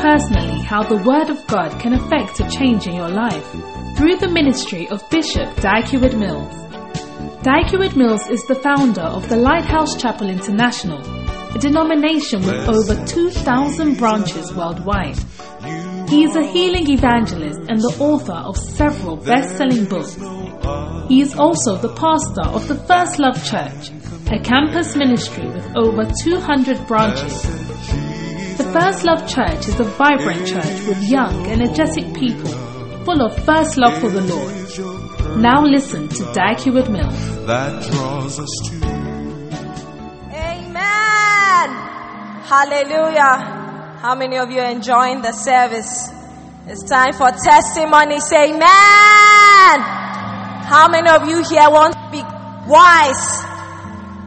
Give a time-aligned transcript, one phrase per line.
[0.00, 3.46] Personally how the Word of God can affect a change in your life
[3.98, 6.54] through the ministry of Bishop Dag Heward-Mills.
[7.42, 11.00] Dag Heward-Mills is the founder of the Lighthouse Chapel International,
[11.54, 15.18] a denomination with over 2,000 branches worldwide.
[16.08, 20.14] He is a healing evangelist and the author of several best-selling books.
[21.08, 23.90] He is also the pastor of the First Love Church,
[24.32, 27.44] a campus ministry with over 200 branches.
[28.60, 32.50] The First Love Church is a vibrant church with young, energetic people,
[33.06, 35.40] full of first love for the Lord.
[35.40, 37.46] Now listen to Dag Heward-Mills.
[37.46, 38.76] that draws us to
[40.36, 41.68] Amen.
[42.44, 43.96] Hallelujah.
[44.02, 46.10] How many of you are enjoying the service?
[46.66, 48.20] It's time for testimony.
[48.20, 49.80] Say Amen.
[50.68, 52.22] How many of you here want to be
[52.68, 53.49] wise?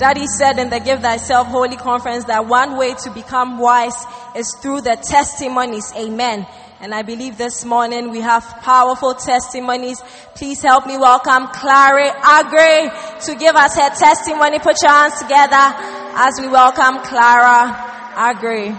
[0.03, 3.95] Daddy said in the Give Thyself Holy Conference that one way to become wise
[4.35, 5.93] is through the testimonies.
[5.95, 6.45] Amen.
[6.81, 10.01] And I believe this morning we have powerful testimonies.
[10.35, 12.91] Please help me welcome Clary Agri
[13.27, 14.59] to give us her testimony.
[14.59, 15.71] Put your hands together
[16.19, 17.71] as we welcome Clara
[18.17, 18.75] Agri.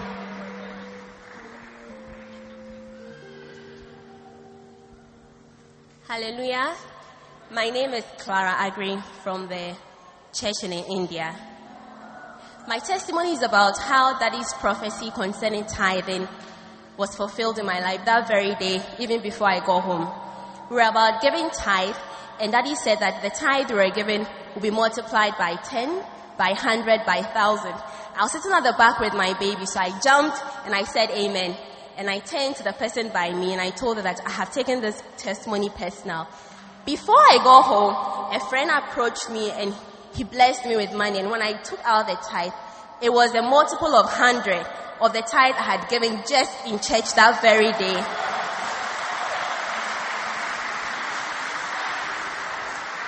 [6.07, 6.75] Hallelujah.
[7.49, 9.75] My name is Clara Agri from the
[10.35, 11.33] church in India.
[12.67, 16.27] My testimony is about how Daddy's prophecy concerning tithing
[16.97, 20.11] was fulfilled in my life that very day, even before I got home.
[20.69, 21.95] We were about giving tithe,
[22.41, 26.03] and Daddy said that the tithe we were given will be multiplied by 10,
[26.37, 27.71] by 100, by 1,000.
[27.71, 31.11] I was sitting at the back with my baby, so I jumped and I said
[31.11, 31.55] amen.
[31.97, 34.53] And I turned to the person by me and I told her that I have
[34.53, 36.27] taken this testimony personal.
[36.85, 39.73] Before I got home, a friend approached me and
[40.15, 41.19] he blessed me with money.
[41.19, 42.53] And when I took out the tithe,
[43.01, 44.65] it was a multiple of 100
[45.01, 47.99] of the tithe I had given just in church that very day.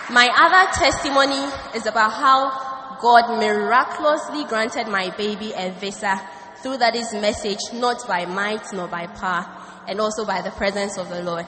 [0.10, 1.44] My other testimony
[1.76, 6.22] is about how God miraculously granted my baby a visa
[6.62, 9.46] through that is message, not by might nor by power,
[9.88, 11.46] and also by the presence of the Lord.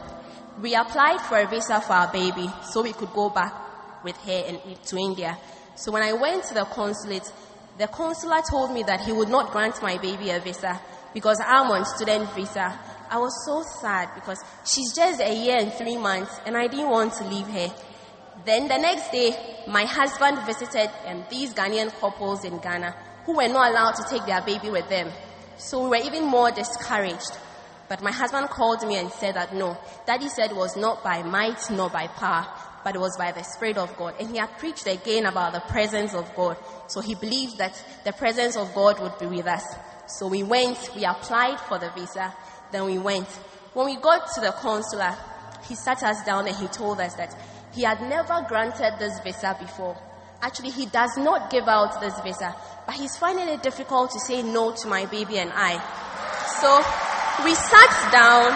[0.62, 3.69] We applied for a visa for our baby so we could go back
[4.04, 5.38] with her to India.
[5.76, 7.32] So when I went to the consulate,
[7.78, 10.80] the consular told me that he would not grant my baby a visa
[11.14, 12.78] because I'm on student visa.
[13.10, 16.90] I was so sad because she's just a year and three months and I didn't
[16.90, 17.74] want to leave her.
[18.46, 19.36] Then the next day,
[19.68, 22.96] my husband visited um, these Ghanaian couples in Ghana
[23.26, 25.12] who were not allowed to take their baby with them.
[25.58, 27.38] So we were even more discouraged.
[27.88, 31.24] But my husband called me and said that no, Daddy said it was not by
[31.24, 32.48] might nor by power,
[32.84, 34.16] but it was by the Spirit of God.
[34.20, 36.58] And he had preached again about the presence of God.
[36.88, 39.64] So he believed that the presence of God would be with us.
[40.08, 42.34] So we went, we applied for the visa,
[42.72, 43.28] then we went.
[43.74, 45.16] When we got to the consular,
[45.68, 47.36] he sat us down and he told us that
[47.74, 49.96] he had never granted this visa before.
[50.42, 54.42] Actually, he does not give out this visa, but he's finding it difficult to say
[54.42, 55.78] no to my baby and I.
[56.62, 56.78] So
[57.44, 58.52] we sat down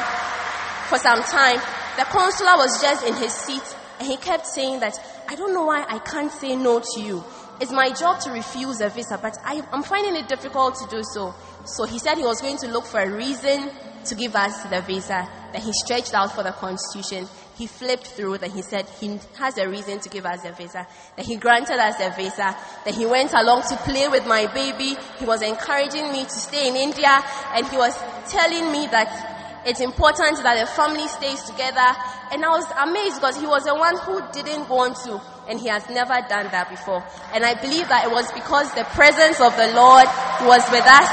[0.90, 1.60] for some time.
[1.98, 3.64] The consular was just in his seat
[4.00, 7.24] and he kept saying that, I don't know why I can't say no to you.
[7.60, 11.04] It's my job to refuse a visa, but I, I'm finding it difficult to do
[11.14, 11.34] so.
[11.66, 13.70] So he said he was going to look for a reason
[14.06, 15.30] to give us the visa.
[15.54, 17.28] Then he stretched out for the constitution.
[17.56, 18.40] He flipped through.
[18.40, 20.88] Then he said he has a reason to give us a visa.
[21.16, 22.58] Then he granted us a visa.
[22.84, 24.98] Then he went along to play with my baby.
[25.20, 27.24] He was encouraging me to stay in India.
[27.54, 27.96] And he was
[28.30, 29.33] telling me that
[29.66, 31.88] it's important that the family stays together.
[32.32, 35.22] And I was amazed because he was the one who didn't want to.
[35.48, 37.04] And he has never done that before.
[37.32, 40.08] And I believe that it was because the presence of the Lord
[40.44, 41.08] was with us.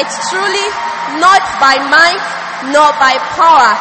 [0.00, 0.68] It's truly
[1.20, 2.24] not by might
[2.72, 3.72] nor by power.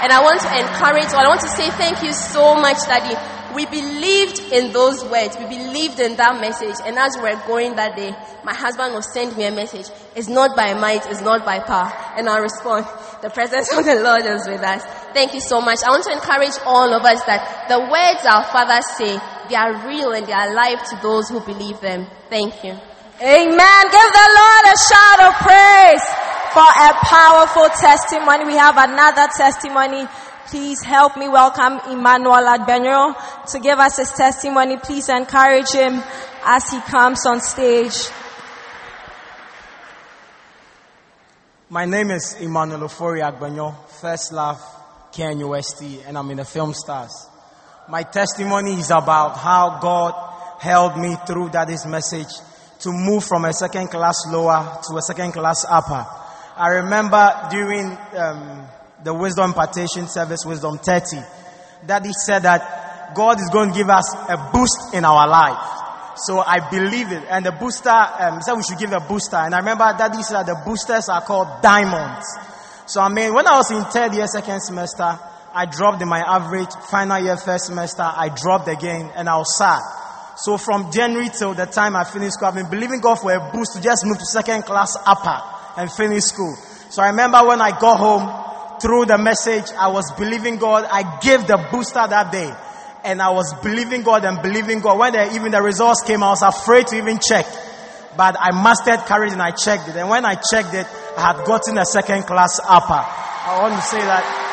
[0.00, 3.37] And I want to encourage, I want to say thank you so much, Daddy.
[3.58, 5.34] We believed in those words.
[5.36, 6.78] We believed in that message.
[6.86, 8.14] And as we were going that day,
[8.44, 9.90] my husband will send me a message.
[10.14, 11.90] It's not by might, it's not by power.
[12.14, 12.86] And I'll respond,
[13.20, 14.86] the presence of the Lord is with us.
[15.10, 15.82] Thank you so much.
[15.82, 19.18] I want to encourage all of us that the words our fathers say,
[19.50, 22.06] they are real and they are alive to those who believe them.
[22.30, 22.78] Thank you.
[23.18, 23.82] Amen.
[23.90, 26.06] Give the Lord a shout of praise.
[26.52, 28.44] for a powerful testimony.
[28.44, 30.06] We have another testimony.
[30.50, 33.14] Please help me welcome Emmanuel Agbanyo
[33.52, 34.78] to give us his testimony.
[34.78, 36.02] Please encourage him
[36.42, 38.08] as he comes on stage.
[41.68, 44.58] My name is Emmanuel Ofori Agbanyo, First Love,
[45.12, 47.26] KNUST, and I'm in the Film Stars.
[47.86, 50.14] My testimony is about how God
[50.60, 52.32] helped me through that is message
[52.80, 56.06] to move from a second class lower to a second class upper.
[56.56, 58.66] I remember during um,
[59.04, 61.18] the wisdom impartation service, Wisdom 30,
[61.86, 65.78] Daddy said that God is going to give us a boost in our life.
[66.16, 67.22] So I believe it.
[67.30, 69.36] And the booster um, said we should give a booster.
[69.36, 72.26] And I remember Daddy said the boosters are called diamonds.
[72.86, 75.18] So I mean, when I was in third year, second semester,
[75.54, 76.70] I dropped in my average.
[76.90, 79.80] Final year, first semester, I dropped again, and I was sad.
[80.36, 83.50] So from January till the time I finished school, I've been believing God for a
[83.52, 85.42] boost to just move to second class upper
[85.76, 86.54] and finish school.
[86.90, 88.47] So I remember when I got home
[88.80, 90.84] through the message, I was believing God.
[90.90, 92.52] I gave the booster that day
[93.04, 94.98] and I was believing God and believing God.
[94.98, 97.46] When the, even the results came, I was afraid to even check.
[98.16, 99.96] But I mastered courage and I checked it.
[99.96, 100.86] And when I checked it,
[101.16, 103.04] I had gotten a second class upper.
[103.04, 104.44] I want to say that.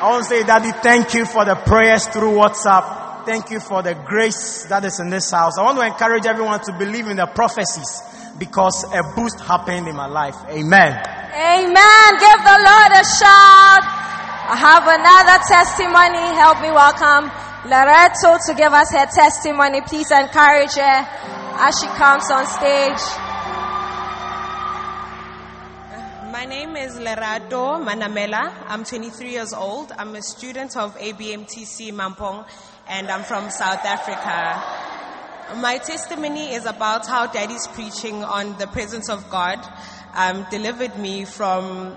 [0.00, 3.24] I want to say, Daddy, thank you for the prayers through WhatsApp.
[3.24, 5.58] Thank you for the grace that is in this house.
[5.58, 8.02] I want to encourage everyone to believe in the prophecies
[8.38, 10.36] because a boost happened in my life.
[10.48, 10.92] Amen.
[11.32, 12.08] Amen.
[12.20, 13.84] Give the Lord a shout.
[14.44, 16.34] I have another testimony.
[16.36, 17.30] Help me welcome
[17.70, 19.80] Lerato to give us her testimony.
[19.82, 21.06] Please encourage her
[21.62, 23.00] as she comes on stage.
[26.32, 28.52] My name is Lerato Manamela.
[28.66, 29.92] I'm 23 years old.
[29.96, 32.44] I'm a student of ABMTC Mampong
[32.88, 34.91] and I'm from South Africa.
[35.56, 39.58] My testimony is about how daddy's preaching on the presence of God
[40.14, 41.96] um, delivered me from,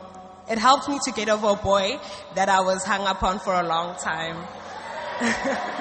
[0.50, 1.98] it helped me to get over a boy
[2.36, 4.36] that I was hung up on for a long time.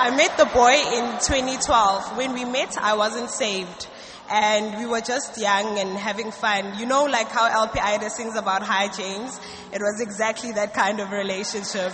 [0.00, 2.16] I met the boy in 2012.
[2.16, 3.86] When we met, I wasn't saved
[4.30, 6.78] and we were just young and having fun.
[6.78, 9.40] You know, like how LP Ida sings about high James?
[9.72, 11.92] It was exactly that kind of relationship.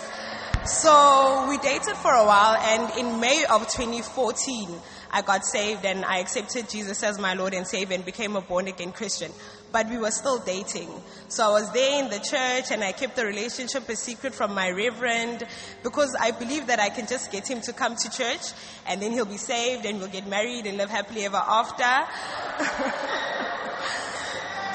[0.66, 4.70] So we dated for a while, and in May of 2014,
[5.10, 8.40] I got saved and I accepted Jesus as my Lord and Savior and became a
[8.40, 9.30] born again Christian.
[9.72, 10.88] But we were still dating.
[11.28, 14.54] So I was there in the church and I kept the relationship a secret from
[14.54, 15.44] my reverend
[15.82, 18.52] because I believe that I can just get him to come to church
[18.86, 21.84] and then he'll be saved and we'll get married and live happily ever after.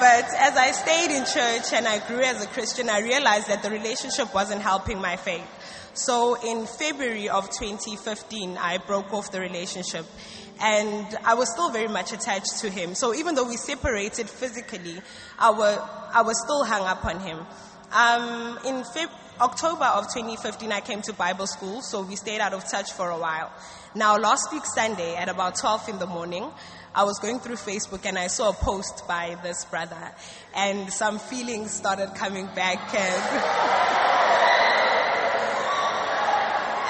[0.00, 3.62] But as I stayed in church and I grew as a Christian, I realized that
[3.62, 5.44] the relationship wasn't helping my faith.
[5.94, 10.06] So in February of 2015, I broke off the relationship.
[10.62, 12.94] And I was still very much attached to him.
[12.94, 15.00] So even though we separated physically,
[15.38, 15.82] I, were,
[16.12, 17.38] I was still hung up on him.
[17.92, 19.10] Um, in Feb-
[19.40, 23.08] October of 2015, I came to Bible school, so we stayed out of touch for
[23.08, 23.50] a while.
[23.94, 26.46] Now, last week Sunday at about 12 in the morning,
[26.94, 30.12] I was going through Facebook and I saw a post by this brother,
[30.54, 32.94] and some feelings started coming back.
[32.94, 34.59] And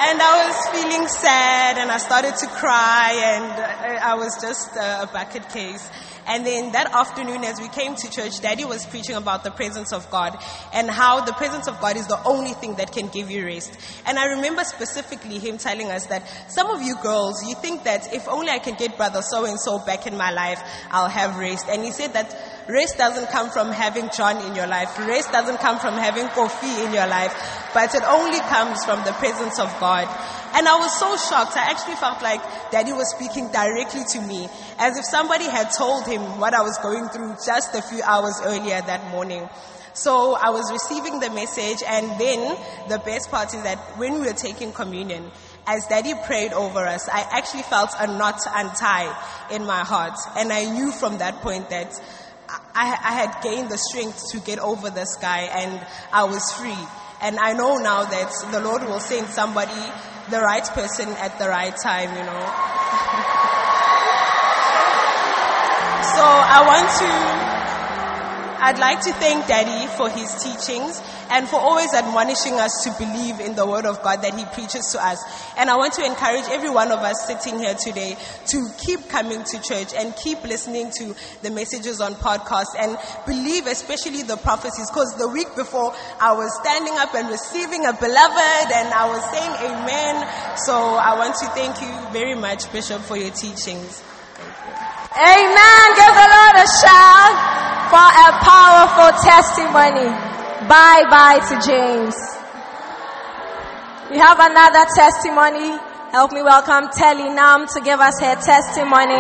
[0.03, 5.07] and I was feeling sad and I started to cry and I was just a
[5.13, 5.91] bucket case.
[6.31, 9.93] And then that afternoon, as we came to church, Daddy was preaching about the presence
[9.93, 10.39] of God
[10.73, 13.77] and how the presence of God is the only thing that can give you rest.
[14.07, 18.15] And I remember specifically him telling us that some of you girls, you think that
[18.15, 21.37] if only I can get brother so and so back in my life, I'll have
[21.37, 21.67] rest.
[21.69, 22.33] And he said that
[22.69, 24.97] rest doesn't come from having John in your life.
[25.01, 27.35] Rest doesn't come from having Kofi in your life,
[27.75, 30.07] but it only comes from the presence of God.
[30.53, 31.57] And I was so shocked.
[31.57, 36.07] I actually felt like daddy was speaking directly to me, as if somebody had told
[36.07, 39.49] him what I was going through just a few hours earlier that morning.
[39.93, 42.57] So I was receiving the message, and then
[42.89, 45.31] the best part is that when we were taking communion,
[45.67, 49.15] as daddy prayed over us, I actually felt a knot untie
[49.51, 50.19] in my heart.
[50.37, 51.93] And I knew from that point that
[52.75, 56.87] I, I had gained the strength to get over this guy and I was free.
[57.23, 59.81] And I know now that the Lord will send somebody,
[60.31, 62.80] the right person at the right time, you know.
[66.03, 67.11] So I want to,
[68.65, 73.39] I'd like to thank Daddy for his teachings and for always admonishing us to believe
[73.41, 75.21] in the word of God that he preaches to us.
[75.57, 78.17] And I want to encourage every one of us sitting here today
[78.49, 83.67] to keep coming to church and keep listening to the messages on podcasts and believe
[83.67, 88.69] especially the prophecies because the week before I was standing up and receiving a beloved
[88.73, 90.27] and I was saying amen.
[90.67, 94.03] So I want to thank you very much, Bishop, for your teachings.
[95.11, 95.87] Amen.
[95.99, 97.35] Give the Lord a shout
[97.91, 100.07] for a powerful testimony.
[100.71, 102.15] Bye bye to James.
[104.11, 105.79] We have another testimony.
[106.13, 109.19] Help me welcome Telly Nam to give us her testimony.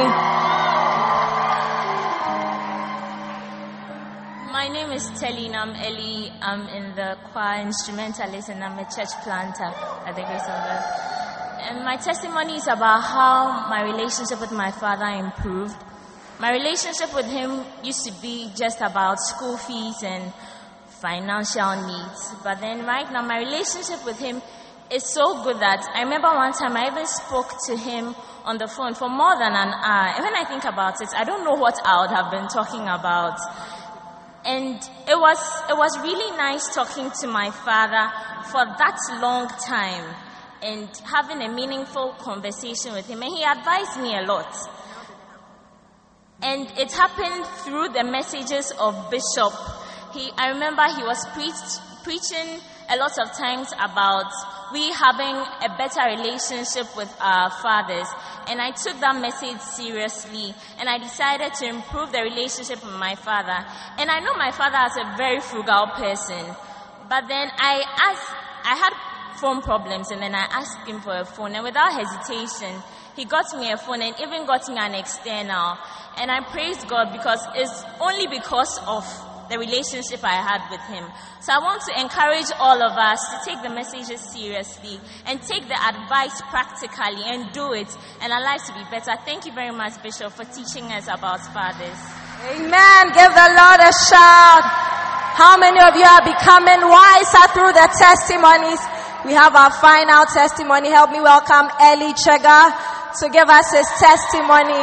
[4.53, 6.31] My name is Telly Nam Eli.
[6.41, 9.65] I'm in the choir instrumentalist and I'm a church planter
[10.07, 11.30] at the Grace of God.
[11.69, 15.77] And my testimony is about how my relationship with my father improved.
[16.39, 20.33] My relationship with him used to be just about school fees and
[20.89, 22.35] financial needs.
[22.43, 24.41] But then right now, my relationship with him
[24.91, 28.15] is so good that I remember one time I even spoke to him
[28.45, 30.15] on the phone for more than an hour.
[30.17, 32.89] And when I think about it, I don't know what I would have been talking
[32.89, 33.39] about.
[34.45, 34.77] And
[35.07, 35.39] it was,
[35.69, 38.11] it was really nice talking to my father
[38.51, 40.17] for that long time
[40.63, 43.23] and having a meaningful conversation with him.
[43.23, 44.55] And he advised me a lot.
[46.43, 49.53] And it happened through the messages of Bishop.
[50.15, 54.33] He, I remember he was preached, preaching a lot of times about
[54.73, 58.09] we having a better relationship with our fathers.
[58.49, 63.15] And I took that message seriously and I decided to improve the relationship with my
[63.15, 63.67] father.
[63.99, 66.57] And I know my father is a very frugal person.
[67.09, 68.31] But then I asked,
[68.65, 69.10] I had
[69.41, 72.83] phone problems and then I asked him for a phone and without hesitation,
[73.17, 75.77] he got me a phone and even got me an external.
[76.17, 79.05] And I praised God because it's only because of
[79.51, 81.03] the relationship I had with him.
[81.43, 85.67] So I want to encourage all of us to take the messages seriously and take
[85.67, 87.91] the advice practically and do it
[88.23, 89.19] and our lives to be better.
[89.27, 91.99] Thank you very much, Bishop, for teaching us about fathers.
[92.47, 93.03] Amen.
[93.11, 94.65] Give the Lord a shout.
[95.35, 98.81] How many of you are becoming wiser through the testimonies?
[99.23, 100.89] We have our final testimony.
[100.89, 102.73] Help me welcome Eli Chega
[103.21, 104.81] to give us his testimony.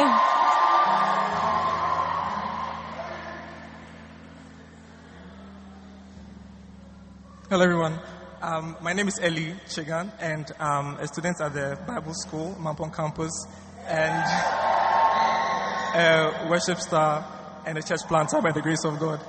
[7.50, 7.98] Hello, everyone.
[8.40, 12.94] Um, my name is Eli Chegan, and I'm a student at the Bible School, Mampong
[12.94, 13.32] campus,
[13.88, 14.22] and
[15.96, 17.26] a worship star
[17.66, 19.20] and a church planter by the grace of God.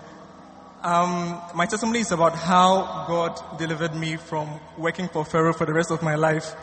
[0.81, 5.74] Um, my testimony is about how God delivered me from working for Pharaoh for the
[5.74, 6.55] rest of my life.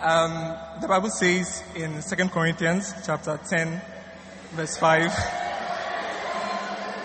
[0.00, 3.80] Um, the Bible says in 2 Corinthians chapter 10,
[4.50, 5.12] verse 5,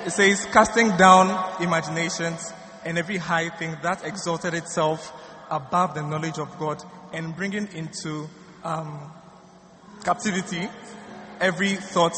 [0.08, 2.52] it says, casting down imaginations
[2.84, 5.14] and every high thing that exalted itself
[5.52, 8.28] above the knowledge of God and bringing into
[8.64, 9.12] um,
[10.04, 10.68] captivity
[11.40, 12.16] every thought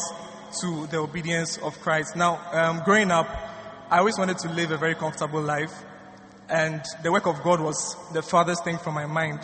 [0.62, 2.16] to the obedience of Christ.
[2.16, 3.26] Now, um, growing up,
[3.90, 5.72] I always wanted to live a very comfortable life,
[6.50, 9.40] and the work of God was the farthest thing from my mind.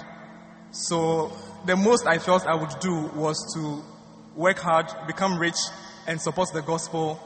[0.71, 1.33] So
[1.65, 3.83] the most I felt I would do was to
[4.37, 5.57] work hard, become rich,
[6.07, 7.19] and support the gospel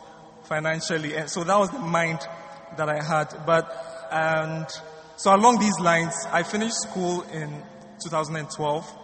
[0.45, 1.17] financially.
[1.17, 2.21] And so that was the mind
[2.77, 3.35] that I had.
[3.45, 3.67] But,
[4.13, 4.69] and
[5.17, 7.51] so along these lines, I finished school in
[8.05, 8.97] 2012.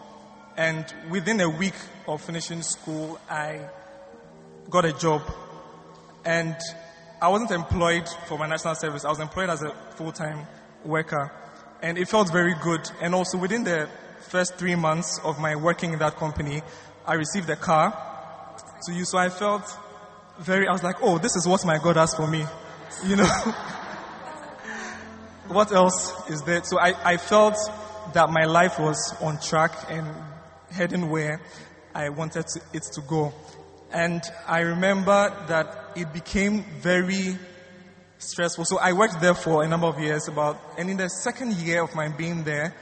[0.56, 1.74] And within a week
[2.06, 3.68] of finishing school, I
[4.70, 5.22] got a job.
[6.24, 6.56] And
[7.24, 9.06] I wasn't employed for my national service.
[9.06, 10.46] I was employed as a full-time
[10.84, 11.32] worker.
[11.80, 12.82] And it felt very good.
[13.00, 13.88] And also within the
[14.28, 16.60] first three months of my working in that company,
[17.06, 17.92] I received a car
[18.84, 19.10] to use.
[19.10, 19.62] So I felt
[20.38, 22.44] very, I was like, oh, this is what my God has for me.
[23.06, 23.24] You know?
[25.48, 26.62] what else is there?
[26.64, 27.56] So I, I felt
[28.12, 30.06] that my life was on track and
[30.72, 31.40] heading where
[31.94, 33.32] I wanted to, it to go.
[33.94, 37.38] And I remember that it became very
[38.18, 38.64] stressful.
[38.64, 41.80] So I worked there for a number of years about, and in the second year
[41.80, 42.74] of my being there,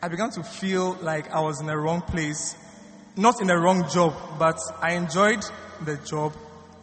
[0.00, 2.54] I began to feel like I was in the wrong place.
[3.16, 5.44] Not in the wrong job, but I enjoyed
[5.84, 6.32] the job,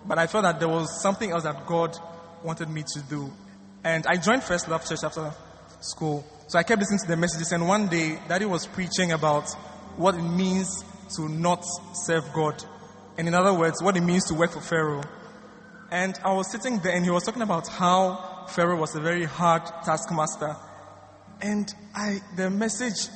[0.06, 1.98] but I felt that there was something else that God
[2.44, 3.32] wanted me to do.
[3.86, 5.34] And I joined First Love Church after
[5.80, 6.26] school.
[6.48, 9.50] So I kept listening to the messages, and one day, Daddy was preaching about
[9.96, 10.84] what it means
[11.16, 12.62] to not serve God.
[13.20, 15.04] And in other words, what it means to work for Pharaoh.
[15.92, 19.26] And I was sitting there and he was talking about how Pharaoh was a very
[19.26, 20.56] hard taskmaster.
[21.42, 23.10] And I, the message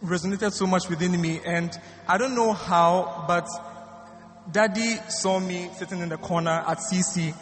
[0.00, 1.40] resonated so much within me.
[1.44, 3.48] And I don't know how, but
[4.52, 7.34] daddy saw me sitting in the corner at CC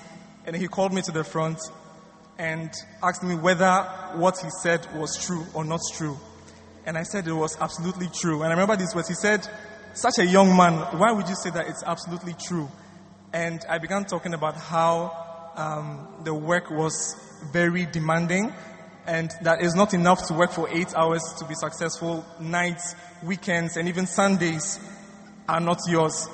[0.46, 1.60] and he called me to the front.
[2.38, 3.70] and asked me whether
[4.14, 6.18] what he said was true or not true.
[6.86, 8.42] And I said it was absolutely true.
[8.42, 9.46] And I remember this was he said,
[10.00, 12.68] such a young man, why would you say that it's absolutely true?
[13.32, 17.14] And I began talking about how um, the work was
[17.52, 18.52] very demanding
[19.06, 22.24] and that it's not enough to work for eight hours to be successful.
[22.40, 24.80] Nights, weekends, and even Sundays
[25.48, 26.28] are not yours.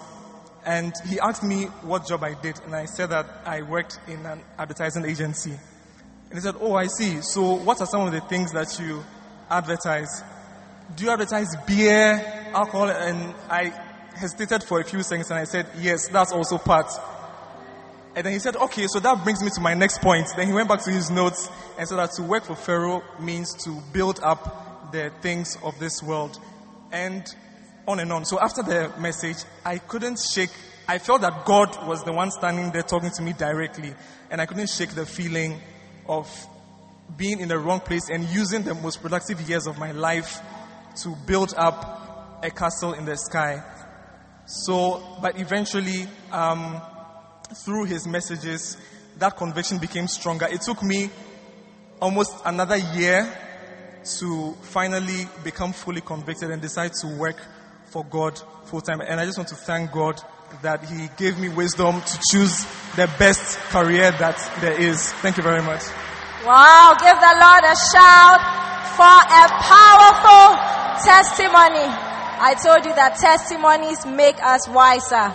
[0.65, 4.25] And he asked me what job I did, and I said that I worked in
[4.27, 5.53] an advertising agency.
[5.53, 7.21] And he said, Oh, I see.
[7.23, 9.05] So, what are some of the things that you
[9.49, 10.23] advertise?
[10.97, 12.91] Do you advertise beer, alcohol?
[12.91, 13.73] And I
[14.15, 16.91] hesitated for a few seconds and I said, Yes, that's also part.
[18.15, 20.27] And then he said, Okay, so that brings me to my next point.
[20.37, 23.53] Then he went back to his notes and said that to work for Pharaoh means
[23.65, 26.39] to build up the things of this world.
[26.93, 27.27] And
[27.87, 28.25] on and on.
[28.25, 30.51] So after the message, I couldn't shake.
[30.89, 33.95] I felt that God was the one standing there talking to me directly.
[34.31, 35.61] And I couldn't shake the feeling
[36.09, 36.29] of
[37.17, 40.41] being in the wrong place and using the most productive years of my life
[41.03, 42.06] to build up
[42.43, 43.63] a castle in the sky.
[44.47, 46.81] So, but eventually, um,
[47.65, 48.77] through his messages,
[49.19, 50.47] that conviction became stronger.
[50.47, 51.11] It took me
[52.01, 53.27] almost another year
[54.19, 57.37] to finally become fully convicted and decide to work
[57.87, 59.01] for God full time.
[59.01, 60.21] And I just want to thank God
[60.63, 62.65] that He gave me wisdom to choose
[62.95, 65.13] the best career that there is.
[65.15, 65.83] Thank you very much.
[66.45, 68.39] Wow, give the Lord a shout
[68.95, 72.06] for a powerful testimony.
[72.39, 75.35] I told you that testimonies make us wiser.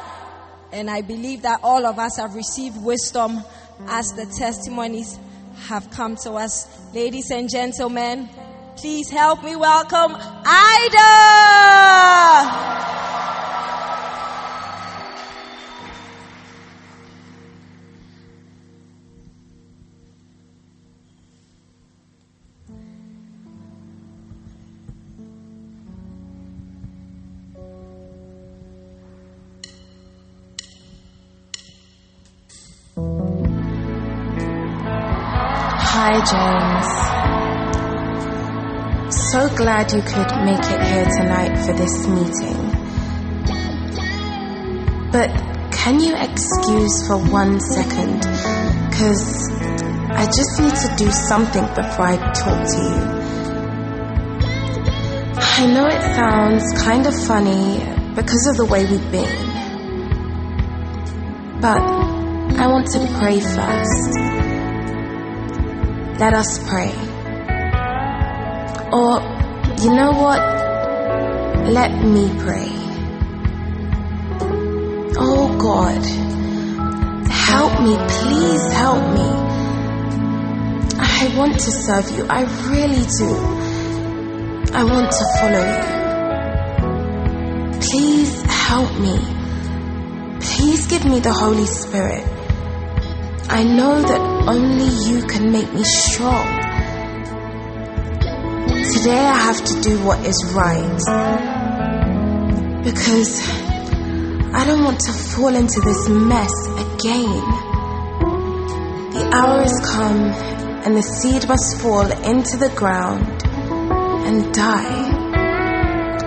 [0.72, 3.44] And I believe that all of us have received wisdom
[3.88, 5.18] as the testimonies
[5.68, 6.68] have come to us.
[6.94, 8.30] Ladies and gentlemen,
[8.78, 11.02] please help me welcome Ida!
[36.04, 36.90] Hi, James.
[39.30, 42.72] So glad you could make it here tonight for this meeting.
[45.12, 45.30] But
[45.72, 48.18] can you excuse for one second?
[48.90, 49.52] Because
[50.10, 52.98] I just need to do something before I talk to you.
[55.38, 57.78] I know it sounds kind of funny
[58.16, 59.52] because of the way we've been.
[61.62, 61.80] But
[62.58, 64.41] I want to pray first.
[66.22, 66.94] Let us pray.
[68.94, 69.20] Or,
[69.82, 70.40] you know what?
[71.68, 72.70] Let me pray.
[75.18, 76.06] Oh God,
[77.28, 79.30] help me, please help me.
[81.00, 83.36] I want to serve you, I really do.
[84.76, 85.84] I want to follow you.
[87.82, 89.18] Please help me.
[90.40, 92.41] Please give me the Holy Spirit.
[93.54, 96.48] I know that only you can make me strong.
[98.94, 101.00] Today I have to do what is right.
[102.82, 103.42] Because
[104.54, 107.44] I don't want to fall into this mess again.
[109.16, 110.22] The hour has come
[110.86, 113.44] and the seed must fall into the ground
[114.28, 115.10] and die.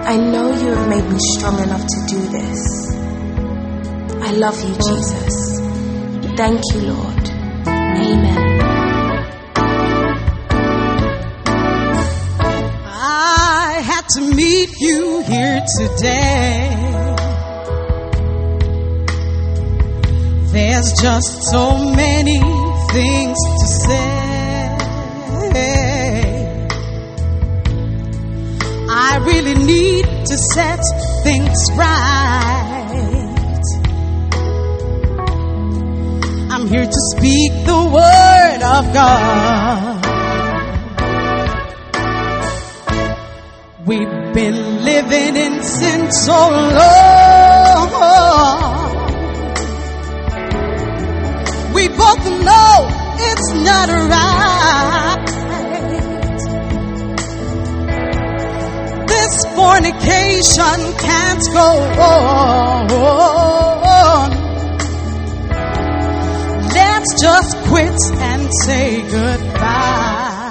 [0.07, 2.95] I know you have made me strong enough to do this.
[4.21, 5.61] I love you, Jesus.
[6.37, 7.14] Thank you, Lord.
[7.97, 8.61] Amen.
[12.87, 16.71] I had to meet you here today.
[20.53, 22.41] There's just so many
[22.93, 24.25] things to say.
[29.17, 30.81] I really need to set
[31.23, 32.64] things right.
[36.75, 40.05] Here to speak the word of God.
[43.87, 46.39] We've been living in sin so
[46.81, 47.91] long.
[51.75, 52.89] We both know
[53.29, 55.27] it's not right.
[59.07, 61.69] This fornication can't go
[62.03, 62.85] on.
[67.07, 70.49] Let's just quit and say goodbye.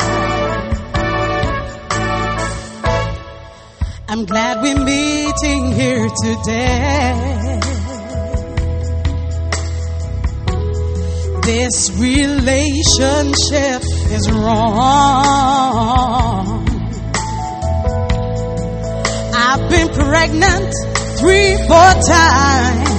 [4.08, 7.60] I'm glad we're meeting here today.
[11.42, 15.48] This relationship is wrong.
[19.34, 20.72] I've been pregnant
[21.18, 22.93] three, four times.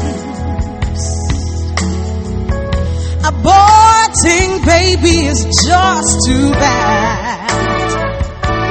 [3.24, 7.50] A aborting baby is just too bad.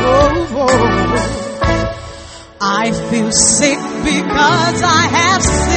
[0.06, 1.28] Oh, oh, oh.
[2.62, 5.74] I feel sick because I have sinned.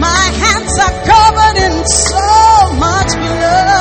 [0.00, 3.77] My hands are covered in so much blood.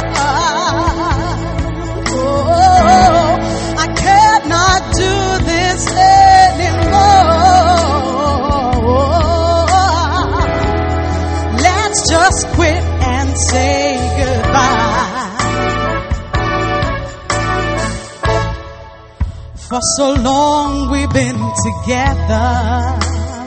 [19.78, 22.50] For so long we've been together.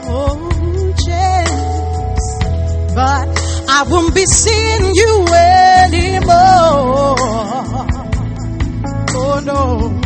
[0.07, 0.37] Oh,
[1.05, 2.23] James.
[2.95, 3.27] But
[3.67, 7.17] I won't be seeing you anymore.
[9.13, 9.99] Oh no.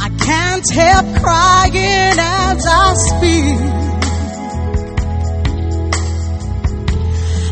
[0.00, 3.60] I can't help crying as I speak.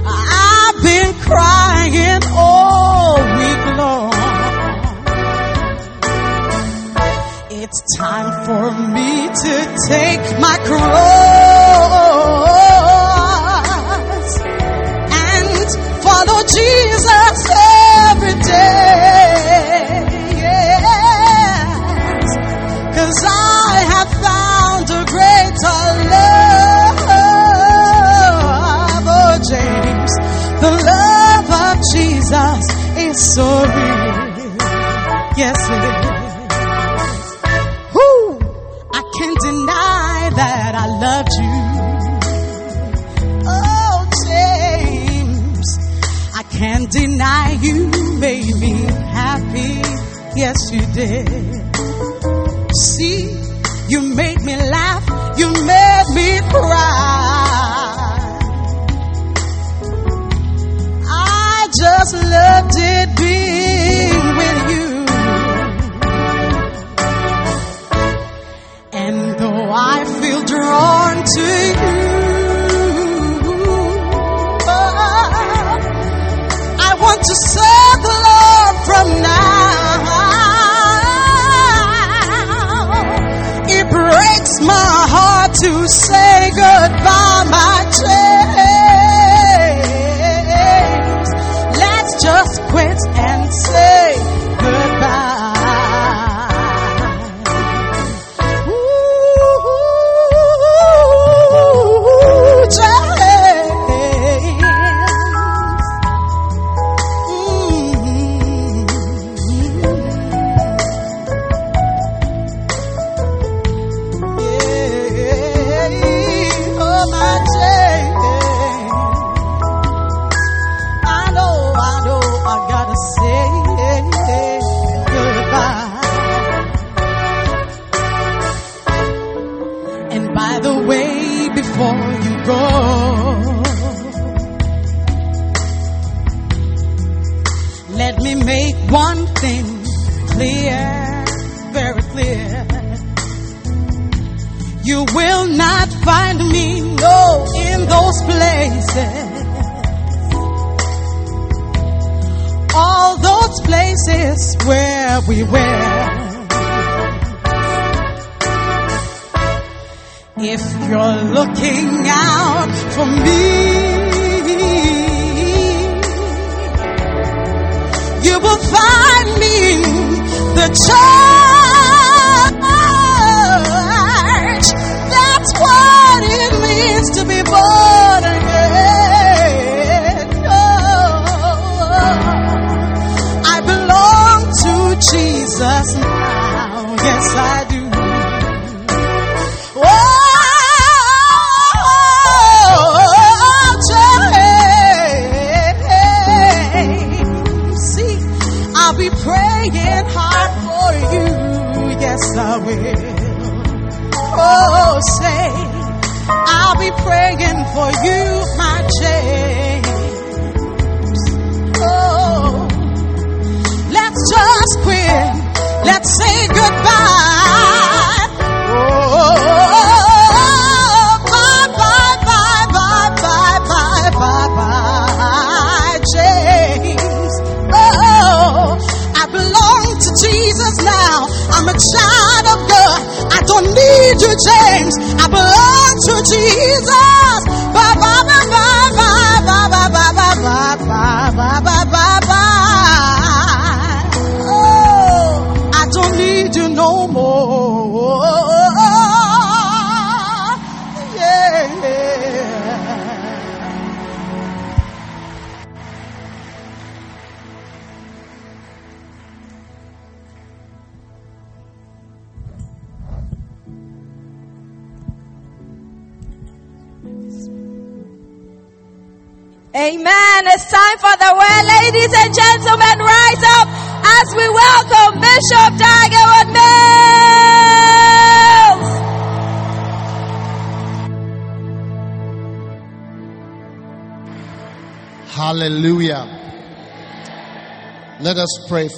[0.09, 4.12] I've been crying all week long.
[7.75, 9.55] It's time for me to
[9.89, 10.93] take my cross
[15.09, 15.67] and
[16.05, 17.49] follow Jesus
[18.11, 20.05] every day.
[22.93, 25.83] Cause I have found a greater
[26.13, 27.09] love.
[29.09, 30.13] Oh, James,
[30.61, 32.65] the love of Jesus
[32.99, 33.82] is so real.
[50.53, 51.29] Yes, you did.
[52.75, 53.23] See,
[53.89, 58.19] you made me laugh, you made me cry.
[61.09, 63.62] I just loved it being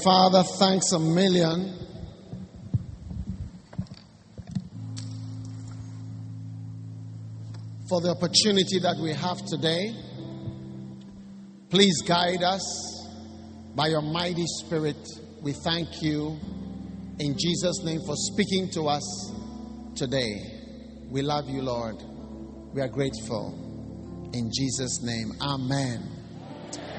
[0.05, 1.79] Father, thanks a million.
[7.89, 9.95] For the opportunity that we have today.
[11.71, 13.09] Please guide us
[13.75, 15.09] by your mighty spirit.
[15.41, 16.39] We thank you
[17.19, 19.33] in Jesus' name for speaking to us
[19.97, 20.37] today.
[21.09, 21.97] We love you, Lord.
[22.75, 24.31] We are grateful.
[24.35, 26.11] In Jesus' name, Amen.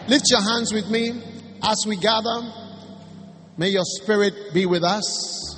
[0.08, 1.12] Lift your hands with me
[1.62, 2.55] as we gather.
[3.58, 5.56] May your spirit be with us.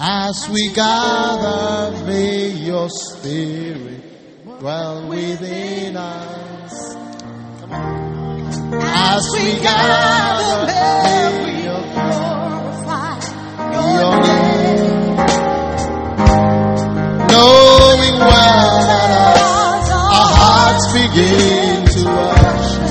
[0.00, 6.96] As we gather, may your spirit dwell within us.
[8.72, 13.20] As we gather, may your glorify
[13.70, 15.14] your name.
[17.30, 22.90] Knowing well that as our hearts begin to worship,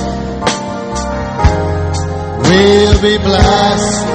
[2.48, 4.13] we'll be blessed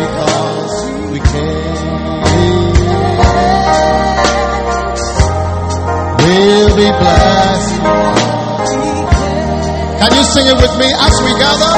[10.00, 11.76] Can you sing it with me as we gather?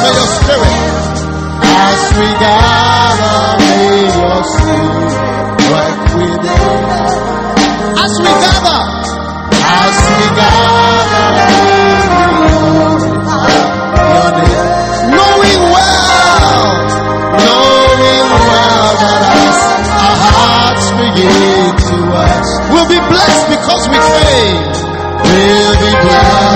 [0.00, 0.80] May your spirit.
[1.60, 5.12] As we gather, may your spirit
[5.68, 7.12] work within us.
[8.00, 8.80] As we gather,
[9.60, 11.28] as we gather,
[14.08, 14.66] your name.
[15.12, 16.64] knowing well,
[17.44, 19.60] knowing well that as
[20.00, 24.64] our hearts begin to worship, we'll be blessed because we came.
[25.28, 26.49] We'll be blessed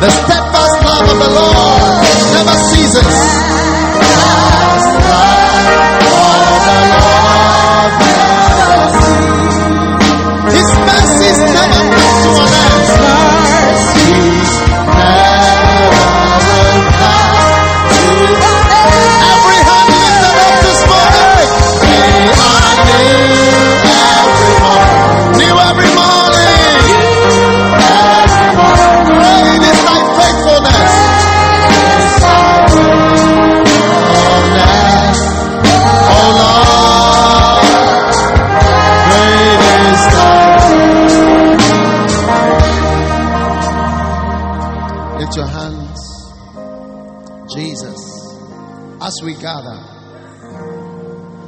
[0.00, 1.77] The steadfast love of the Lord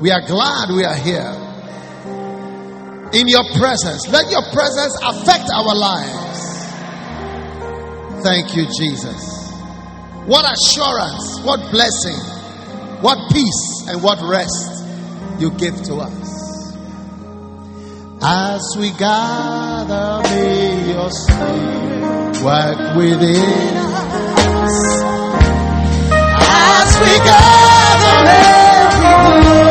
[0.01, 1.37] we are glad we are here.
[3.13, 6.41] In your presence, let your presence affect our lives.
[8.23, 9.51] Thank you, Jesus.
[10.27, 12.17] What assurance, what blessing,
[13.03, 14.87] what peace, and what rest
[15.39, 16.77] you give to us.
[18.23, 23.77] As we gather, may your spirit work within
[24.65, 25.03] us.
[26.43, 29.70] As we gather, may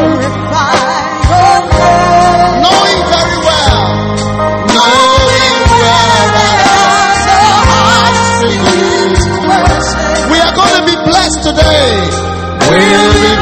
[12.89, 13.38] You.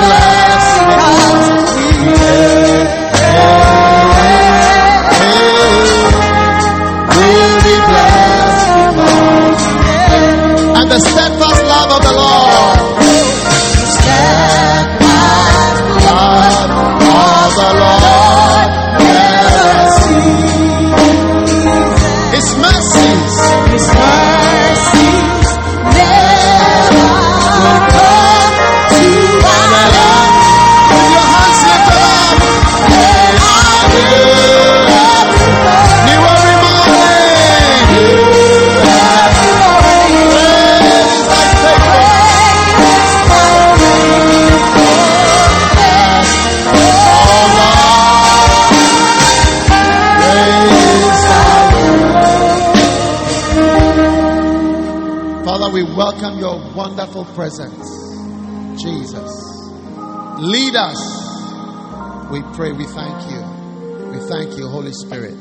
[57.26, 57.88] Presence,
[58.82, 59.32] Jesus.
[60.40, 62.32] Lead us.
[62.32, 63.42] We pray, we thank you.
[64.12, 65.36] We thank you, Holy Spirit,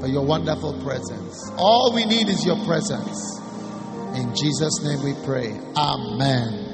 [0.00, 1.50] for your wonderful presence.
[1.56, 3.40] All we need is your presence.
[4.16, 5.58] In Jesus' name we pray.
[5.76, 6.68] Amen.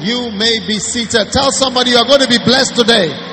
[0.00, 1.32] You may be seated.
[1.32, 3.27] Tell somebody you're going to be blessed today.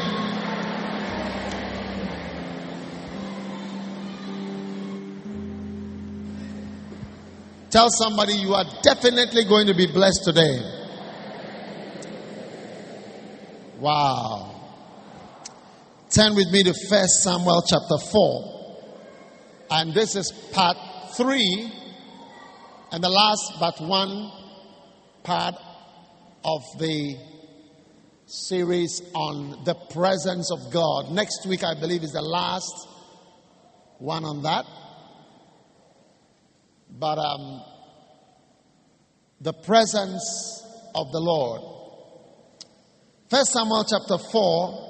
[7.75, 10.59] Tell somebody you are definitely going to be blessed today.
[13.79, 14.61] Wow.
[16.09, 18.77] Turn with me to First Samuel chapter 4.
[19.71, 20.77] And this is part
[21.17, 21.73] 3
[22.93, 24.31] and the last but one
[25.23, 25.55] part
[26.45, 27.17] of the
[28.25, 31.11] series on the presence of God.
[31.11, 32.87] Next week, I believe, is the last
[33.99, 34.65] one on that.
[36.97, 37.61] But um,
[39.41, 40.63] the presence
[40.95, 41.61] of the Lord.
[43.29, 44.85] First Samuel chapter 4,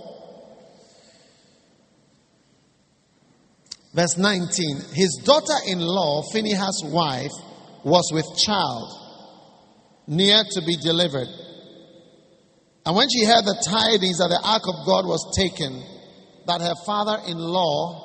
[3.96, 4.78] verse 19.
[4.94, 7.32] His daughter in law, Phinehas' wife,
[7.84, 8.92] was with child,
[10.08, 11.28] near to be delivered.
[12.86, 15.82] And when she heard the tidings that the ark of God was taken,
[16.46, 18.04] that her father in law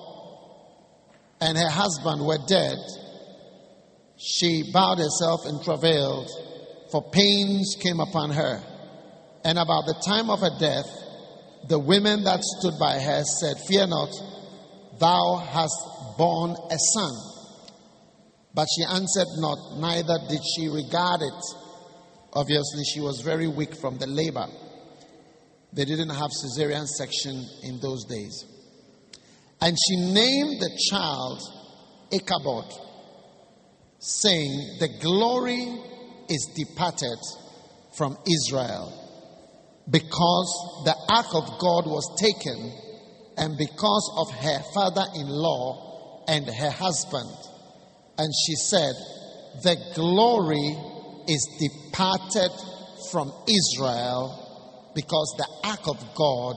[1.40, 2.78] and her husband were dead,
[4.20, 6.28] she bowed herself and travailed,
[6.92, 8.62] for pains came upon her.
[9.44, 10.86] And about the time of her death,
[11.68, 14.10] the women that stood by her said, Fear not,
[14.98, 17.12] thou hast borne a son.
[18.52, 21.42] But she answered not, neither did she regard it.
[22.32, 24.46] Obviously, she was very weak from the labor.
[25.72, 28.44] They didn't have cesarean section in those days.
[29.60, 31.40] And she named the child
[32.12, 32.89] Ichabod,
[34.00, 35.78] saying, The glory
[36.28, 37.18] is departed
[37.96, 38.96] from Israel
[39.90, 42.72] because the ark of God was taken
[43.36, 47.30] and because of her father in law and her husband.
[48.18, 48.92] And she said,
[49.62, 50.76] The glory
[51.28, 52.50] is departed
[53.10, 56.56] from Israel because the ark of God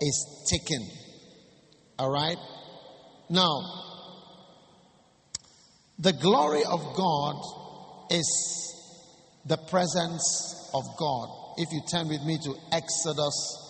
[0.00, 0.88] is taken.
[1.98, 2.38] All right?
[3.28, 3.85] Now,
[5.98, 7.36] the glory of God
[8.10, 8.66] is
[9.46, 11.28] the presence of God.
[11.58, 13.66] If you turn with me to Exodus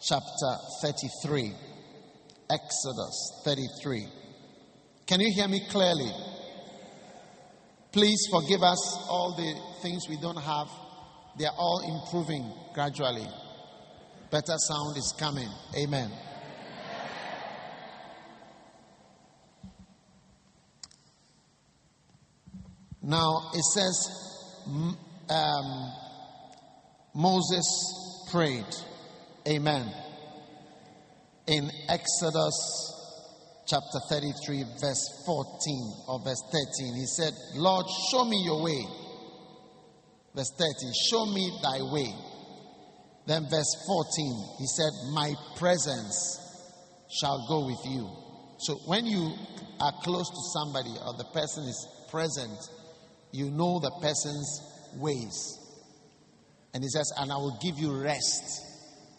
[0.00, 1.52] chapter 33.
[2.50, 4.06] Exodus 33.
[5.06, 6.10] Can you hear me clearly?
[7.92, 10.68] Please forgive us all the things we don't have.
[11.38, 13.26] They are all improving gradually.
[14.30, 15.48] Better sound is coming.
[15.76, 16.10] Amen.
[23.02, 24.08] Now it says
[25.28, 25.92] um,
[27.14, 28.66] Moses prayed.
[29.48, 29.92] Amen.
[31.46, 32.96] In Exodus
[33.66, 38.84] chapter 33, verse 14 or verse 13, he said, Lord, show me your way.
[40.34, 42.14] Verse 13, show me thy way.
[43.26, 46.38] Then verse 14, he said, My presence
[47.20, 48.08] shall go with you.
[48.58, 49.32] So when you
[49.80, 52.58] are close to somebody or the person is present,
[53.32, 54.60] you know the person's
[54.96, 55.58] ways.
[56.74, 58.66] And he says, And I will give you rest.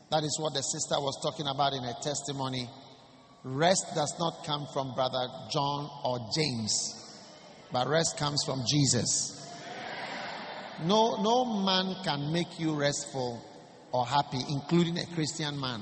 [0.09, 2.69] That is what the sister was talking about in her testimony.
[3.43, 7.17] Rest does not come from Brother John or James,
[7.71, 9.37] but rest comes from Jesus.
[10.83, 13.43] No, no man can make you restful
[13.91, 15.81] or happy, including a Christian man.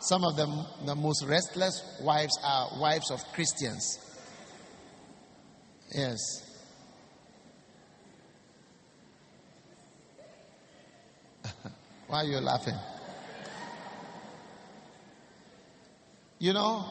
[0.00, 3.98] Some of them, the most restless wives are wives of Christians.
[5.92, 6.18] Yes.
[12.06, 12.78] Why are you laughing?
[16.38, 16.84] You know,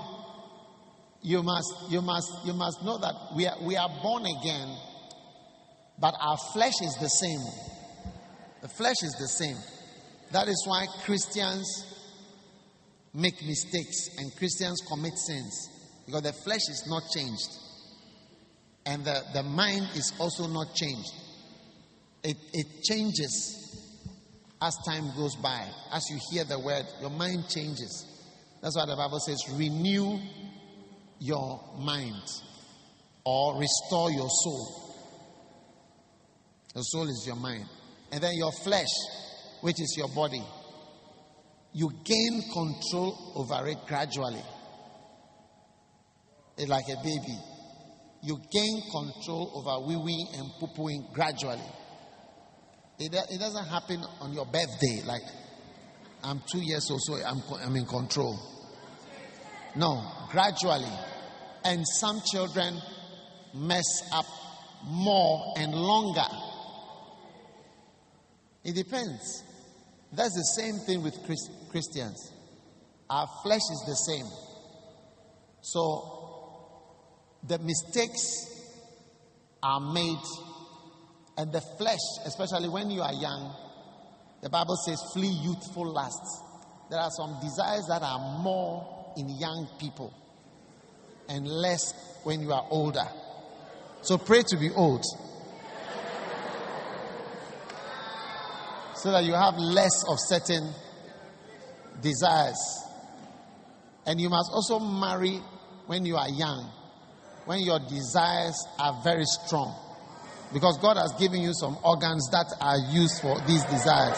[1.21, 4.78] you must, you must, you must know that we are, we are born again,
[5.99, 7.39] but our flesh is the same.
[8.61, 9.57] The flesh is the same.
[10.32, 11.65] That is why Christians
[13.13, 15.69] make mistakes and Christians commit sins
[16.05, 17.49] because the flesh is not changed
[18.86, 21.11] and the, the mind is also not changed.
[22.24, 23.66] It, it changes
[24.62, 25.66] as time goes by.
[25.91, 28.05] As you hear the word, your mind changes.
[28.62, 30.20] That's why the Bible says, renew
[31.20, 32.24] your mind
[33.24, 34.84] or restore your soul.
[36.76, 37.66] Your soul is your mind.
[38.12, 38.88] And then your flesh,
[39.62, 40.43] which is your body,
[41.74, 44.41] you gain control over it gradually.
[46.58, 47.38] It's like a baby.
[48.22, 51.62] you gain control over wee wee and poo pooing gradually.
[52.99, 55.21] It, it doesn't happen on your birthday, like
[56.23, 58.37] I'm two years old, so I'm, I'm in control.
[59.75, 60.91] No, gradually.
[61.63, 62.79] And some children
[63.53, 64.25] mess up
[64.83, 66.27] more and longer.
[68.63, 69.43] It depends.
[70.11, 72.31] That's the same thing with Christ- Christians.
[73.09, 74.25] Our flesh is the same.
[75.61, 76.17] So
[77.47, 78.25] the mistakes
[79.61, 80.17] are made,
[81.38, 83.55] and the flesh, especially when you are young,
[84.41, 86.41] the Bible says, flee youthful lusts.
[86.89, 90.13] There are some desires that are more in young people
[91.29, 93.05] and less when you are older.
[94.01, 95.03] So pray to be old.
[98.95, 100.73] So that you have less of certain
[102.01, 102.57] desires.
[104.05, 105.39] And you must also marry
[105.85, 106.71] when you are young,
[107.45, 109.86] when your desires are very strong.
[110.53, 114.17] Because God has given you some organs that are used for these desires.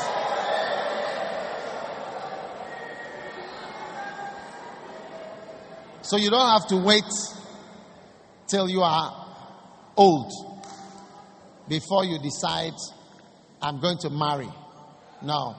[6.01, 7.03] So you don't have to wait
[8.47, 9.27] till you are
[9.95, 10.31] old
[11.67, 12.73] before you decide,
[13.61, 14.49] I'm going to marry.
[15.21, 15.55] No.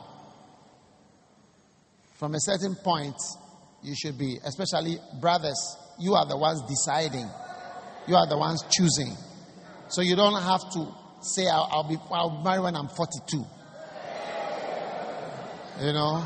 [2.19, 3.17] From a certain point,
[3.83, 7.29] you should be, especially brothers, you are the ones deciding.
[8.09, 9.17] You are the ones choosing.
[9.91, 10.87] So you don't have to
[11.21, 13.45] say, I'll, I'll be I'll marry when I'm 42.
[15.81, 16.25] You know?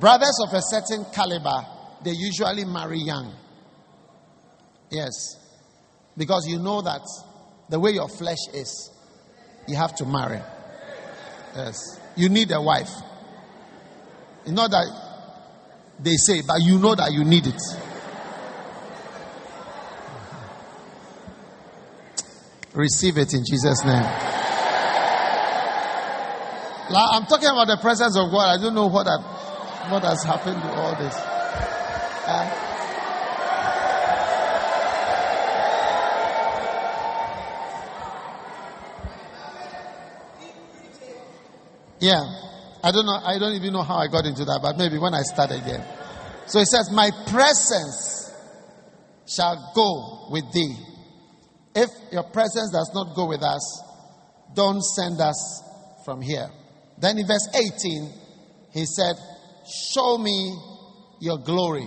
[0.00, 1.64] Brothers of a certain caliber,
[2.02, 3.34] they usually marry young.
[4.90, 5.12] Yes.
[6.16, 7.02] Because you know that
[7.68, 8.90] the way your flesh is,
[9.68, 10.40] you have to marry.
[11.54, 11.78] Yes.
[12.16, 12.90] You need a wife.
[14.42, 14.86] It's not that
[16.00, 17.60] they say, but you know that you need it.
[22.76, 24.04] Receive it in Jesus' name.
[26.88, 28.58] I'm talking about the presence of God.
[28.58, 31.14] I don't know what, have, what has happened to all this.
[31.16, 32.66] Uh,
[41.98, 42.20] Yeah.
[42.82, 43.18] I don't know.
[43.24, 45.82] I don't even know how I got into that, but maybe when I start again.
[46.46, 48.30] So it says, My presence
[49.26, 50.76] shall go with thee.
[51.76, 53.82] If your presence does not go with us,
[54.54, 55.62] don't send us
[56.06, 56.48] from here.
[56.96, 58.10] Then in verse 18,
[58.72, 59.14] he said,
[59.92, 60.56] Show me
[61.20, 61.86] your glory.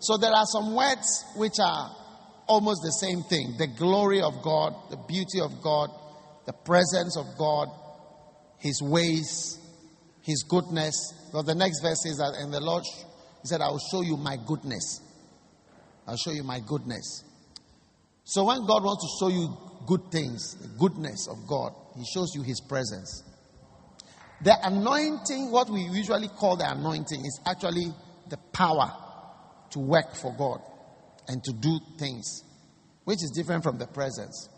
[0.00, 1.94] So there are some words which are
[2.48, 5.90] almost the same thing the glory of God, the beauty of God,
[6.46, 7.68] the presence of God,
[8.58, 9.56] his ways,
[10.22, 11.30] his goodness.
[11.32, 12.82] Well, the next verse is that, and the Lord
[13.42, 15.00] he said, I will show you my goodness.
[16.08, 17.24] I'll show you my goodness.
[18.32, 19.54] So when God wants to show you
[19.86, 23.22] good things, the goodness of God, he shows you his presence.
[24.40, 27.92] The anointing, what we usually call the anointing, is actually
[28.30, 28.90] the power
[29.72, 30.62] to work for God
[31.28, 32.42] and to do things,
[33.04, 34.48] which is different from the presence.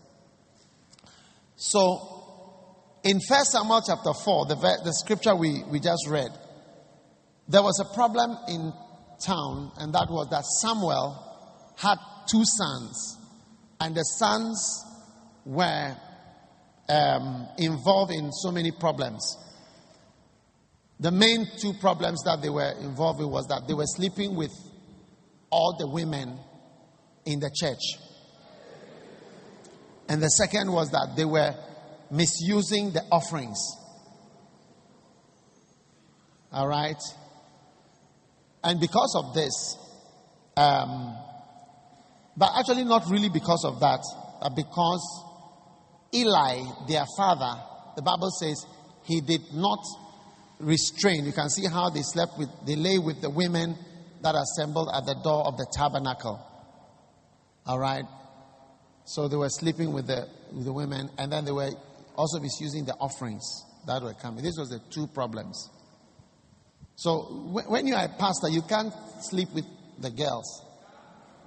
[1.57, 4.55] So in 1 Samuel chapter 4, the,
[4.85, 6.31] the scripture we, we just read,
[7.49, 8.72] there was a problem in
[9.20, 11.18] town, and that was that Samuel
[11.77, 11.99] had
[12.31, 13.18] two sons,
[13.81, 14.85] and the sons
[15.45, 15.97] were
[16.89, 19.37] um, involved in so many problems.
[21.01, 24.53] The main two problems that they were involved in was that they were sleeping with
[25.51, 26.39] all the women
[27.25, 28.01] in the church.
[30.09, 31.55] And the second was that they were
[32.11, 33.59] misusing the offerings.
[36.53, 37.01] All right?
[38.62, 39.77] And because of this,
[40.57, 41.16] um,
[42.37, 44.01] but actually not really because of that,
[44.41, 45.24] but because
[46.12, 47.61] Eli, their father,
[47.97, 48.66] the Bible says
[49.05, 49.78] he did not
[50.59, 51.24] restrain.
[51.24, 53.76] You can see how they slept with, they lay with the women
[54.22, 56.41] that assembled at the door of the tabernacle.
[57.66, 58.05] All right?
[59.05, 61.70] So they were sleeping with the, with the women, and then they were
[62.16, 63.45] also misusing the offerings
[63.87, 64.43] that were coming.
[64.43, 65.70] This was the two problems.
[66.97, 67.22] So
[67.68, 69.64] when you are a pastor, you can't sleep with
[70.01, 70.64] the girls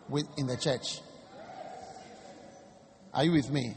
[0.09, 0.99] with, in the church.
[3.13, 3.75] Are you with me?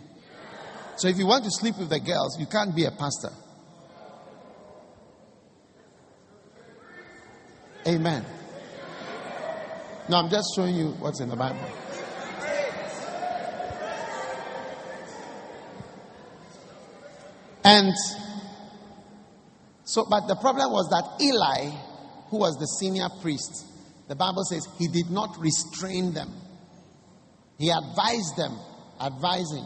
[0.97, 3.31] So if you want to sleep with the girls, you can't be a pastor.
[7.87, 8.25] Amen.
[10.09, 11.59] No, I'm just showing you what's in the Bible.
[17.65, 17.93] And
[19.85, 21.71] so, but the problem was that Eli,
[22.29, 23.67] who was the senior priest,
[24.11, 26.35] the Bible says he did not restrain them.
[27.61, 28.59] He advised them,
[29.01, 29.65] advising.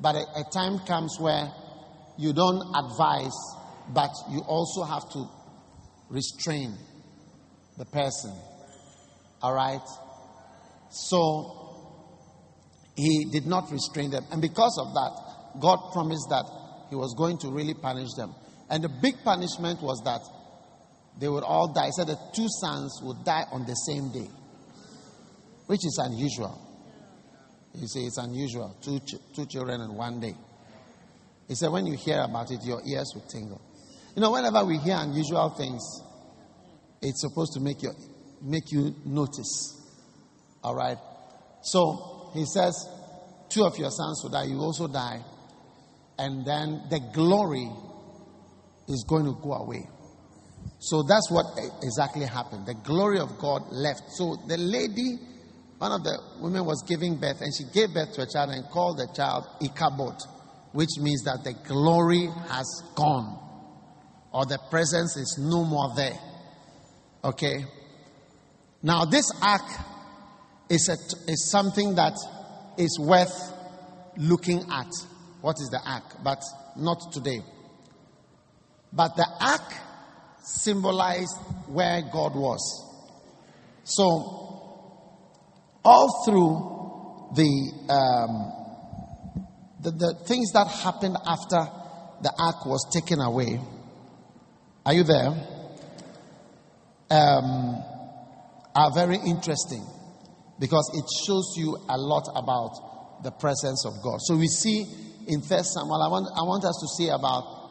[0.00, 1.50] But a, a time comes where
[2.16, 3.34] you don't advise,
[3.92, 5.28] but you also have to
[6.10, 6.76] restrain
[7.76, 8.32] the person.
[9.42, 9.82] All right?
[10.90, 11.82] So
[12.94, 14.26] he did not restrain them.
[14.30, 16.44] And because of that, God promised that
[16.88, 18.32] he was going to really punish them.
[18.70, 20.20] And the big punishment was that
[21.18, 21.86] they would all die.
[21.86, 24.28] He said the two sons would die on the same day,
[25.66, 26.62] which is unusual.
[27.74, 28.76] You say it's unusual.
[28.82, 30.34] Two, ch- two children in one day.
[31.48, 33.60] He said when you hear about it, your ears will tingle.
[34.14, 35.82] You know, whenever we hear unusual things,
[37.02, 37.92] it's supposed to make you,
[38.42, 39.80] make you notice.
[40.64, 40.96] All right?
[41.62, 42.74] So he says,
[43.48, 45.22] two of your sons will die, you also die.
[46.18, 47.68] And then the glory
[48.88, 49.86] is going to go away.
[50.78, 51.46] So that's what
[51.82, 52.66] exactly happened.
[52.66, 54.02] The glory of God left.
[54.10, 55.18] So the lady,
[55.78, 58.64] one of the women was giving birth, and she gave birth to a child and
[58.70, 60.20] called the child Ichabod,
[60.72, 63.38] which means that the glory has gone,
[64.32, 66.18] or the presence is no more there.
[67.24, 67.64] Okay?
[68.82, 69.68] Now, this ark
[70.68, 72.14] is, a, is something that
[72.78, 73.52] is worth
[74.16, 74.90] looking at.
[75.40, 76.22] What is the ark?
[76.22, 76.42] But
[76.76, 77.40] not today.
[78.92, 79.72] But the ark
[80.46, 81.36] symbolized
[81.66, 82.60] where God was.
[83.84, 84.04] So,
[85.84, 88.52] all through the, um,
[89.82, 91.68] the, the things that happened after
[92.22, 93.60] the ark was taken away,
[94.84, 95.34] are you there?
[97.10, 97.82] Um,
[98.74, 99.84] are very interesting
[100.58, 104.18] because it shows you a lot about the presence of God.
[104.20, 104.84] So we see
[105.26, 107.65] in First Samuel, I want, I want us to see about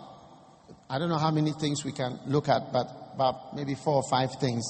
[0.95, 4.09] I don't know how many things we can look at, but about maybe four or
[4.09, 4.63] five things.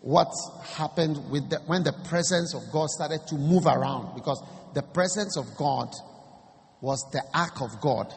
[0.00, 0.28] What
[0.74, 4.14] happened with the, when the presence of God started to move around?
[4.14, 4.42] Because
[4.72, 5.92] the presence of God
[6.80, 8.14] was the ark of God.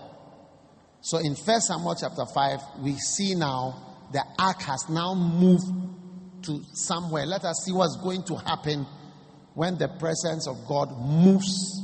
[1.01, 5.65] So in First Samuel chapter 5, we see now the ark has now moved
[6.43, 7.25] to somewhere.
[7.25, 8.85] Let us see what's going to happen
[9.53, 11.81] when the presence of God moves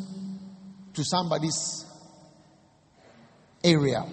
[0.94, 1.86] to somebody's
[3.62, 4.06] area.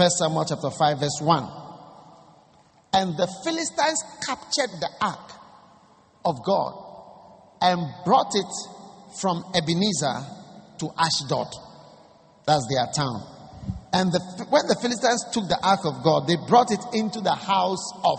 [0.00, 1.44] First Samuel chapter 5, verse 1.
[2.94, 5.30] And the Philistines captured the ark
[6.24, 6.72] of God
[7.60, 8.48] and brought it
[9.20, 10.24] from Ebenezer
[10.78, 11.52] to Ashdod.
[12.46, 13.28] That's their town.
[13.92, 17.34] And the, when the Philistines took the ark of God, they brought it into the
[17.34, 18.16] house of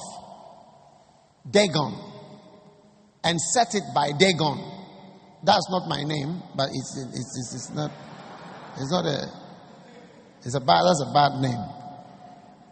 [1.50, 1.98] Dagon
[3.24, 4.62] and set it by Dagon.
[5.42, 7.90] That's not my name, but it's, it's, it's, it's not,
[8.78, 9.41] it's not a,
[10.44, 11.64] it's a bad, that's a bad name.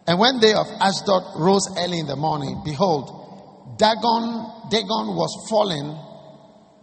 [0.06, 5.86] And when they of Ashdod rose early in the morning, behold, Dagon, Dagon was fallen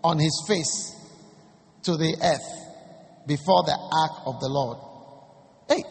[0.04, 0.96] on his face
[1.84, 4.78] to the earth before the ark of the Lord.
[5.68, 5.84] Hey.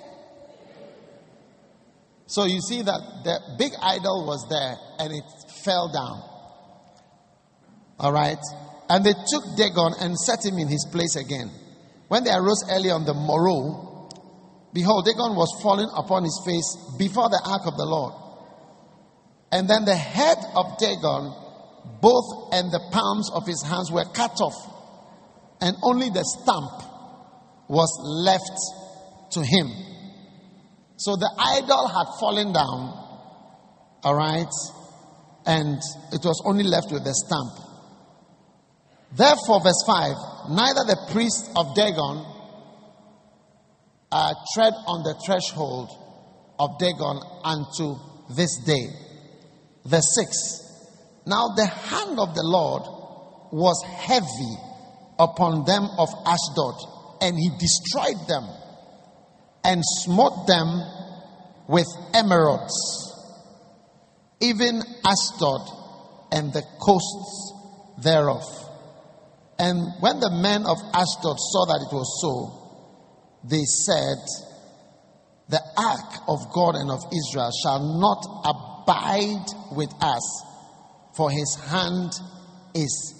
[2.26, 5.24] So you see that the big idol was there and it
[5.64, 6.22] fell down.
[7.98, 8.38] All right.
[8.88, 11.50] And they took Dagon and set him in his place again.
[12.08, 13.85] When they arose early on the morrow,
[14.76, 18.12] Behold, Dagon was falling upon his face before the ark of the Lord.
[19.50, 21.32] And then the head of Dagon,
[22.02, 24.52] both and the palms of his hands were cut off,
[25.62, 26.76] and only the stump
[27.72, 28.52] was left
[29.32, 29.72] to him.
[30.98, 32.92] So the idol had fallen down,
[34.04, 34.52] all right,
[35.46, 35.80] and
[36.12, 37.64] it was only left with the stump.
[39.16, 42.35] Therefore, verse 5 neither the priest of Dagon
[44.16, 45.90] uh, tread on the threshold
[46.58, 47.96] of Dagon unto
[48.34, 48.88] this day.
[49.84, 51.26] Verse 6.
[51.26, 52.82] Now the hand of the Lord
[53.52, 54.56] was heavy
[55.18, 56.80] upon them of Ashdod,
[57.20, 58.48] and he destroyed them
[59.64, 60.80] and smote them
[61.68, 62.72] with emerods,
[64.40, 65.60] even Ashdod
[66.32, 67.52] and the coasts
[68.02, 68.44] thereof.
[69.58, 72.65] And when the men of Ashdod saw that it was so,
[73.48, 74.18] they said,
[75.48, 80.44] The ark of God and of Israel shall not abide with us,
[81.16, 82.12] for his hand
[82.74, 83.14] is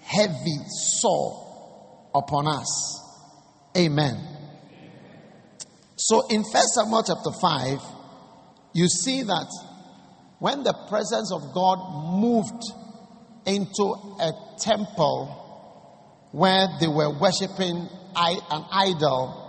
[0.00, 3.00] heavy sore upon us.
[3.76, 4.32] Amen.
[5.96, 7.78] So in First Samuel chapter 5,
[8.74, 9.46] you see that
[10.38, 11.78] when the presence of God
[12.18, 12.62] moved
[13.46, 15.38] into a temple
[16.32, 19.41] where they were worshiping an idol,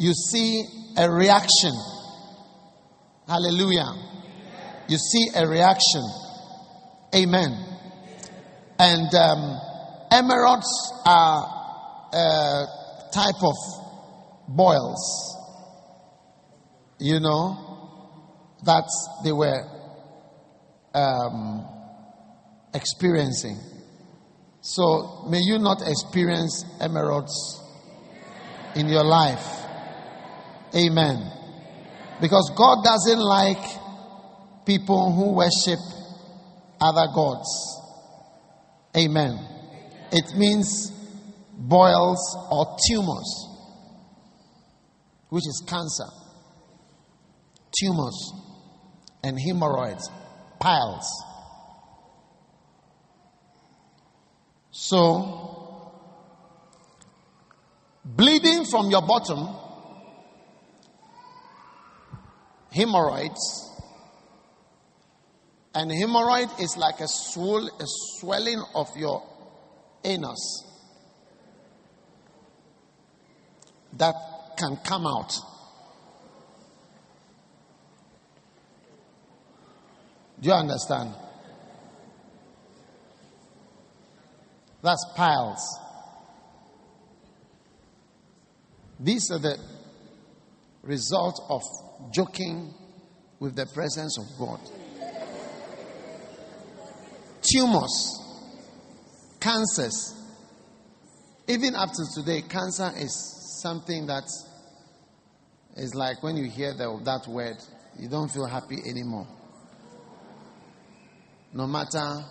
[0.00, 0.64] you see
[0.96, 1.72] a reaction.
[3.28, 3.92] Hallelujah.
[4.88, 6.02] You see a reaction.
[7.14, 7.52] Amen.
[8.78, 9.60] And um,
[10.10, 10.64] emerods
[11.04, 12.66] are a
[13.12, 13.54] type of
[14.48, 15.36] boils,
[16.98, 18.88] you know, that
[19.22, 19.62] they were
[20.94, 21.68] um,
[22.72, 23.58] experiencing.
[24.62, 27.32] So may you not experience emerods
[28.74, 29.59] in your life.
[30.74, 31.32] Amen.
[32.20, 33.80] Because God doesn't like
[34.66, 35.80] people who worship
[36.80, 37.48] other gods.
[38.96, 39.38] Amen.
[40.12, 40.92] It means
[41.56, 43.48] boils or tumors,
[45.28, 46.06] which is cancer,
[47.78, 48.32] tumors,
[49.22, 50.08] and hemorrhoids,
[50.58, 51.06] piles.
[54.72, 55.92] So,
[58.04, 59.48] bleeding from your bottom,
[62.70, 63.70] hemorrhoids,
[65.74, 67.84] and hemorrhoid is like a, swell, a
[68.18, 69.22] swelling of your
[70.04, 70.64] anus
[73.96, 74.14] that
[74.58, 75.32] can come out.
[80.40, 81.14] Do you understand?
[84.82, 85.78] That's piles.
[88.98, 89.58] These are the
[90.82, 91.62] result of
[92.12, 92.74] joking
[93.38, 94.60] with the presence of God.
[97.42, 98.20] Tumors,
[99.40, 100.14] cancers.
[101.48, 104.24] Even up to today, cancer is something that
[105.76, 107.56] is like when you hear the, that word,
[107.98, 109.26] you don't feel happy anymore.
[111.52, 112.24] No matter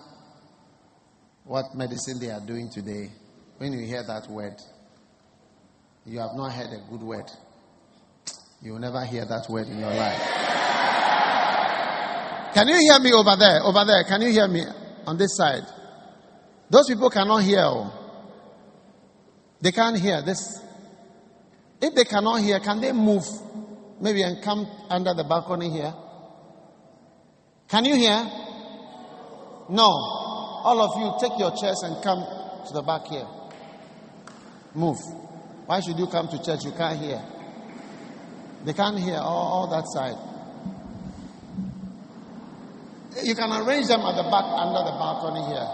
[1.44, 3.12] what medicine they are doing today,
[3.58, 4.56] when you hear that word,
[6.06, 7.30] you have not heard a good word.
[8.62, 10.22] You will never hear that word in your life.
[12.54, 13.62] Can you hear me over there?
[13.64, 14.04] Over there.
[14.04, 14.64] Can you hear me
[15.06, 15.64] on this side?
[16.70, 17.62] Those people cannot hear.
[17.64, 17.94] Oh.
[19.62, 20.62] They can't hear this.
[21.82, 23.24] If they cannot hear, can they move
[24.02, 25.94] maybe and come under the balcony here?
[27.70, 28.18] Can you hear?
[29.70, 29.90] No.
[30.62, 32.26] All of you, take your chairs and come
[32.68, 33.28] to the back here.
[34.74, 34.98] Move.
[35.66, 36.66] Why should you come to church?
[36.66, 37.22] You can't hear.
[38.66, 40.18] They can't hear all, all that side.
[43.24, 45.68] You can arrange them at the back under the balcony here.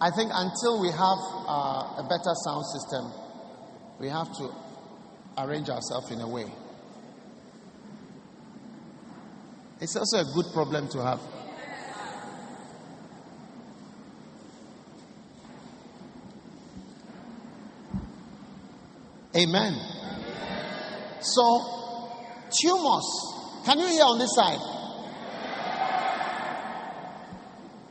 [0.00, 3.12] I think until we have uh, a better sound system,
[4.00, 4.50] we have to
[5.38, 6.46] arrange ourselves in a way.
[9.80, 11.20] It's also a good problem to have.
[19.36, 19.99] Amen.
[21.20, 22.00] So,
[22.50, 23.06] tumors.
[23.64, 24.58] Can you hear on this side?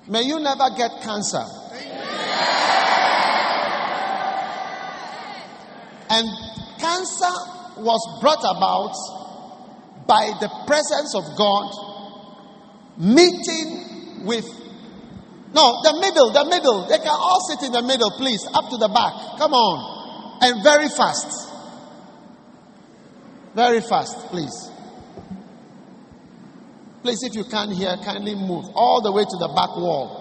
[0.07, 1.45] May you never get cancer.
[6.09, 6.27] And
[6.79, 7.35] cancer
[7.77, 8.95] was brought about
[10.07, 11.69] by the presence of God
[12.97, 14.45] meeting with.
[15.53, 16.87] No, the middle, the middle.
[16.87, 19.37] They can all sit in the middle, please, up to the back.
[19.37, 20.41] Come on.
[20.41, 21.48] And very fast.
[23.59, 24.71] Very fast, please.
[27.03, 30.15] Please, if you can't hear, kindly move all the way to the back wall.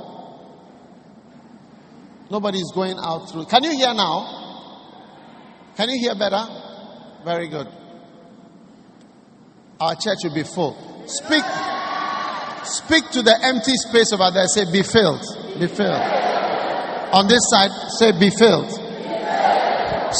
[2.33, 3.45] Nobody is going out through.
[3.45, 4.91] Can you hear now?
[5.77, 6.45] Can you hear better?
[7.25, 7.69] Very good.
[9.79, 10.75] Our church will be full.
[11.07, 11.45] Speak.
[12.67, 14.49] Speak to the empty space over there.
[14.49, 15.23] Say, be filled.
[15.61, 16.03] Be filled.
[17.15, 17.71] On this side,
[18.01, 18.69] say, be filled.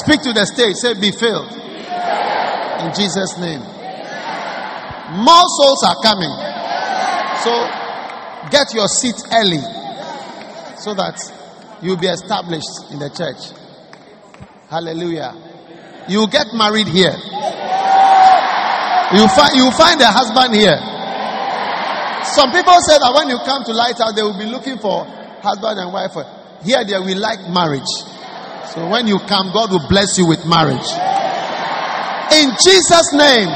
[0.07, 0.77] Speak to the stage.
[0.77, 1.59] Say, be filled.
[2.85, 3.61] In Jesus' name.
[5.19, 6.31] More souls are coming.
[7.43, 7.53] So
[8.51, 9.63] get your seat early
[10.77, 11.17] so that
[11.83, 13.57] you'll be established in the church.
[14.69, 15.35] Hallelujah.
[16.09, 17.17] You get married here.
[19.17, 20.77] You find you find a husband here.
[22.29, 25.05] Some people say that when you come to Light Lighthouse, they will be looking for
[25.41, 26.13] husband and wife.
[26.63, 27.89] Here, they will like marriage.
[28.75, 30.85] So when you come, God will bless you with marriage.
[32.33, 33.49] In Jesus' name.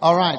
[0.00, 0.38] All right.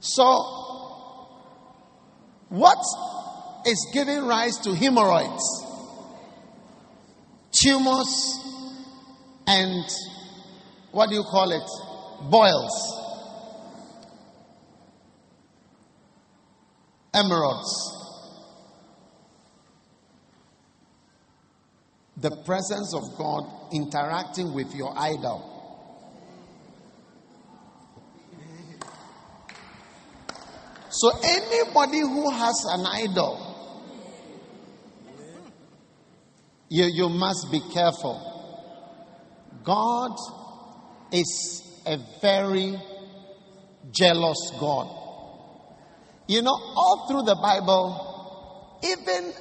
[0.00, 0.24] So,
[2.48, 2.78] what
[3.66, 5.62] is giving rise to hemorrhoids?
[7.52, 8.38] tumors,
[9.46, 9.84] and
[10.90, 12.30] what do you call it?
[12.30, 13.02] Boils.
[17.14, 17.68] emerods.
[22.16, 25.50] The presence of God interacting with your idol.
[30.90, 33.48] So, anybody who has an idol,
[36.68, 38.31] you, you must be careful.
[39.64, 40.16] God
[41.12, 42.76] is a very
[43.90, 44.98] jealous God.
[46.26, 49.32] You know, all through the Bible, even,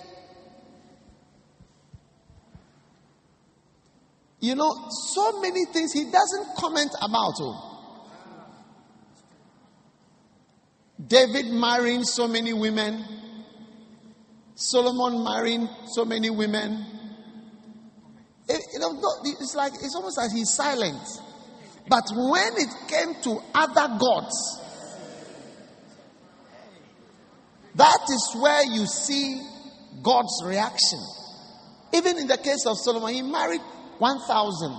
[4.39, 7.34] you know, so many things he doesn't comment about.
[7.39, 7.67] Oh.
[11.07, 13.03] David marrying so many women,
[14.55, 16.86] Solomon marrying so many women.
[18.49, 21.01] It, it's like it's almost like he's silent.
[21.87, 24.61] But when it came to other gods,
[27.75, 29.41] that is where you see
[30.01, 30.99] God's reaction.
[31.93, 33.61] Even in the case of Solomon, he married
[33.97, 34.75] 1,000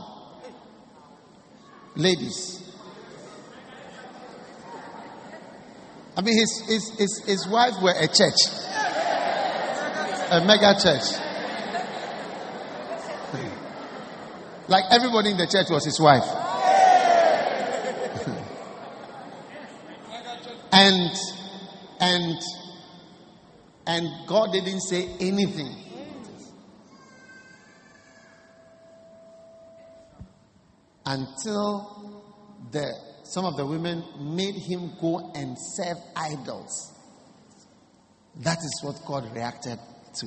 [1.97, 2.61] ladies.
[6.17, 8.37] I mean, his, his, his, his wife were a church,
[10.31, 11.32] a mega church.
[14.69, 16.23] Like everybody in the church was his wife.
[20.73, 21.11] and,
[22.01, 22.41] and,
[23.87, 25.77] and God didn't say anything.
[31.05, 32.23] Until
[32.71, 32.95] the
[33.33, 34.05] some of the women
[34.37, 36.93] made him go and serve idols.
[38.37, 39.79] That is what God reacted
[40.17, 40.27] to.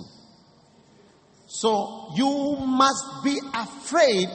[1.60, 4.30] So you must be afraid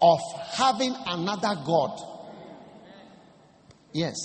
[0.00, 0.18] of
[0.52, 1.98] having another God.
[3.92, 4.16] Yes.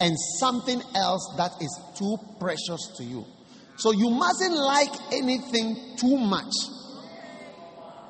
[0.00, 3.24] And something else that is too precious to you.
[3.76, 6.52] So you mustn't like anything too much.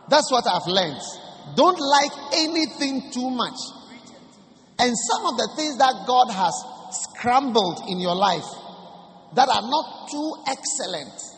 [0.08, 1.00] That's what I've learned.
[1.56, 3.56] Don't like anything too much.
[4.78, 6.52] And some of the things that God has
[6.90, 8.44] scrambled in your life
[9.34, 11.33] that are not too excellent,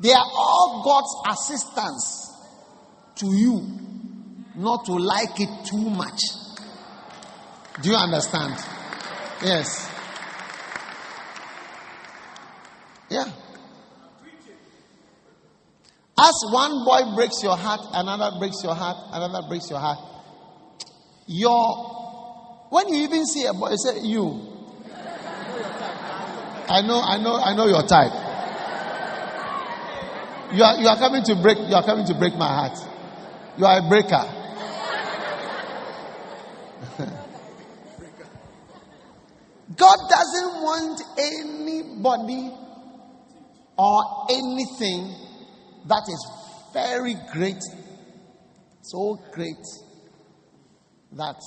[0.00, 2.32] they are all God's assistance
[3.16, 3.84] to you
[4.56, 6.20] not to like it too much.
[7.82, 8.54] Do you understand?
[9.42, 9.90] Yes.
[13.10, 13.24] Yeah.
[16.16, 19.98] As one boy breaks your heart, another breaks your heart, another breaks your heart.
[21.26, 21.94] Your
[22.70, 24.50] when you even see a boy, you say you.
[26.66, 28.23] I know, I know, I know your type.
[30.54, 32.78] You are you are coming to break you are coming to break my heart.
[33.58, 34.24] You are a breaker.
[39.76, 42.52] God doesn't want anybody
[43.76, 45.12] or anything
[45.88, 46.24] that is
[46.72, 47.60] very great,
[48.82, 49.56] so great
[51.14, 51.42] that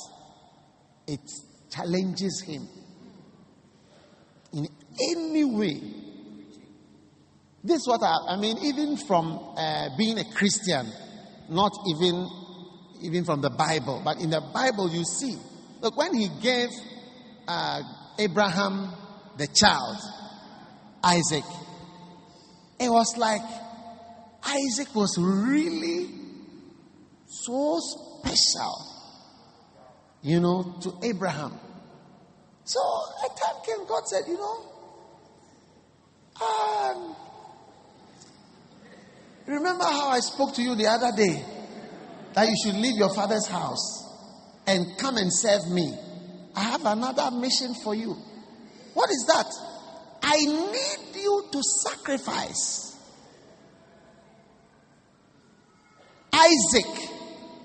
[1.07, 1.21] it
[1.69, 2.67] challenges him
[4.51, 4.67] in
[4.99, 6.06] any way.
[7.63, 10.87] This is what I, I mean, even from uh, being a Christian,
[11.49, 12.27] not even
[13.01, 15.37] even from the Bible, but in the Bible you see.
[15.81, 16.69] Look, when he gave
[17.47, 17.81] uh,
[18.17, 18.91] Abraham
[19.37, 19.97] the child,
[21.03, 21.43] Isaac,
[22.79, 23.41] it was like
[24.43, 26.09] Isaac was really
[27.27, 28.75] so special,
[30.21, 31.59] you know, to Abraham.
[32.63, 34.65] So a time came, God said, you know,
[36.41, 37.15] um,
[39.47, 41.43] remember how I spoke to you the other day
[42.33, 44.03] that you should leave your father's house
[44.67, 45.97] and come and serve me.
[46.55, 48.15] I have another mission for you.
[48.93, 49.45] What is that?
[50.21, 52.97] I need you to sacrifice.
[56.33, 57.09] Isaac,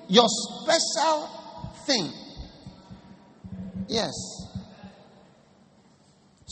[0.08, 1.28] your special
[1.86, 2.12] thing.
[3.88, 4.12] Yes.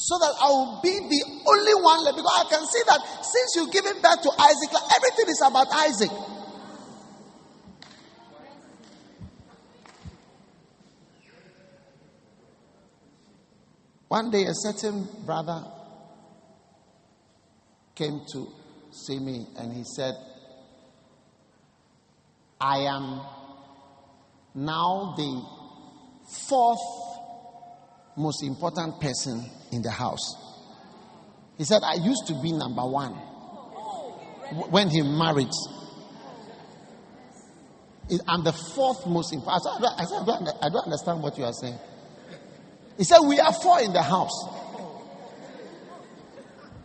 [0.02, 2.16] So that I will be the only one left.
[2.16, 5.42] Because I can see that since you give it back to Isaac, like everything is
[5.44, 6.10] about Isaac.
[14.08, 15.64] One day, a certain brother
[17.94, 18.48] came to
[18.90, 20.14] see me and he said,
[22.58, 23.20] I am
[24.54, 25.44] now the
[26.48, 27.09] fourth
[28.16, 30.36] most important person in the house.
[31.56, 33.12] He said, I used to be number one
[34.70, 35.50] when he married.
[38.26, 39.84] I'm the fourth most important.
[39.98, 41.78] I said, I, don't, I don't understand what you are saying.
[42.96, 44.48] He said, We are four in the house.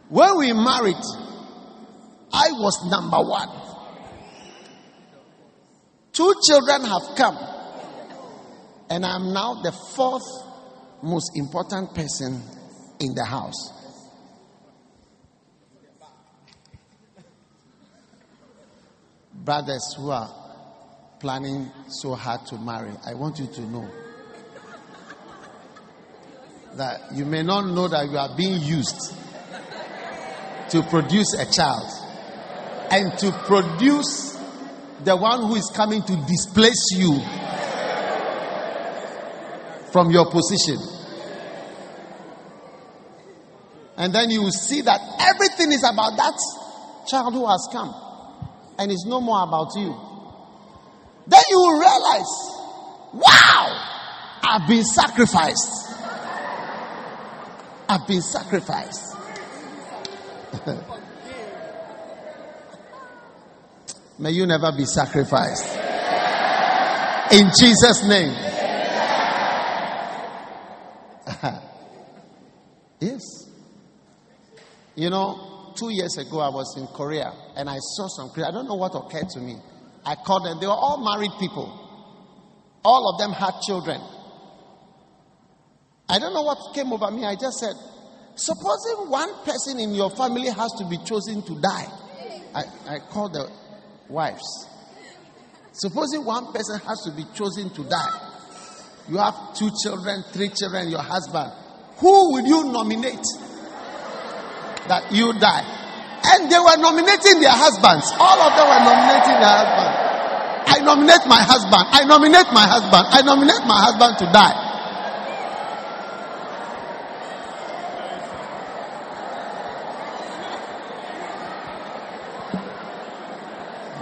[0.10, 1.02] When we married,
[2.32, 3.50] I was number one.
[6.14, 7.38] Two children have come,
[8.90, 10.24] and I'm now the fourth
[11.02, 12.42] most important person
[13.00, 13.72] in the house.
[19.34, 20.34] Brothers who are
[21.20, 23.90] planning so hard to marry, I want you to know
[26.76, 29.14] that you may not know that you are being used
[30.70, 31.88] to produce a child
[32.92, 34.36] and to produce
[35.04, 37.14] the one who is coming to displace you
[39.96, 40.76] from your position.
[43.96, 46.38] And then you will see that everything is about that
[47.08, 47.96] child who has come
[48.78, 49.96] and it's no more about you.
[51.28, 52.28] Then you will realize,
[53.14, 53.72] wow,
[54.44, 55.94] I've been sacrificed.
[57.88, 59.16] I've been sacrificed.
[64.20, 65.74] May you never be sacrificed.
[67.32, 68.45] In Jesus' name.
[73.06, 73.22] Yes.
[74.96, 78.68] You know, two years ago I was in Korea and I saw some I don't
[78.68, 79.58] know what occurred to me.
[80.06, 80.60] I called them.
[80.60, 81.82] They were all married people.
[82.84, 84.00] All of them had children.
[86.08, 87.26] I don't know what came over me.
[87.26, 87.74] I just said,
[88.36, 91.88] supposing one person in your family has to be chosen to die.
[92.54, 93.50] I, I called the
[94.08, 94.70] wives.
[95.74, 98.32] Supposing one person has to be chosen to die.
[99.10, 101.52] You have two children, three children, your husband.
[101.98, 103.24] Who will you nominate
[104.88, 105.64] that you die?
[106.26, 108.12] And they were nominating their husbands.
[108.20, 110.06] All of them were nominating their husbands.
[110.68, 111.86] I nominate my husband.
[111.92, 113.06] I nominate my husband.
[113.12, 114.66] I nominate my husband to die.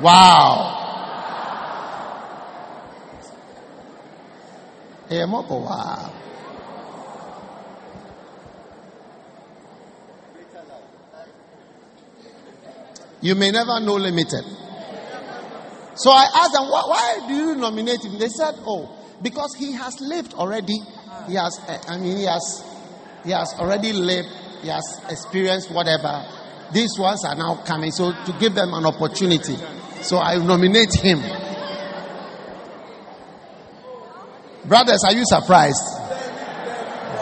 [0.02, 0.80] Wow.
[5.10, 6.14] Eh, wow.
[13.24, 14.44] You may never know limited.
[15.96, 18.20] So I asked them, why, why, do you nominate him?
[18.20, 20.76] They said, oh, because he has lived already.
[21.28, 22.66] He has, eh, I mean, he has,
[23.24, 24.28] he has already lived.
[24.62, 26.26] He has experienced whatever.
[26.74, 27.92] These ones are now coming.
[27.92, 29.56] So to give them an opportunity.
[30.02, 31.20] So I nominate him.
[34.68, 35.84] Brothers, are you surprised?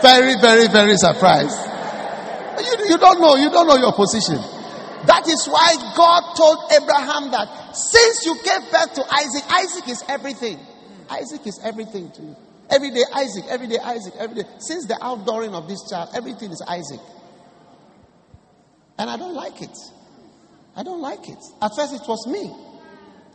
[0.02, 1.60] Very, very, very surprised.
[2.58, 3.36] You, you don't know.
[3.36, 4.61] You don't know your position.
[5.08, 10.04] That is why God told Abraham that since you gave birth to Isaac, Isaac is
[10.08, 10.60] everything.
[11.10, 12.36] Isaac is everything to you.
[12.70, 14.50] Every day, Isaac, every day, Isaac, every day.
[14.60, 17.02] Since the outdooring of this child, everything is Isaac.
[18.98, 19.76] And I don't like it.
[20.76, 21.40] I don't like it.
[21.62, 22.54] At first, it was me.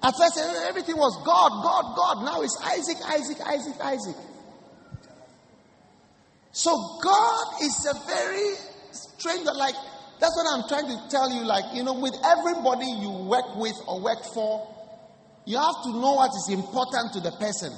[0.03, 0.39] At first,
[0.69, 2.25] everything was God, God, God.
[2.25, 4.17] Now it's Isaac, Isaac, Isaac, Isaac.
[6.53, 6.71] So
[7.03, 8.55] God is a very
[8.93, 9.75] strange, like
[10.21, 11.45] that's what I'm trying to tell you.
[11.45, 14.64] Like, you know, with everybody you work with or work for,
[15.45, 17.73] you have to know what is important to the person.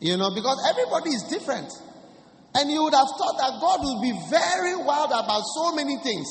[0.00, 1.72] You know, because everybody is different.
[2.54, 6.28] And you would have thought that God would be very wild about so many things.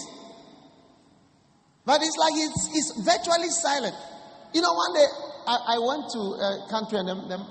[1.86, 3.96] But it's like it's, it's virtually silent.
[4.54, 5.08] You know, one day
[5.48, 7.10] I, I went to a country and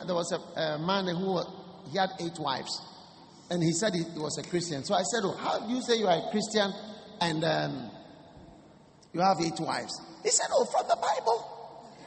[0.09, 1.43] there was a, a man who
[1.91, 2.81] he had eight wives.
[3.51, 4.85] And he said he, he was a Christian.
[4.85, 6.73] So I said, oh, How do you say you are a Christian
[7.23, 7.91] and um,
[9.13, 10.01] you have eight wives.
[10.23, 11.49] He said, Oh, from the Bible.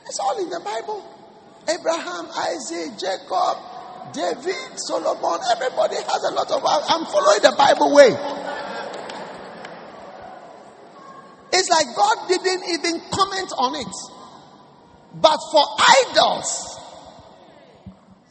[0.05, 1.03] It's all in the Bible.
[1.68, 3.57] Abraham, Isaac, Jacob,
[4.13, 6.61] David, Solomon, everybody has a lot of.
[6.63, 8.11] I'm following the Bible way.
[11.53, 13.95] It's like God didn't even comment on it.
[15.16, 15.63] But for
[16.11, 16.76] idols,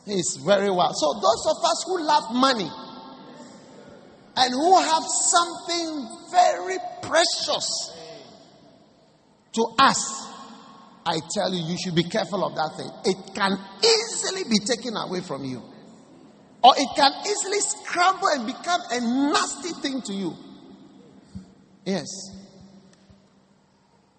[0.05, 0.93] He's very well.
[0.93, 2.71] So, those of us who love money,
[4.37, 7.93] and who have something very precious
[9.53, 10.29] to us,
[11.07, 12.91] I tell you, you should be careful of that thing.
[13.05, 15.63] It can easily be taken away from you,
[16.63, 20.35] or it can easily scramble and become a nasty thing to you.
[21.85, 22.07] Yes.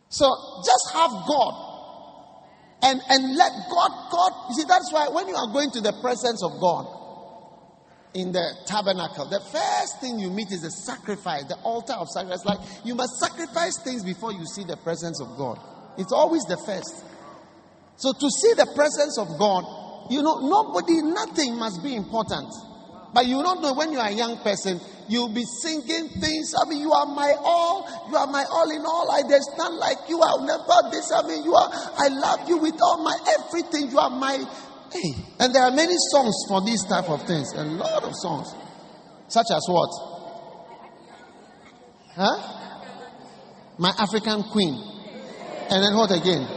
[0.10, 0.30] So
[0.64, 1.66] just have God
[2.86, 5.94] and, and let God, God, you see, that's why when you are going to the
[6.02, 6.86] presence of God,
[8.16, 12.46] in the tabernacle, the first thing you meet is the sacrifice, the altar of sacrifice.
[12.46, 15.60] Like you must sacrifice things before you see the presence of God.
[15.98, 17.04] It's always the first.
[17.98, 22.50] So to see the presence of God, you know, nobody, nothing must be important.
[23.14, 26.54] But you don't know when you are a young person, You'll be singing things.
[26.58, 27.86] I mean, you are my all.
[28.10, 29.12] You are my all in all.
[29.12, 30.20] I, there's none like you.
[30.22, 31.12] I'll never this.
[31.12, 33.92] I mean, you are, I love you with all my everything.
[33.92, 34.44] You are my,
[34.92, 35.14] hey.
[35.40, 37.54] And there are many songs for these type of things.
[37.54, 38.54] A lot of songs.
[39.28, 39.90] Such as what?
[42.16, 42.38] Huh?
[43.78, 44.74] My African queen.
[45.70, 46.48] And then what again?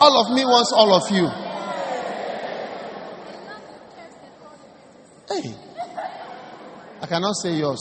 [0.00, 1.28] All of me wants all of you.
[5.28, 5.54] Hey,
[7.00, 7.80] I cannot say yours.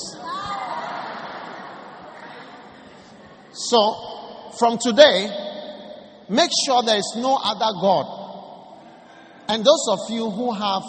[3.51, 5.42] So, from today,
[6.29, 8.23] make sure there is no other God.
[9.49, 10.83] And those of you who have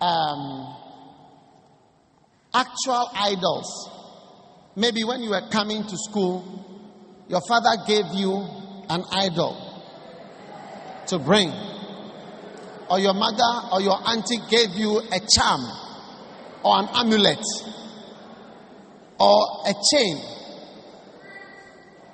[0.00, 0.76] um,
[2.52, 3.90] actual idols,
[4.76, 8.32] maybe when you were coming to school, your father gave you
[8.88, 9.56] an idol
[11.06, 11.52] to bring
[12.90, 15.60] or your mother or your auntie gave you a charm
[16.64, 17.44] or an amulet
[19.18, 20.16] or a chain.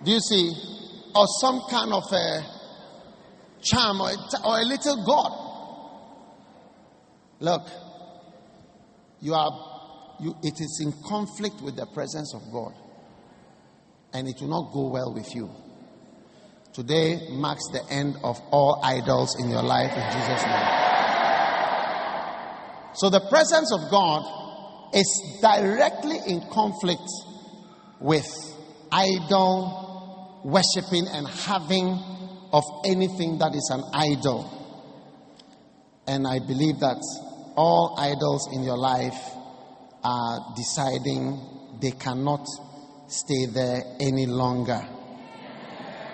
[0.05, 0.76] Do you see?
[1.17, 2.43] Or some kind of a
[3.63, 5.33] charm or a, or a little god.
[7.41, 7.63] Look,
[9.21, 12.75] you are, you, it is in conflict with the presence of God.
[14.13, 15.51] And it will not go well with you.
[16.73, 20.87] Today marks the end of all idols in your life in Jesus' name.
[22.95, 24.23] So the presence of God
[24.95, 27.09] is directly in conflict
[28.01, 28.27] with
[28.93, 29.86] idol
[30.45, 31.99] worshipping and having
[32.53, 34.53] of anything that is an idol.
[36.07, 37.01] And I believe that
[37.57, 39.19] all idols in your life
[40.05, 42.47] are deciding they cannot
[43.09, 44.81] stay there any longer.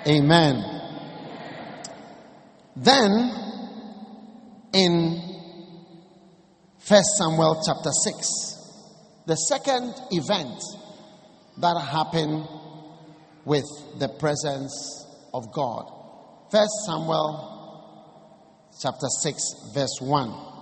[0.06, 0.82] Amen.
[2.74, 3.10] Then,
[4.72, 5.20] in
[6.78, 8.52] First Samuel chapter 6,
[9.26, 10.58] the second event
[11.58, 12.48] that happened
[13.44, 13.64] with
[13.98, 15.90] the presence of God.
[16.50, 17.52] First Samuel
[18.80, 20.52] chapter 6, verse 1.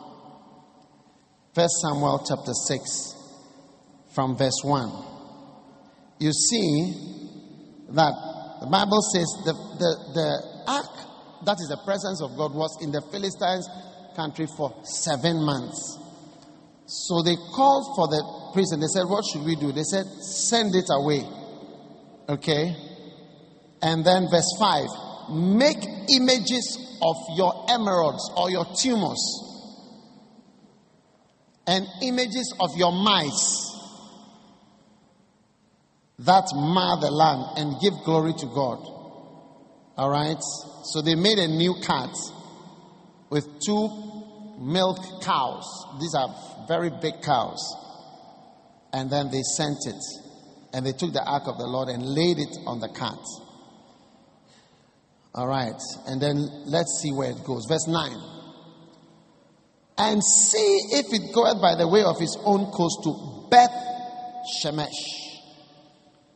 [1.55, 3.15] First Samuel chapter 6,
[4.15, 5.05] from verse 1.
[6.21, 6.95] You see
[7.91, 8.13] that
[8.61, 10.29] the Bible says the, the, the
[10.69, 13.69] ark, that is the presence of God, was in the Philistines'
[14.15, 15.99] country for seven months.
[16.87, 19.73] So they called for the priest and they said, What should we do?
[19.73, 21.25] They said, Send it away.
[22.31, 22.77] Okay?
[23.83, 24.87] And then verse 5
[25.31, 25.79] Make
[26.17, 29.21] images of your emerods or your tumors
[31.67, 33.71] and images of your mice
[36.21, 38.79] that mar the land and give glory to God.
[39.97, 40.41] All right?
[40.85, 42.17] So they made a new cart
[43.31, 43.89] with two
[44.59, 45.65] milk cows.
[46.01, 46.35] These are
[46.69, 47.63] very big cows.
[48.93, 50.20] And then they sent it.
[50.73, 53.25] And they took the ark of the Lord and laid it on the cart.
[55.35, 55.81] All right.
[56.07, 57.67] And then let's see where it goes.
[57.69, 58.13] Verse 9.
[59.99, 63.71] And see if it goeth by the way of his own coast to Beth
[64.63, 65.21] Shemesh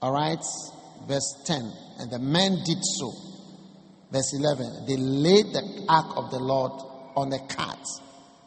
[0.04, 0.44] all right,
[1.08, 1.62] verse 10.
[1.98, 3.10] And the men did so.
[4.12, 4.84] Verse 11.
[4.86, 6.72] They laid the ark of the Lord
[7.16, 7.80] on a cart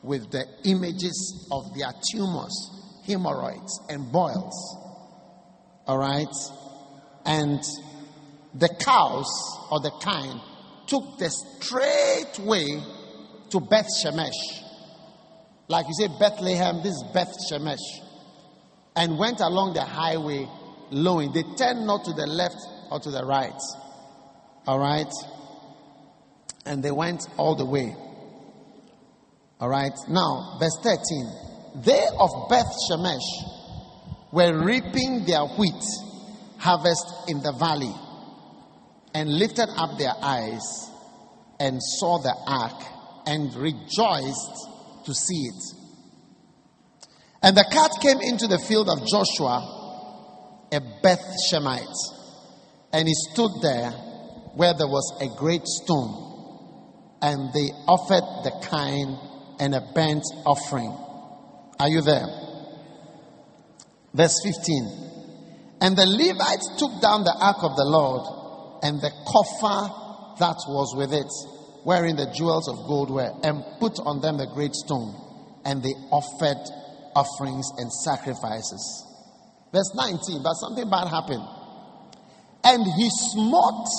[0.03, 2.53] with the images of their tumors,
[3.07, 4.53] hemorrhoids, and boils.
[5.87, 6.33] All right.
[7.25, 7.63] And
[8.53, 9.27] the cows
[9.71, 10.41] or the kine
[10.87, 12.81] took the straight way
[13.49, 14.63] to Beth Shemesh.
[15.69, 17.77] Like you say, Bethlehem, this is Beth Shemesh.
[18.95, 20.47] And went along the highway
[20.91, 21.31] lowing.
[21.31, 22.57] They turned not to the left
[22.91, 23.59] or to the right.
[24.65, 25.11] All right?
[26.65, 27.95] And they went all the way.
[29.59, 29.93] All right?
[30.09, 31.83] Now, verse 13.
[31.83, 33.56] They of Beth Shemesh
[34.31, 35.83] were reaping their wheat
[36.57, 37.93] harvest in the valley
[39.13, 40.89] and lifted up their eyes
[41.59, 42.83] and saw the ark
[43.25, 45.63] and rejoiced to see it.
[47.41, 49.77] And the cart came into the field of Joshua
[50.71, 51.97] a Beth Shemite.
[52.93, 53.91] And he stood there
[54.55, 56.23] where there was a great stone.
[57.21, 59.17] And they offered the kine
[59.59, 60.95] and a burnt offering.
[61.79, 62.46] Are you there?
[64.13, 65.79] Verse 15.
[65.81, 69.93] And the Levites took down the ark of the Lord and the coffer
[70.39, 71.29] that was with it,
[71.83, 75.13] wherein the jewels of gold were, and put on them the great stone.
[75.65, 76.61] And they offered
[77.15, 79.05] offerings and sacrifices.
[79.73, 81.45] Verse 19, but something bad happened.
[82.63, 83.89] And he smote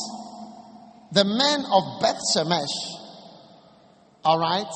[1.13, 2.77] the men of Beth Shemesh.
[4.25, 4.71] All right.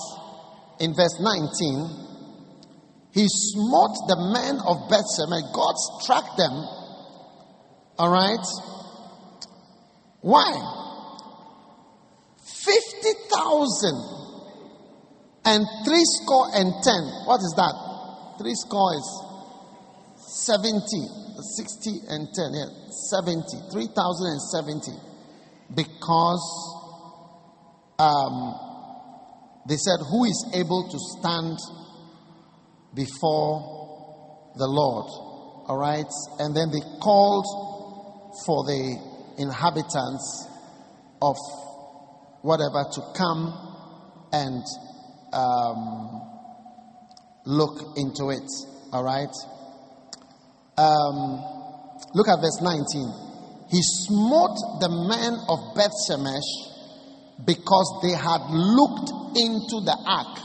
[0.80, 2.01] In verse 19,
[3.13, 5.53] He smote the men of Bethshemesh.
[5.53, 6.53] God struck them.
[7.99, 8.47] All right.
[10.23, 10.49] Why?
[12.65, 14.23] 50,000
[15.45, 17.03] and three score and ten.
[17.27, 17.75] What is that?
[18.39, 19.05] Three score is
[20.17, 20.81] 70,
[21.37, 22.55] 60 and 10.
[22.55, 22.67] Yeah,
[23.11, 24.93] 70, 3,070.
[25.75, 26.45] Because
[27.99, 28.55] um,
[29.69, 31.59] they said, Who is able to stand
[32.95, 35.07] before the Lord?
[35.68, 36.11] All right.
[36.38, 37.47] And then they called
[38.47, 40.49] for the inhabitants
[41.20, 41.36] of
[42.43, 43.72] whatever to come
[44.32, 44.64] and
[45.32, 46.22] um,
[47.47, 48.49] look into it.
[48.93, 49.32] All right.
[50.76, 51.40] Um,
[52.14, 53.30] look at verse 19.
[53.70, 60.38] He smote the men of Beth Shemesh because they had looked into the ark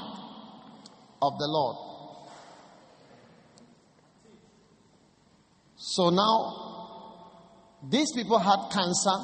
[1.22, 1.87] of the Lord.
[5.90, 9.18] So now, these people had cancer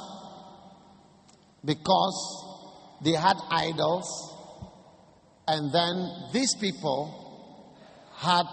[1.65, 2.45] because
[3.03, 4.07] they had idols
[5.45, 7.19] and then these people
[8.15, 8.45] had,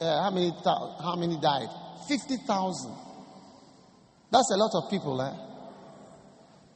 [0.00, 1.68] uh, how, many, how many died?
[2.08, 2.92] 50,000.
[4.32, 5.32] That's a lot of people, eh?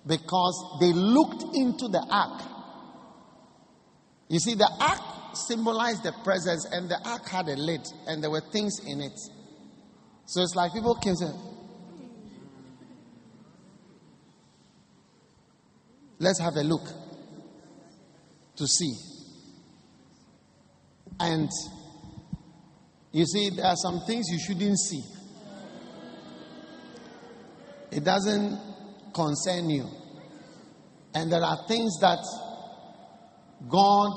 [0.06, 2.40] Because they looked into the ark.
[4.28, 8.30] You see, the ark symbolized the presence, and the ark had a lid, and there
[8.30, 9.18] were things in it.
[10.26, 11.30] So it's like people can say,
[16.18, 16.88] Let's have a look
[18.56, 18.94] to see.
[21.20, 21.50] And
[23.12, 25.02] you see, there are some things you shouldn't see.
[27.92, 28.58] It doesn't
[29.14, 29.88] concern you.
[31.14, 32.18] And there are things that
[33.68, 34.16] God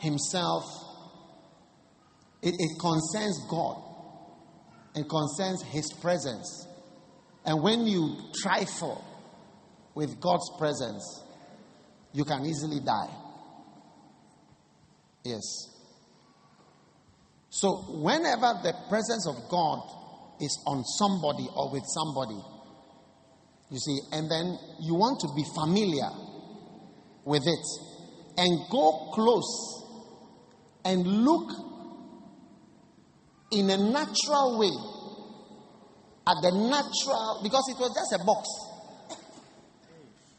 [0.00, 0.64] Himself,
[2.42, 3.89] it, it concerns God.
[4.94, 6.66] It concerns His presence.
[7.44, 9.04] And when you trifle
[9.94, 11.22] with God's presence,
[12.12, 13.10] you can easily die.
[15.24, 15.42] Yes.
[17.50, 19.80] So, whenever the presence of God
[20.40, 22.40] is on somebody or with somebody,
[23.70, 26.10] you see, and then you want to be familiar
[27.24, 27.66] with it
[28.36, 29.84] and go close
[30.84, 31.69] and look
[33.50, 34.72] in a natural way
[36.26, 38.48] at the natural, because it was just a box,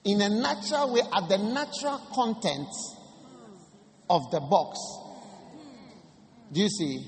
[0.05, 2.95] in a natural way at the natural contents
[4.09, 4.77] of the box.
[6.51, 7.05] Do you see?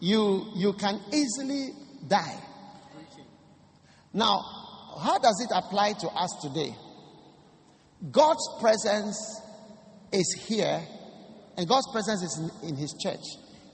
[0.00, 1.70] You, you can easily
[2.06, 2.38] die.
[4.12, 4.40] Now,
[5.00, 6.74] how does it apply to us today?
[8.10, 9.40] God's presence
[10.12, 10.86] is here,
[11.56, 13.24] and God's presence is in, in His church.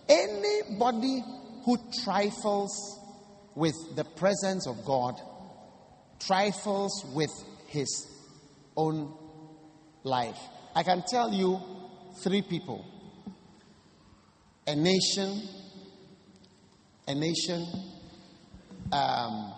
[0.09, 1.22] Anybody
[1.64, 2.98] who trifles
[3.55, 5.20] with the presence of God
[6.26, 7.30] trifles with
[7.68, 8.07] his
[8.76, 9.12] own
[10.05, 10.38] life.
[10.74, 11.61] I can tell you
[12.22, 12.86] three people
[14.66, 15.42] a nation,
[17.09, 17.66] a nation,
[18.92, 19.53] um,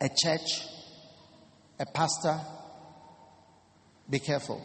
[0.00, 0.66] a church,
[1.80, 2.38] a pastor.
[4.08, 4.64] Be careful.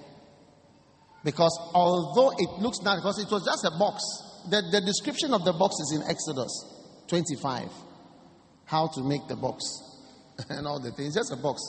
[1.24, 4.04] Because although it looks nice, because it was just a box,
[4.50, 6.52] the, the description of the box is in Exodus
[7.08, 7.70] 25.
[8.66, 9.64] How to make the box
[10.50, 11.16] and all the things.
[11.16, 11.62] Just a box.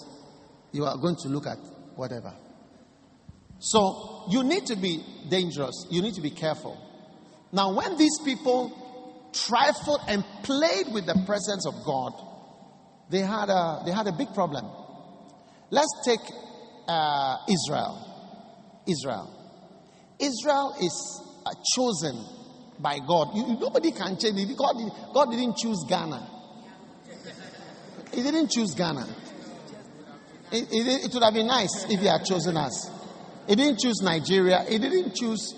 [0.72, 1.58] You are going to look at
[1.96, 2.32] whatever.
[3.58, 5.86] So you need to be dangerous.
[5.90, 6.78] You need to be careful.
[7.52, 12.12] Now, when these people trifled and played with the presence of God,
[13.10, 14.64] they had a, they had a big problem.
[15.70, 16.20] Let's take
[16.88, 18.82] uh, Israel.
[18.86, 19.38] Israel.
[20.18, 21.22] Israel is
[21.76, 22.24] chosen
[22.82, 23.28] by God.
[23.34, 24.56] Nobody can change it.
[24.56, 24.74] God,
[25.14, 26.28] God didn't choose Ghana.
[28.12, 29.06] He didn't choose Ghana.
[30.50, 32.90] It, it, it would have been nice if He had chosen us.
[33.48, 34.64] He didn't choose Nigeria.
[34.68, 35.54] He didn't choose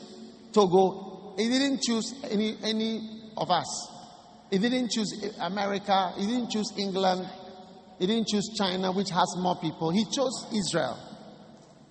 [0.52, 1.34] Togo.
[1.36, 3.90] He didn't choose any, any of us.
[4.50, 6.12] He didn't choose America.
[6.16, 7.28] He didn't choose England.
[7.98, 9.90] He didn't choose China, which has more people.
[9.90, 10.98] He chose Israel.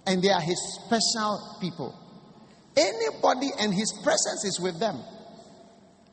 [0.05, 1.99] And they are his special people.
[2.75, 5.01] Anybody and his presence is with them.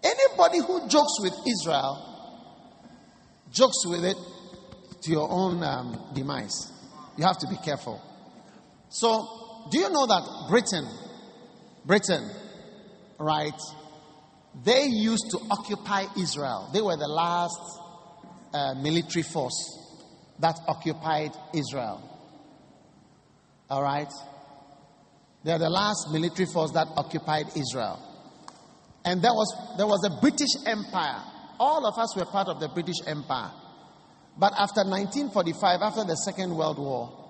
[0.03, 2.11] Anybody who jokes with Israel
[3.53, 4.17] jokes with it
[5.03, 6.73] to your own um, demise.
[7.17, 8.01] You have to be careful.
[8.89, 10.87] So, do you know that Britain,
[11.85, 12.31] Britain,
[13.19, 13.59] right,
[14.65, 16.71] they used to occupy Israel.
[16.73, 17.61] They were the last
[18.53, 19.79] uh, military force
[20.41, 22.07] that occupied Israel.
[23.69, 24.11] All right?
[25.45, 28.10] They're the last military force that occupied Israel.
[29.05, 31.23] And there was, there was a British Empire.
[31.59, 33.51] All of us were part of the British Empire.
[34.39, 37.21] But after 1945, after the Second World War,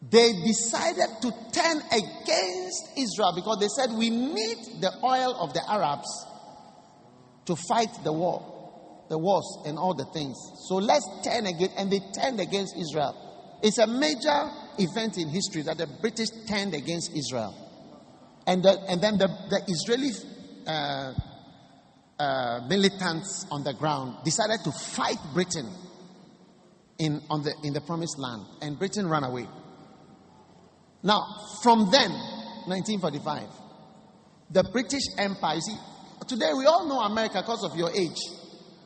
[0.00, 5.62] they decided to turn against Israel because they said, We need the oil of the
[5.68, 6.08] Arabs
[7.46, 10.36] to fight the war, the wars, and all the things.
[10.68, 11.70] So let's turn again.
[11.76, 13.58] And they turned against Israel.
[13.62, 17.67] It's a major event in history that the British turned against Israel.
[18.48, 20.08] And, the, and then the, the Israeli
[20.66, 21.12] uh,
[22.18, 25.70] uh, militants on the ground decided to fight Britain
[26.98, 28.46] in, on the, in the promised land.
[28.62, 29.46] And Britain ran away.
[31.02, 31.26] Now,
[31.62, 32.10] from then,
[32.72, 33.44] 1945,
[34.50, 35.76] the British Empire, you see,
[36.26, 38.16] today we all know America because of your age.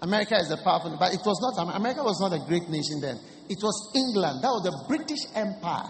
[0.03, 3.15] America is the powerful, but it was not, America was not a great nation then.
[3.49, 4.43] It was England.
[4.43, 5.89] That was the British Empire.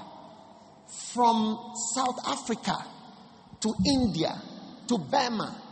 [1.14, 1.56] From
[1.96, 2.91] South Africa
[3.62, 4.40] to India
[4.88, 5.62] to Burma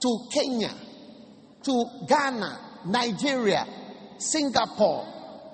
[0.00, 0.70] to Kenya
[1.64, 3.64] to Ghana, Nigeria,
[4.18, 5.06] Singapore,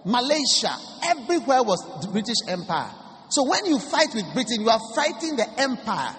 [0.05, 0.75] Malaysia,
[1.05, 2.91] everywhere was the British Empire.
[3.31, 6.17] So when you fight with Britain, you are fighting the empire.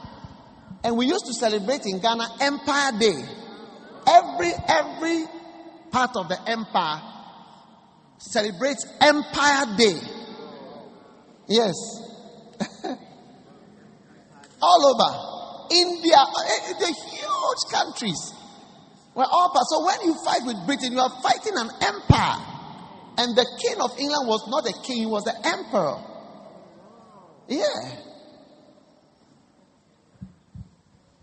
[0.83, 3.25] And we used to celebrate in Ghana Empire Day.
[4.07, 5.25] Every every
[5.91, 7.01] part of the empire
[8.19, 9.99] celebrates Empire Day.
[11.47, 11.73] Yes.
[14.61, 15.38] all over.
[15.69, 18.33] India, eh, eh, the huge countries.
[19.15, 19.65] were all part.
[19.67, 22.37] So when you fight with Britain, you are fighting an empire.
[23.17, 25.99] And the king of England was not a king, he was the emperor.
[27.49, 27.99] Yeah.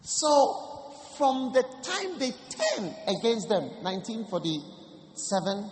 [0.02, 5.70] So, from the time they turned against them, 1947,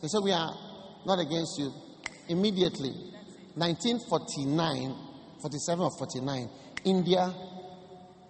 [0.00, 0.54] they said, We are
[1.04, 1.72] not against you.
[2.28, 2.90] Immediately,
[3.54, 4.94] 1949,
[5.42, 6.48] 47 or 49,
[6.84, 7.34] India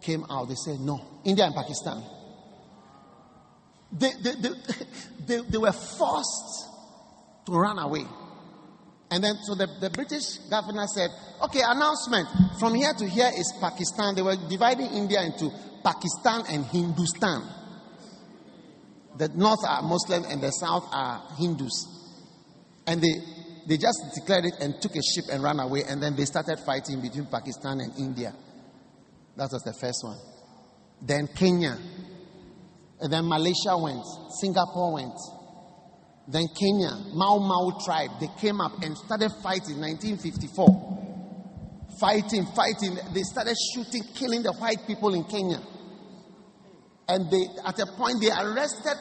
[0.01, 0.49] came out.
[0.49, 1.01] They said, No.
[1.25, 2.03] India and Pakistan.
[3.93, 4.49] They, they, they,
[5.27, 6.67] they, they were forced
[7.47, 8.05] to run away.
[9.11, 11.11] And then, so the, the British governor said,
[11.43, 12.29] okay, announcement.
[12.59, 14.15] From here to here is Pakistan.
[14.15, 15.51] They were dividing India into
[15.85, 17.43] Pakistan and Hindustan.
[19.17, 21.87] The north are Muslim and the south are Hindus.
[22.87, 23.15] And they,
[23.69, 25.85] they just declared it and took a ship and ran away.
[25.89, 28.35] And then they started fighting between Pakistan and India.
[29.37, 30.19] That was the first one.
[31.03, 31.79] Then Kenya.
[33.01, 34.05] And then Malaysia went.
[34.41, 35.15] Singapore went.
[36.29, 41.05] Then Kenya, Mau Mau tribe, they came up and started fighting in 1954.
[42.01, 42.99] Fighting, fighting.
[43.15, 45.61] They started shooting, killing the white people in Kenya.
[47.09, 48.97] And they, at a point, they arrested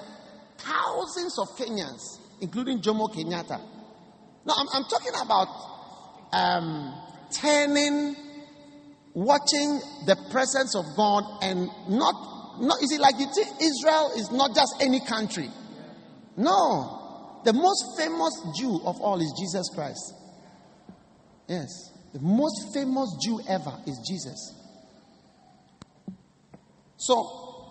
[0.57, 3.59] thousands of Kenyans, including Jomo Kenyatta.
[4.45, 5.47] Now, I'm, I'm talking about
[6.31, 6.93] um,
[7.41, 8.15] turning,
[9.15, 12.77] watching the presence of God, and not, not.
[12.83, 15.49] Is it like you think Israel is not just any country?
[16.37, 20.13] No, the most famous Jew of all is Jesus Christ.
[21.47, 21.69] Yes.
[22.13, 24.53] The most famous Jew ever is Jesus.
[26.97, 27.15] So,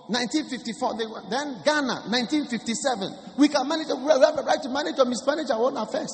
[0.09, 3.37] 1954, they were, then Ghana, 1957.
[3.39, 6.13] We can manage, we have a right to manage or mismanage our own affairs.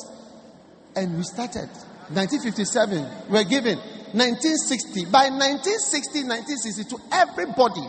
[0.96, 1.68] And we started.
[2.14, 3.78] 1957, we were given.
[4.12, 7.86] 1960, by 1960, 1962, everybody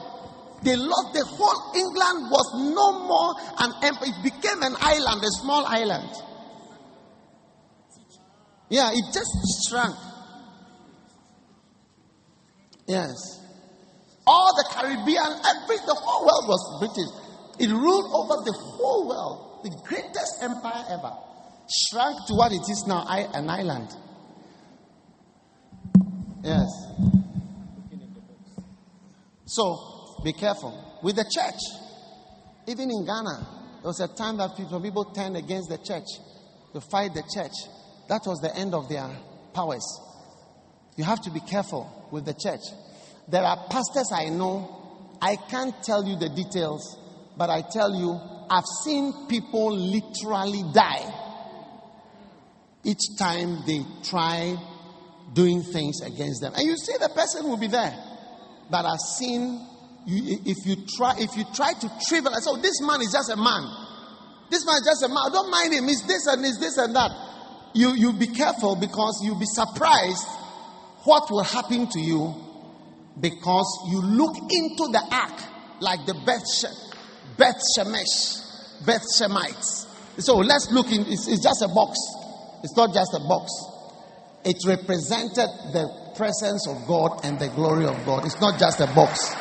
[0.64, 4.14] they lost the whole England was no more an empire.
[4.14, 6.10] It became an island, a small island.
[8.70, 9.32] Yeah, it just
[9.68, 9.96] shrunk.
[12.88, 13.42] Yes.
[14.28, 17.10] All the Caribbean, every the whole world was British.
[17.60, 21.12] It ruled over the whole world, the greatest empire ever.
[21.90, 23.90] Shrunk to what it is now, an island.
[26.44, 26.70] Yes.
[29.46, 31.00] So be careful.
[31.04, 31.60] With the church,
[32.68, 33.48] even in Ghana,
[33.82, 36.06] there was a time that people, people turned against the church
[36.74, 37.54] to fight the church.
[38.08, 39.10] That was the end of their
[39.54, 39.86] powers.
[40.96, 42.62] You have to be careful with the church.
[43.28, 46.98] There are pastors I know, I can't tell you the details,
[47.38, 48.20] but I tell you,
[48.50, 51.22] I've seen people literally die
[52.84, 54.58] each time they try
[55.34, 56.54] doing things against them.
[56.56, 57.94] And you see the person will be there.
[58.70, 59.68] But I've seen
[60.06, 63.36] you, if you try if you try to trivialize, oh, this man is just a
[63.36, 63.64] man.
[64.50, 65.32] This man is just a man.
[65.32, 65.88] Don't mind him.
[65.88, 67.12] It's this and it's this and that.
[67.74, 70.28] You you be careful because you'll be surprised
[71.04, 72.36] what will happen to you
[73.20, 75.40] because you look into the ark
[75.80, 76.46] like the Beth,
[77.38, 79.88] Beth Shemesh, Beth Shemites.
[80.20, 81.02] So let's look in.
[81.08, 81.98] It's, it's just a box.
[82.64, 83.52] It's not just a box.
[84.44, 88.26] It represented the presence of God and the glory of God.
[88.26, 89.34] It's not just a box.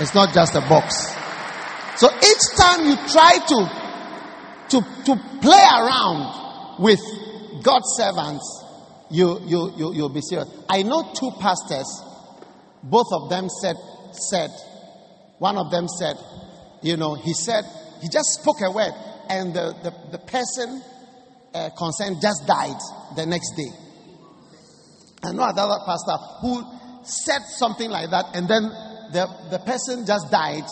[0.00, 1.14] It's not just a box.
[1.96, 3.80] So each time you try to
[4.70, 7.00] to, to play around with
[7.62, 8.64] God's servants,
[9.10, 10.48] you, you, you, you'll be serious.
[10.68, 11.86] I know two pastors,
[12.82, 13.76] both of them said,
[14.12, 14.50] said,
[15.38, 16.16] one of them said,
[16.82, 17.64] you know, he said,
[18.00, 18.92] he just spoke a word,
[19.28, 20.82] and the, the, the person
[21.52, 22.78] uh, concerned just died
[23.16, 23.70] the next day.
[25.22, 26.64] I know another pastor who
[27.02, 28.62] said something like that, and then
[29.12, 30.64] the, the person just died,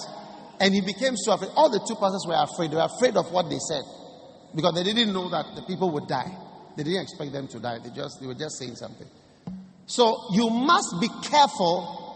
[0.61, 1.51] and he became so afraid.
[1.55, 2.71] All the two pastors were afraid.
[2.71, 3.83] They were afraid of what they said
[4.55, 6.31] because they didn't know that the people would die.
[6.77, 7.79] They didn't expect them to die.
[7.83, 9.07] They just they were just saying something.
[9.87, 12.07] So you must be careful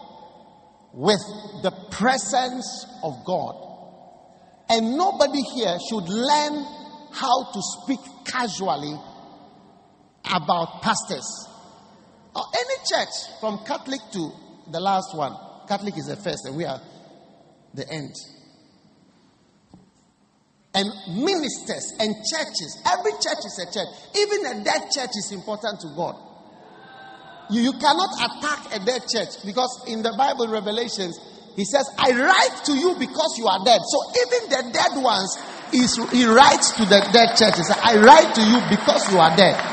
[0.93, 1.21] with
[1.63, 3.55] the presence of God.
[4.69, 6.65] And nobody here should learn
[7.11, 8.95] how to speak casually
[10.25, 11.27] about pastors.
[12.35, 14.31] Or any church, from Catholic to
[14.71, 15.35] the last one.
[15.67, 16.81] Catholic is the first, and we are
[17.73, 18.13] the end.
[20.73, 20.89] And
[21.23, 22.81] ministers and churches.
[22.85, 23.87] Every church is a church.
[24.17, 26.15] Even a dead church is important to God.
[27.51, 31.19] You, you cannot attack a dead church because in the Bible, Revelations,
[31.55, 33.81] he says, I write to you because you are dead.
[33.85, 35.37] So even the dead ones,
[35.69, 39.72] he writes to the dead churches, I write to you because you are dead.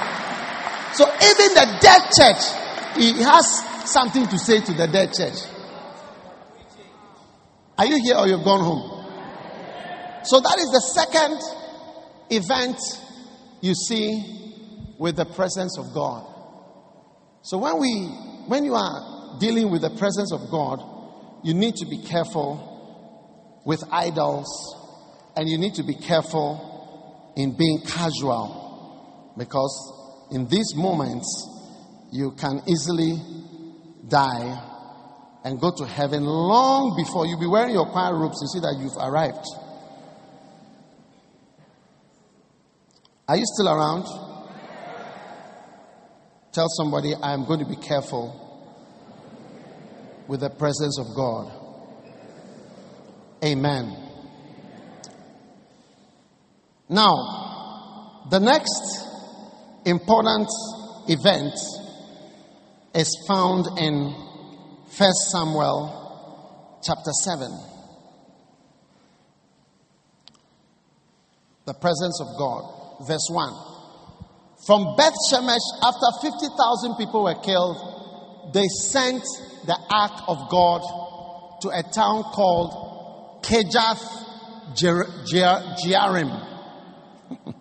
[0.94, 5.38] So even the dead church, he has something to say to the dead church.
[7.78, 9.00] Are you here or you've gone home?
[10.24, 11.40] So that is the second
[12.28, 12.76] event
[13.62, 16.26] you see with the presence of God.
[17.42, 18.06] So when we
[18.48, 20.82] when you are dealing with the presence of God,
[21.42, 24.48] you need to be careful with idols
[25.36, 29.99] and you need to be careful in being casual because
[30.30, 31.48] in these moments
[32.12, 33.18] you can easily
[34.08, 34.66] die
[35.44, 38.76] and go to heaven long before you be wearing your choir robes you see that
[38.78, 39.46] you've arrived.
[43.28, 44.04] Are you still around?
[46.52, 48.46] Tell somebody i'm going to be careful
[50.26, 51.52] with the presence of god.
[53.44, 53.96] Amen.
[56.88, 59.09] Now the next
[59.84, 60.48] important
[61.08, 61.54] event
[62.94, 64.12] is found in
[64.96, 67.50] 1 Samuel chapter 7.
[71.66, 73.06] The presence of God.
[73.06, 73.52] Verse 1.
[74.66, 79.22] From Beth Shemesh, after 50,000 people were killed, they sent
[79.66, 80.82] the ark of God
[81.62, 84.04] to a town called Kirjath
[85.82, 86.46] Jearim.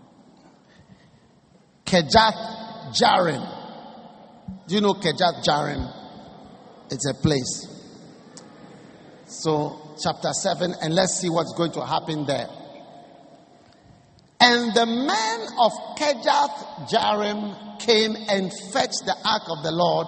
[1.89, 3.41] Kirjath Jearim.
[4.67, 5.91] Do you know Kirjath Jearim?
[6.91, 7.65] It's a place.
[9.25, 12.47] So, chapter 7, and let's see what's going to happen there.
[14.39, 20.07] And the men of Kirjath Jearim came and fetched the ark of the Lord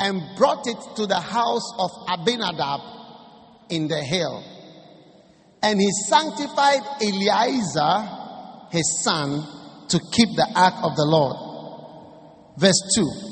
[0.00, 2.80] and brought it to the house of Abinadab
[3.70, 4.42] in the hill.
[5.62, 9.57] And he sanctified Eleazar, his son,
[9.88, 11.36] to keep the ark of the Lord.
[12.56, 13.28] Verse 2.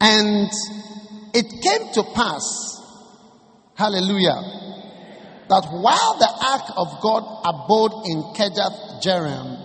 [0.00, 0.50] And
[1.34, 2.80] it came to pass,
[3.74, 4.40] hallelujah,
[5.48, 9.58] that while the ark of God abode in Kirjath Jearim,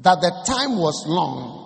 [0.00, 1.64] that the time was long,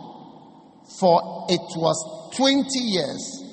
[0.99, 3.45] for it was 20 years,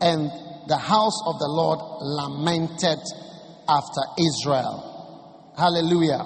[0.00, 0.30] and
[0.66, 3.00] the house of the Lord lamented
[3.68, 4.89] after Israel.
[5.60, 6.24] Hallelujah.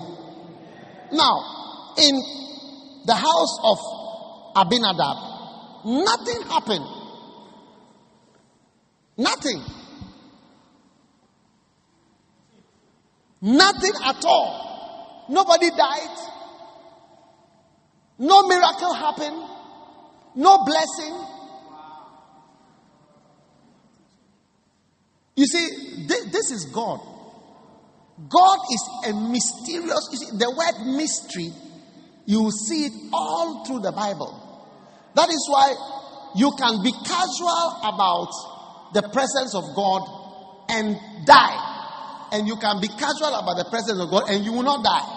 [1.12, 2.14] Now, in
[3.04, 3.78] the house of
[4.56, 5.34] Abinadab,
[5.84, 6.86] Nothing happened.
[9.18, 9.62] Nothing.
[13.42, 15.26] Nothing at all.
[15.28, 16.18] Nobody died.
[18.18, 19.42] No miracle happened.
[20.36, 21.26] No blessing.
[25.36, 27.00] You see, this, is God.
[28.16, 31.50] God is a mysterious, see, the word mystery,
[32.26, 34.30] you see it all through the Bible.
[35.14, 35.74] That is why
[36.36, 38.30] you can be casual about
[38.94, 40.06] the presence of God
[40.70, 40.96] and
[41.26, 42.30] die.
[42.32, 45.10] And you can be casual about the presence of God and you will not die.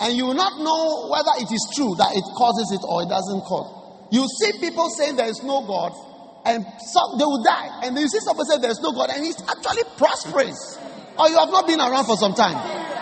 [0.00, 3.10] And you will not know whether it is true that it causes it or it
[3.10, 4.10] doesn't cause.
[4.10, 5.92] You see people saying there is no God
[6.44, 7.80] and some, they will die.
[7.84, 10.78] And you see someone say there is no God and he's actually prosperous.
[11.18, 12.86] Or you have not been around for some time.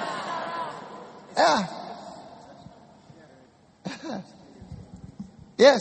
[1.36, 1.66] Yeah.
[5.58, 5.80] Yes.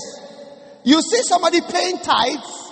[0.84, 2.72] You see somebody paying tithes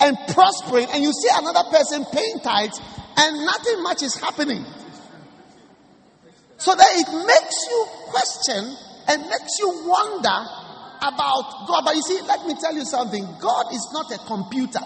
[0.00, 2.80] and prospering, and you see another person paying tithes
[3.16, 4.64] and nothing much is happening.
[6.58, 8.76] So that it makes you question
[9.08, 10.65] and makes you wonder
[10.98, 11.82] about God.
[11.84, 14.84] But you see, let me tell you something God is not a computer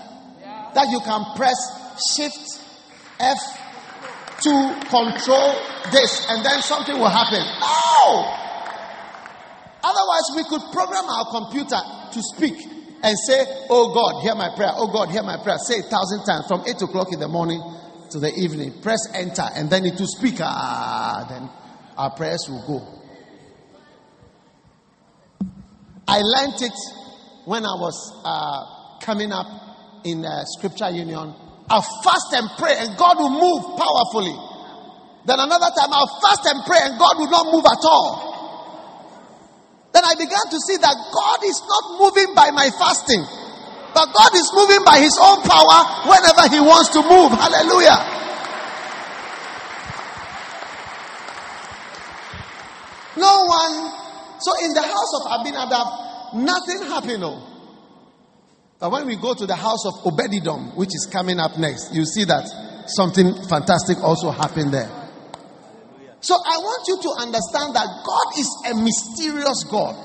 [0.75, 1.59] that you can press
[2.15, 2.63] Shift
[3.19, 3.39] F
[4.43, 4.53] to
[4.89, 5.53] control
[5.93, 7.45] this and then something will happen.
[7.61, 8.37] No!
[9.83, 11.81] Otherwise, we could program our computer
[12.13, 12.57] to speak
[13.03, 14.73] and say, Oh God, hear my prayer.
[14.75, 15.59] Oh God, hear my prayer.
[15.59, 17.61] Say a thousand times from 8 o'clock in the morning
[18.11, 18.81] to the evening.
[18.83, 20.37] Press enter and then it will speak.
[20.41, 21.51] Ah, then
[21.97, 23.00] our prayers will go.
[26.11, 26.75] I learned it
[27.47, 27.95] when I was
[28.27, 29.47] uh, coming up
[30.03, 30.27] in
[30.59, 31.31] Scripture Union.
[31.71, 34.35] I'll fast and pray, and God will move powerfully.
[35.23, 38.27] Then another time, I'll fast and pray, and God will not move at all.
[39.95, 43.23] Then I began to see that God is not moving by my fasting,
[43.95, 47.31] but God is moving by His own power whenever He wants to move.
[47.39, 48.03] Hallelujah.
[53.15, 54.00] No one.
[54.41, 55.87] So in the house of Abinadab,
[56.41, 57.21] nothing happened.
[57.21, 57.51] No.
[58.81, 62.05] But when we go to the house of Obededom, which is coming up next, you
[62.07, 62.49] see that
[62.89, 64.89] something fantastic also happened there.
[66.21, 69.97] So I want you to understand that God is a mysterious God.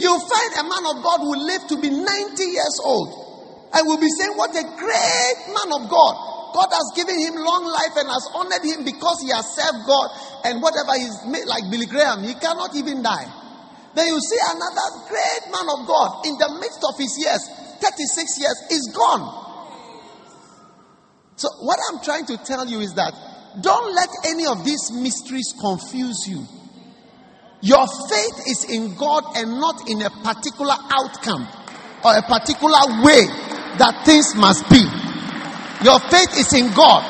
[0.00, 2.04] You'll find a man of God who live to be 90
[2.44, 3.08] years old
[3.72, 6.14] and will be saying, What a great man of God.
[6.52, 10.08] God has given him long life and has honored him because he has served God
[10.44, 13.39] and whatever he's made, like Billy Graham, he cannot even die.
[13.94, 17.42] Then you see another great man of God in the midst of his years,
[17.80, 19.40] 36 years, is gone.
[21.36, 23.12] So, what I'm trying to tell you is that
[23.60, 26.46] don't let any of these mysteries confuse you.
[27.62, 31.48] Your faith is in God and not in a particular outcome
[32.04, 33.26] or a particular way
[33.76, 34.80] that things must be.
[35.84, 37.02] Your faith is in God.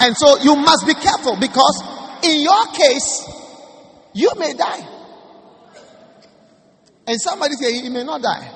[0.00, 1.82] And so you must be careful because
[2.24, 3.28] in your case,
[4.14, 4.91] you may die.
[7.12, 8.48] And somebody say he may not die.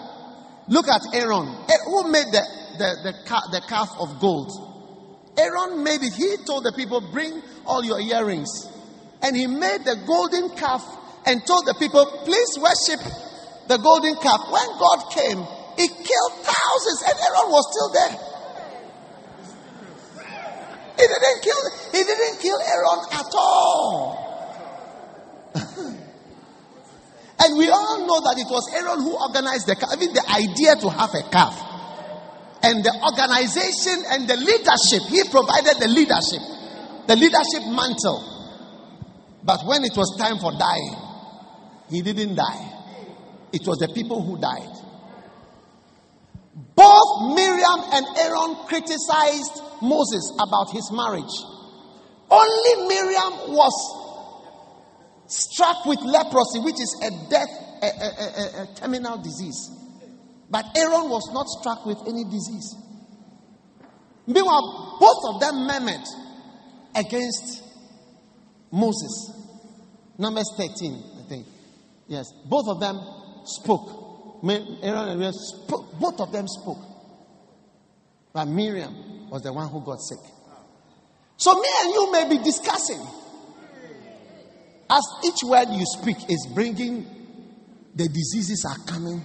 [0.69, 1.47] Look at Aaron.
[1.69, 2.41] Eh, who made the,
[2.79, 3.13] the, the,
[3.53, 4.49] the calf of gold?
[5.37, 6.15] Aaron made it.
[6.15, 8.49] He told the people, Bring all your earrings.
[9.21, 10.81] And he made the golden calf
[11.27, 13.05] and told the people, Please worship
[13.69, 14.49] the golden calf.
[14.49, 15.45] When God came,
[15.77, 18.17] he killed thousands, and Aaron was still there.
[20.97, 21.61] He didn't kill,
[21.93, 24.26] he didn't kill Aaron at all.
[27.39, 30.77] And we all know that it was Aaron who organized the calf, even the idea
[30.81, 31.55] to have a calf
[32.63, 35.05] and the organization and the leadership.
[35.13, 36.43] He provided the leadership,
[37.07, 38.25] the leadership mantle.
[39.45, 40.97] But when it was time for dying,
[41.91, 42.73] he didn't die.
[43.53, 44.75] It was the people who died.
[46.75, 51.37] Both Miriam and Aaron criticized Moses about his marriage.
[52.29, 54.06] Only Miriam was
[55.29, 57.49] struck with leprosy, which is a death,
[57.83, 59.71] a, a, a, a terminal disease.
[60.49, 62.77] But Aaron was not struck with any disease.
[64.27, 66.07] Meanwhile, both of them murmured
[66.95, 67.63] against
[68.73, 69.33] Moses.
[70.19, 71.47] Numbers 13, I think.
[72.09, 72.99] Yes, both of them
[73.45, 74.07] spoke.
[74.45, 75.99] Aaron and Miriam spoke.
[75.99, 76.79] Both of them spoke.
[78.33, 80.19] But Miriam was the one who got sick.
[81.37, 83.01] So me and you may be discussing.
[84.89, 87.07] As each word you speak is bringing,
[87.95, 89.23] the diseases are coming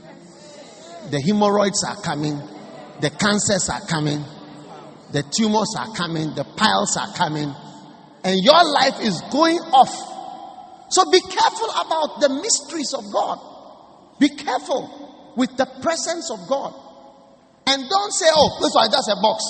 [1.09, 2.37] the hemorrhoids are coming,
[2.99, 4.23] the cancers are coming,
[5.11, 7.49] the tumors are coming, the piles are coming,
[8.23, 9.89] and your life is going off.
[10.93, 13.39] So be careful about the mysteries of God.
[14.19, 16.75] Be careful with the presence of God.
[17.65, 19.41] And don't say, oh, this one, that's a box.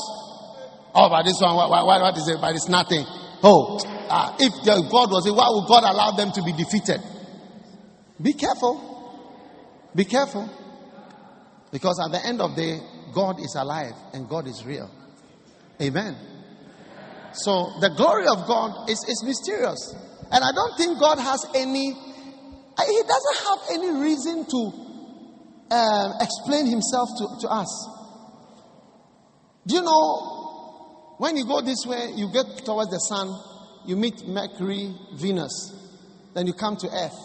[0.94, 2.40] Oh, but this one, what, what, what is it?
[2.40, 3.04] But it's nothing.
[3.44, 3.80] Oh,
[4.12, 7.00] uh, if God was it, why would God allow them to be defeated?
[8.22, 8.92] Be careful.
[9.96, 10.50] Be careful.
[11.72, 12.80] Because at the end of the day,
[13.14, 14.92] God is alive and God is real.
[15.82, 16.16] Amen.
[17.34, 19.96] So the glory of God is, is mysterious.
[20.30, 24.62] And I don't think God has any, He doesn't have any reason to
[25.72, 27.72] um, explain Himself to, to us.
[29.68, 33.30] Do you know, when you go this way, you get towards the sun,
[33.86, 35.74] you meet Mercury, Venus,
[36.34, 37.18] then you come to Earth.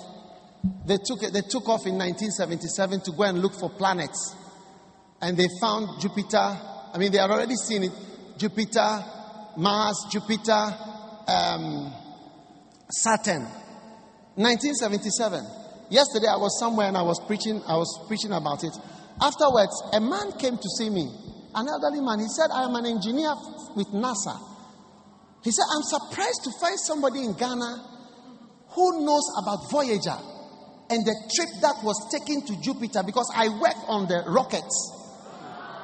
[0.87, 4.35] They took, they took off in 1977 to go and look for planets.
[5.21, 6.39] And they found Jupiter.
[6.93, 7.93] I mean, they had already seen it.
[8.37, 9.05] Jupiter,
[9.57, 10.75] Mars, Jupiter,
[11.29, 11.93] um,
[12.91, 13.43] Saturn.
[14.37, 15.45] 1977.
[15.89, 18.73] Yesterday I was somewhere and I was preaching, I was preaching about it.
[19.21, 21.09] Afterwards, a man came to see me,
[21.55, 22.19] an elderly man.
[22.19, 23.33] He said, I am an engineer
[23.75, 24.37] with NASA.
[25.47, 27.79] He said, I'm surprised to find somebody in Ghana
[28.71, 30.19] who knows about Voyager
[30.91, 34.75] and the trip that was taken to Jupiter because I work on the rockets.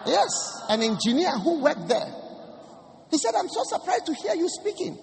[0.04, 2.10] Yes, an engineer who worked there.
[3.12, 4.98] He said, I'm so surprised to hear you speaking.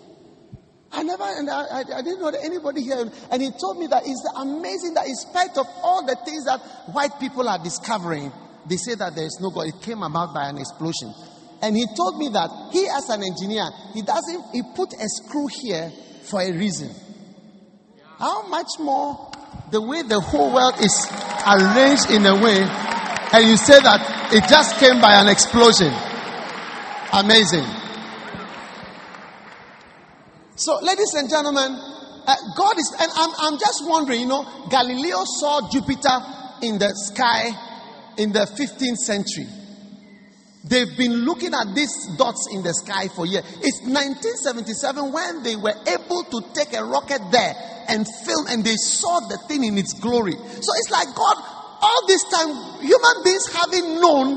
[0.91, 3.09] I never, and I, I, I, didn't know that anybody here.
[3.31, 6.59] And he told me that it's amazing that in spite of all the things that
[6.91, 8.29] white people are discovering,
[8.67, 9.67] they say that there is no God.
[9.67, 11.15] It came about by an explosion.
[11.61, 15.47] And he told me that he, as an engineer, he doesn't, he put a screw
[15.47, 15.91] here
[16.23, 16.89] for a reason.
[18.17, 19.31] How much more
[19.71, 21.07] the way the whole world is
[21.45, 25.93] arranged in a way, and you say that it just came by an explosion.
[27.11, 27.65] Amazing.
[30.55, 31.71] So, ladies and gentlemen,
[32.27, 36.19] uh, God is, and I'm, I'm just wondering, you know, Galileo saw Jupiter
[36.61, 37.49] in the sky
[38.17, 39.47] in the 15th century.
[40.63, 43.47] They've been looking at these dots in the sky for years.
[43.63, 47.55] It's 1977 when they were able to take a rocket there
[47.87, 50.35] and film, and they saw the thing in its glory.
[50.35, 51.37] So it's like God,
[51.79, 52.51] all this time,
[52.83, 54.35] human beings having known,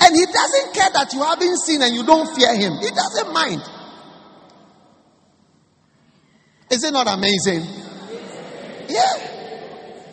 [0.00, 2.80] and He doesn't care that you haven't seen and you don't fear Him.
[2.80, 3.60] He doesn't mind.
[6.70, 7.68] Is it not amazing?
[8.88, 9.39] Yeah.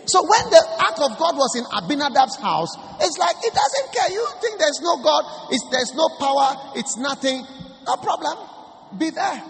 [0.08, 2.72] So when the ark of God was in Abinadab's house,
[3.02, 4.10] it's like it doesn't care.
[4.12, 7.44] You think there's no God, it's, there's no power, it's nothing.
[7.86, 8.38] No problem.
[8.98, 9.44] Be there.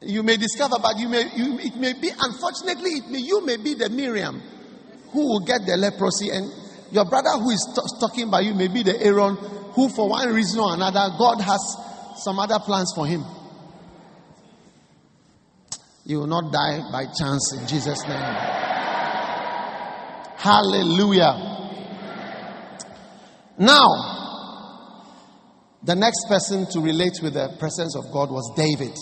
[0.00, 3.56] You may discover, but you may you, it may be unfortunately it may, you may
[3.56, 4.40] be the Miriam
[5.12, 6.50] who will get the leprosy, and
[6.92, 10.32] your brother who is t- talking about you may be the Aaron who, for one
[10.32, 11.60] reason or another, God has
[12.24, 13.24] some other plans for him.
[16.04, 18.77] You will not die by chance in Jesus' name.
[20.38, 21.34] Hallelujah.
[23.58, 23.88] Now,
[25.82, 28.96] the next person to relate with the presence of God was David.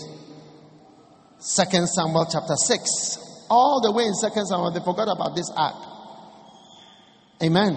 [1.39, 3.47] Second Samuel chapter 6.
[3.49, 5.77] All the way in Second Samuel, they forgot about this ark.
[7.43, 7.77] Amen.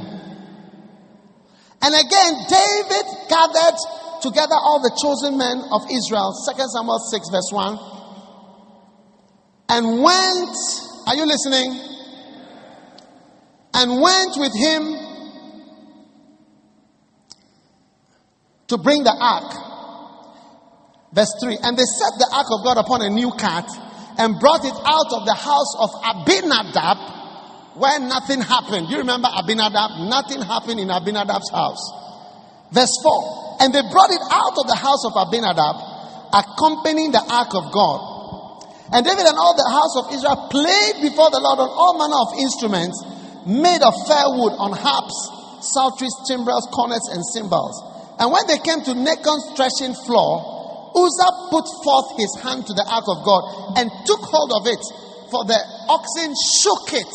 [1.82, 3.80] And again, David gathered
[4.24, 6.32] together all the chosen men of Israel.
[6.48, 8.00] Second Samuel 6, verse 1
[9.70, 10.56] and went,
[11.06, 11.99] are you listening?
[13.74, 14.82] And went with him
[18.68, 19.54] to bring the ark.
[21.14, 23.70] Verse 3 And they set the ark of God upon a new cart
[24.18, 27.20] and brought it out of the house of Abinadab
[27.80, 28.90] where nothing happened.
[28.90, 30.12] You remember Abinadab?
[30.12, 31.82] Nothing happened in Abinadab's house.
[32.76, 35.76] Verse 4 And they brought it out of the house of Abinadab,
[36.36, 38.00] accompanying the ark of God.
[38.92, 42.20] And David and all the house of Israel played before the Lord on all manner
[42.20, 42.98] of instruments
[43.48, 45.16] made of fair wood, on harps,
[45.62, 47.76] psalteries, timbrels, cornets, and cymbals.
[48.20, 52.84] And when they came to Nachon's threshing floor, Uzzah put forth his hand to the
[52.84, 54.82] ark of God and took hold of it,
[55.32, 57.14] for the oxen shook it.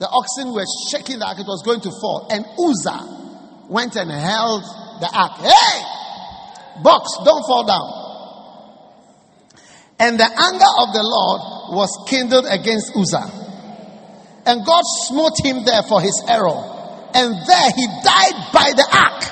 [0.00, 2.26] The oxen were shaking the ark, it was going to fall.
[2.30, 4.64] And Uzzah went and held
[4.98, 5.38] the ark.
[5.44, 6.82] Hey!
[6.82, 8.00] Box, don't fall down.
[10.00, 13.49] And the anger of the Lord was kindled against Uzzah.
[14.46, 16.60] And God smote him there for his error.
[17.14, 19.24] And there he died by the ark.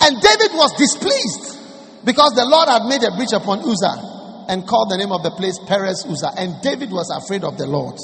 [0.00, 4.90] And David was displeased because the Lord had made a breach upon Uzzah and called
[4.90, 6.32] the name of the place Perez Uzzah.
[6.36, 7.96] And David was afraid of the Lord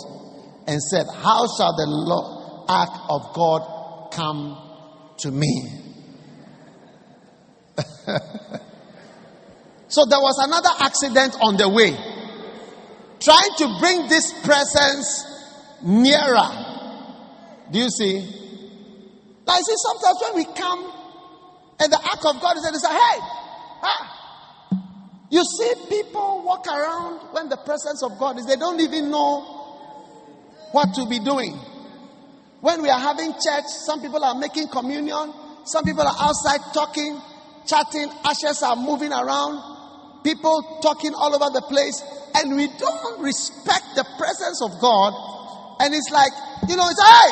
[0.67, 4.59] and said, How shall the Lord, ark of God come
[5.19, 5.79] to me?
[9.93, 11.93] So there was another accident on the way.
[13.23, 15.25] Trying to bring this presence
[15.83, 16.51] nearer.
[17.71, 18.19] Do you see?
[19.47, 20.93] Now you see, sometimes when we come
[21.79, 23.19] and the ark of God is there, they say, hey,
[23.83, 24.19] ah.
[25.31, 29.41] You see people walk around when the presence of God is, they don't even know
[30.73, 31.59] what to be doing.
[32.61, 35.33] When we are having church, some people are making communion,
[35.65, 37.21] some people are outside talking,
[37.67, 39.72] chatting, ashes are moving around
[40.25, 41.99] people talking all over the place,
[42.35, 45.13] and we don't respect the presence of God.
[45.81, 46.33] And it's like,
[46.69, 47.31] you know, it's hey,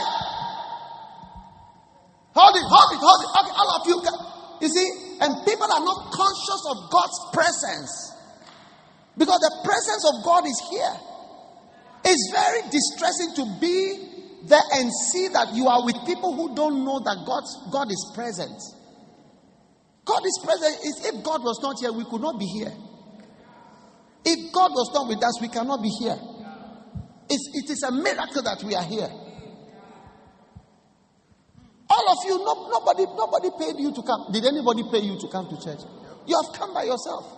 [2.34, 3.30] hold it, hold it, hold it.
[3.38, 3.96] Okay, all of you,
[4.62, 4.88] you see,
[5.22, 7.92] and people are not conscious of God's presence
[9.16, 10.96] because the presence of God is here.
[12.04, 14.10] It's very distressing to be
[14.48, 18.00] there and see that you are with people who don't know that God's, God is
[18.14, 18.56] present.
[20.10, 20.74] God is present.
[20.82, 22.72] If God was not here, we could not be here.
[24.24, 26.18] If God was not with us, we cannot be here.
[27.30, 29.08] It's, it is a miracle that we are here.
[31.88, 34.32] All of you, no, nobody, nobody paid you to come.
[34.32, 35.78] Did anybody pay you to come to church?
[36.26, 37.30] You have come by yourself.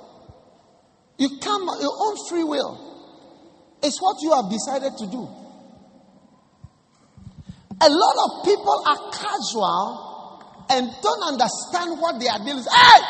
[1.18, 2.80] You come by your own free will.
[3.82, 5.28] It's what you have decided to do.
[7.84, 10.11] A lot of people are casual
[10.70, 12.62] and don't understand what they are doing.
[12.62, 13.00] Hey!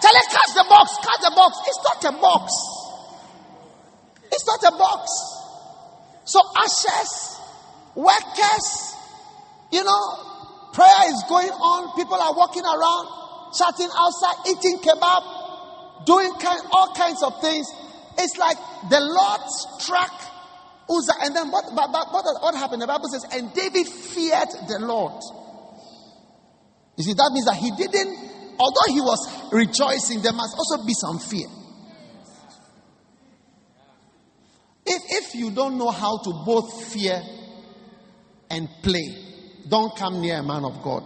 [0.00, 1.58] Tell it, catch the box, catch the box.
[1.66, 2.52] It's not a box.
[4.30, 5.08] It's not a box.
[6.24, 7.40] So, ushers,
[7.94, 8.96] workers,
[9.70, 10.02] you know,
[10.72, 11.96] prayer is going on.
[11.96, 13.08] People are walking around,
[13.56, 17.66] chatting outside, eating kebab, doing kind, all kinds of things.
[18.18, 18.56] It's like
[18.90, 19.40] the Lord
[19.78, 20.12] struck
[20.88, 21.14] Uzzah.
[21.22, 22.82] And then what, but, but, what happened?
[22.82, 25.22] The Bible says, and David feared the Lord.
[26.96, 30.94] You see, that means that he didn't, although he was rejoicing, there must also be
[30.94, 31.48] some fear.
[34.86, 37.20] If, if you don't know how to both fear
[38.50, 39.24] and play,
[39.68, 41.02] don't come near a man of God.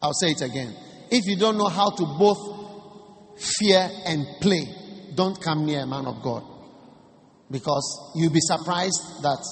[0.00, 0.74] I'll say it again.
[1.10, 4.66] If you don't know how to both fear and play,
[5.14, 6.44] don't come near a man of God.
[7.50, 9.42] Because you'll be surprised that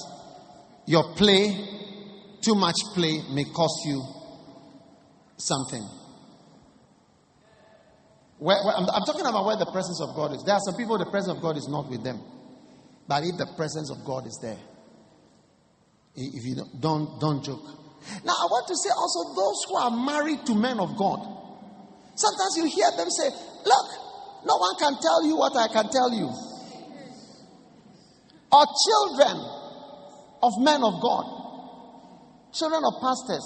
[0.85, 1.84] your play,
[2.45, 4.03] too much play, may cost you
[5.37, 5.81] something.
[8.37, 10.43] Where, where, I'm, I'm, talking about where the presence of God is.
[10.43, 12.21] There are some people, the presence of God is not with them.
[13.07, 14.59] But if the presence of God is there,
[16.15, 17.65] if you don't, don't, don't joke.
[18.23, 21.19] Now, I want to say also those who are married to men of God.
[22.15, 23.29] Sometimes you hear them say,
[23.65, 23.87] Look,
[24.45, 26.29] no one can tell you what I can tell you.
[28.51, 29.35] Or children
[30.43, 31.34] of men of God,
[32.55, 33.45] children of pastors.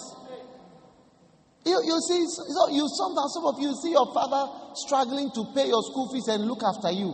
[1.66, 5.68] You, you see, so you sometimes some of you see your father struggling to pay
[5.68, 7.12] your school fees and look after you.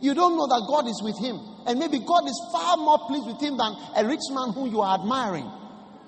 [0.00, 1.40] You don't know that God is with him.
[1.66, 4.80] And maybe God is far more pleased with him than a rich man whom you
[4.80, 5.50] are admiring.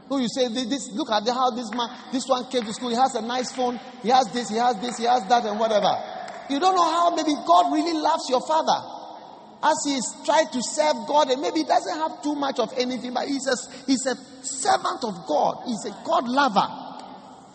[0.08, 2.96] Who you say, this, look at how this man, this one came to school, he
[2.96, 5.90] has a nice phone, he has this, he has this, he has that, and whatever.
[6.48, 8.99] You don't know how maybe God really loves your father.
[9.62, 12.72] As he is trying to serve God, and maybe he doesn't have too much of
[12.78, 13.56] anything, but he's a,
[13.86, 15.64] he's a servant of God.
[15.66, 16.66] He's a God lover.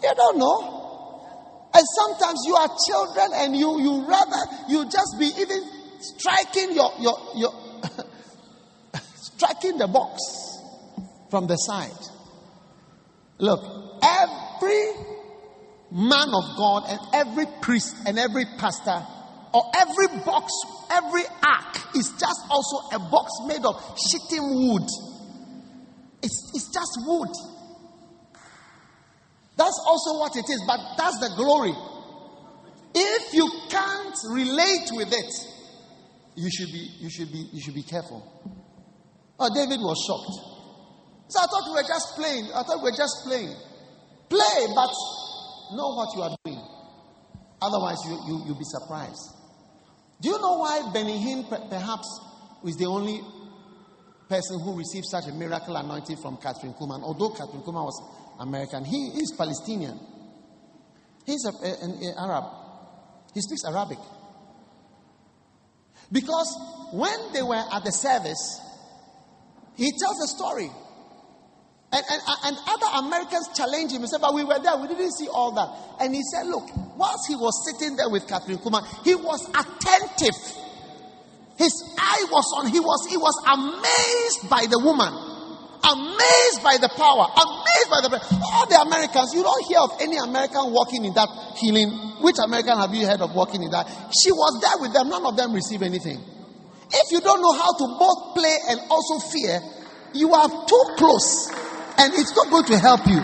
[0.04, 0.76] You don't know.
[1.74, 4.38] And sometimes you are children and you, you rather,
[4.70, 5.62] you just be even
[6.00, 7.54] striking your, your, your
[9.16, 10.22] striking the box
[11.30, 11.92] from the side.
[13.40, 13.62] Look,
[14.02, 14.92] every
[15.92, 19.06] man of God and every priest and every pastor
[19.56, 20.52] or every box,
[20.92, 24.84] every ark is just also a box made of shittim wood.
[26.22, 27.32] It's, it's just wood.
[29.56, 31.72] That's also what it is, but that's the glory.
[32.94, 35.32] If you can't relate with it,
[36.36, 38.28] you should be you should be you should be careful.
[39.40, 40.36] Oh, David was shocked.
[41.32, 42.46] So I thought we were just playing.
[42.54, 43.56] I thought we were just playing.
[44.28, 44.92] Play, but
[45.72, 46.62] know what you are doing.
[47.62, 49.35] Otherwise, you, you, you'll be surprised.
[50.22, 52.08] Do you know why Benny Hinn perhaps
[52.66, 53.22] is the only
[54.30, 57.04] person who received such a miracle anointing from Kathryn Kuhlman?
[57.04, 58.02] Although Kathryn Kuhlman was
[58.40, 60.00] American, he is Palestinian.
[61.26, 62.46] He's a, a, an Arab.
[63.34, 64.00] He speaks Arabic.
[66.12, 66.56] Because
[66.94, 68.62] when they were at the service,
[69.76, 70.70] he tells a story.
[71.92, 74.02] And, and, and other Americans challenged him.
[74.02, 75.70] He said, But we were there, we didn't see all that.
[76.02, 76.68] And he said, Look,
[76.98, 80.36] whilst he was sitting there with Kathryn Kuhlman, he was attentive.
[81.56, 86.92] His eye was on, he was, he was amazed by the woman, amazed by the
[86.92, 88.12] power, amazed by the.
[88.44, 92.20] All the Americans, you don't hear of any American walking in that healing.
[92.20, 93.88] Which American have you heard of walking in that?
[94.12, 96.20] She was there with them, none of them received anything.
[96.92, 99.64] If you don't know how to both play and also fear,
[100.14, 101.52] you are too close
[101.98, 103.22] and it's not going to help you.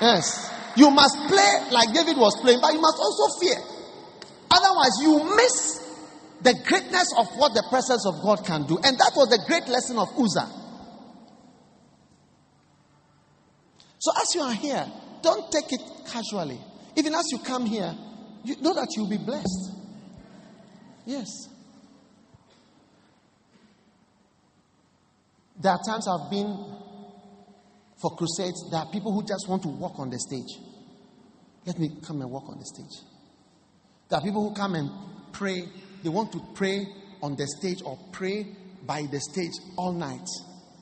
[0.00, 0.48] Yes.
[0.76, 3.56] You must play like David was playing, but you must also fear.
[4.50, 5.84] Otherwise, you miss
[6.40, 8.78] the greatness of what the presence of God can do.
[8.82, 10.48] And that was the great lesson of Uzzah.
[13.98, 14.86] So, as you are here,
[15.22, 16.60] don't take it casually.
[16.96, 17.92] Even as you come here,
[18.44, 19.72] you know that you'll be blessed.
[21.04, 21.48] Yes.
[25.60, 26.77] There are times I've been
[28.00, 30.58] for crusades, there are people who just want to walk on the stage.
[31.66, 33.04] Let me come and walk on the stage.
[34.08, 34.90] There are people who come and
[35.32, 35.64] pray.
[36.02, 36.86] They want to pray
[37.22, 38.46] on the stage or pray
[38.86, 40.26] by the stage all night.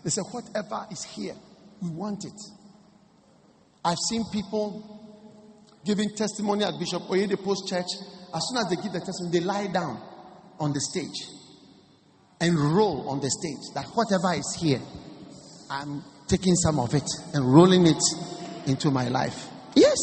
[0.05, 1.35] They say, whatever is here,
[1.83, 2.39] we want it.
[3.85, 5.01] I've seen people
[5.85, 7.87] giving testimony at Bishop Oyedepo's church.
[8.35, 10.03] As soon as they give the testimony, they lie down
[10.61, 11.31] on the stage
[12.41, 13.75] and roll on the stage.
[13.75, 14.81] That whatever is here,
[15.71, 18.03] I'm taking some of it and rolling it
[18.67, 19.49] into my life.
[19.75, 19.99] Yes.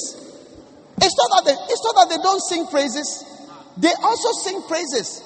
[1.01, 3.25] It's not that they, it's not that they don't sing praises.
[3.77, 5.21] They also sing praises.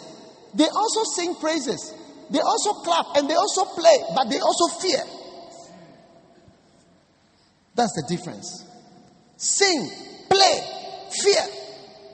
[0.53, 1.94] They also sing praises.
[2.30, 5.03] They also clap and they also play, but they also fear.
[7.76, 8.65] That's the difference.
[9.38, 9.90] Sing,
[10.30, 10.60] play,
[11.24, 11.45] fear.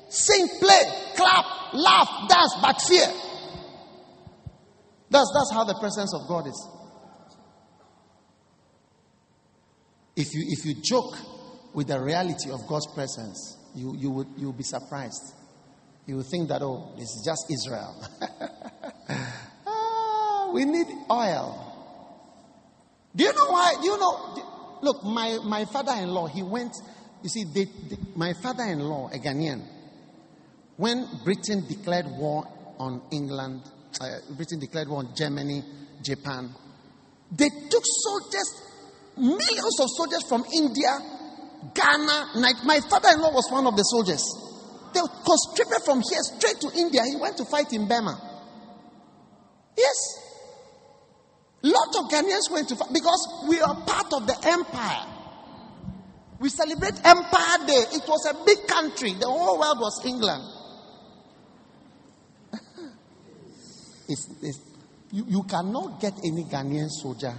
[0.09, 0.81] Sing, play,
[1.15, 3.07] clap, laugh, dance, but fear.
[5.09, 6.67] That's, that's how the presence of God is.
[10.15, 11.17] If you, if you joke
[11.73, 15.33] with the reality of God's presence, you, you would you'll be surprised.
[16.05, 18.05] You will think that, oh, this is just Israel.
[19.67, 21.73] ah, we need oil.
[23.15, 23.75] Do you know why?
[23.81, 24.79] Do you know?
[24.81, 26.73] Look, my, my father in law, he went,
[27.21, 29.63] you see, they, they, my father in law, a Ghanaian,
[30.75, 32.45] when Britain declared war
[32.79, 33.61] on England,
[34.01, 35.63] uh, Britain declared war on Germany,
[36.01, 36.49] Japan,
[37.31, 38.61] they took soldiers,
[39.17, 40.97] millions of soldiers from India,
[41.73, 42.31] Ghana.
[42.65, 44.23] My father in law was one of the soldiers.
[44.93, 47.01] They were conscripted from here straight to India.
[47.03, 48.19] He went to fight in Burma.
[49.77, 50.19] Yes.
[51.63, 55.07] Lots of Ghanaians went to fight because we are part of the empire.
[56.39, 57.85] We celebrate Empire Day.
[57.93, 59.13] It was a big country.
[59.13, 60.43] The whole world was England.
[65.11, 67.33] you, you cannot get any Ghanaian soldier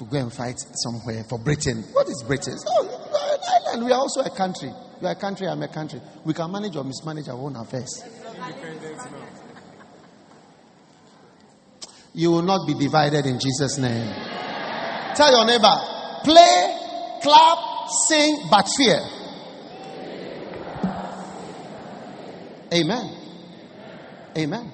[0.00, 1.84] to go and fight somewhere for Britain.
[1.92, 2.56] What is Britain?
[2.66, 3.84] Oh, an island.
[3.84, 4.70] We are also a country.
[5.00, 6.00] You are a country, I'm a country.
[6.24, 8.02] We can manage or mismanage our own affairs.
[12.14, 14.10] You will not be divided in Jesus' name.
[15.14, 15.76] Tell your neighbor,
[16.24, 17.58] play, clap,
[18.08, 19.00] sing, but fear.
[22.72, 23.16] Amen.
[24.38, 24.72] Amen.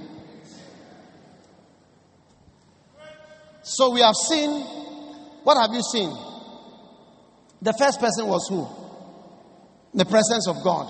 [3.62, 4.76] So we have seen,
[5.47, 6.10] what have you seen?
[7.62, 8.66] The first person was who?
[9.97, 10.86] The presence of God.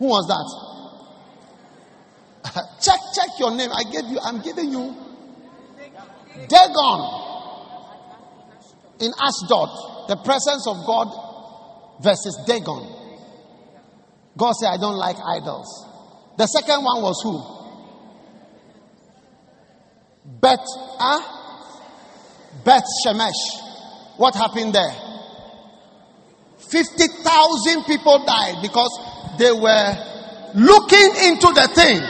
[0.00, 0.42] Who was that?
[2.82, 3.70] check, check your name.
[3.70, 4.92] I gave you, I'm giving you
[6.48, 7.00] Dagon
[8.98, 9.68] in Ashdod.
[10.08, 11.06] The presence of God
[12.02, 12.90] versus Dagon.
[14.36, 15.68] God said, I don't like idols.
[16.38, 17.38] The second one was who?
[20.40, 20.58] Bet,
[20.98, 21.35] ah?
[22.64, 23.62] Bet Shemesh.
[24.16, 24.94] What happened there?
[26.58, 28.98] 50,000 people died because
[29.38, 29.96] they were
[30.54, 32.00] looking into the thing.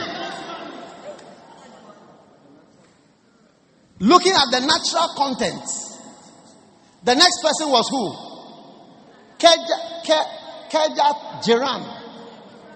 [3.99, 5.99] Looking at the natural contents.
[7.03, 8.13] The next person was who?
[10.69, 11.83] Keja, Jeram.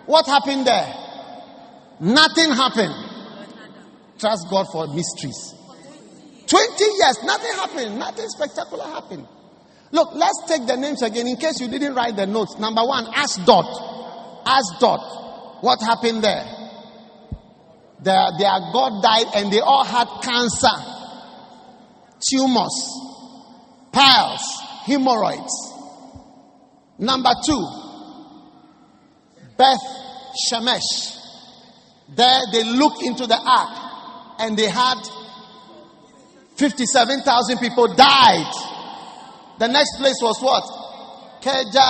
[0.06, 0.94] What happened there?
[2.00, 2.94] Nothing happened.
[4.20, 5.56] Trust God for mysteries.
[6.52, 7.98] 20 years, nothing happened.
[7.98, 9.26] Nothing spectacular happened.
[9.92, 12.60] Look, let's take the names again in case you didn't write the notes.
[12.60, 13.66] Number one, Ashdod.
[14.46, 15.64] Ashdod.
[15.64, 16.44] What happened there?
[18.02, 20.76] Their, their God died and they all had cancer,
[22.30, 22.76] tumors,
[23.94, 24.42] piles,
[24.84, 25.54] hemorrhoids.
[27.00, 27.66] Number two,
[29.56, 29.80] Beth
[30.50, 31.18] Shemesh.
[32.14, 34.98] There they looked into the ark and they had
[36.62, 38.54] 57,000 people died.
[39.58, 40.64] The next place was what?
[41.42, 41.90] Keja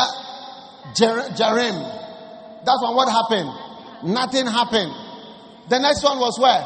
[0.96, 1.76] Jerim.
[2.64, 2.96] That's one.
[2.96, 3.52] What happened?
[4.14, 4.94] Nothing happened.
[5.68, 6.64] The next one was where?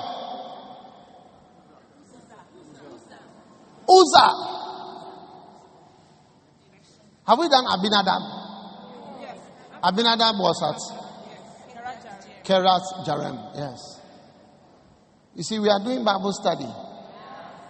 [3.90, 4.53] Uzzah.
[7.26, 8.22] Have we done Abinadab?
[9.19, 9.38] Yes.
[9.82, 10.77] Abinadab was at
[12.45, 13.52] Kerat Jarem.
[13.56, 13.99] Yes.
[15.34, 16.85] You see, we are doing Bible study.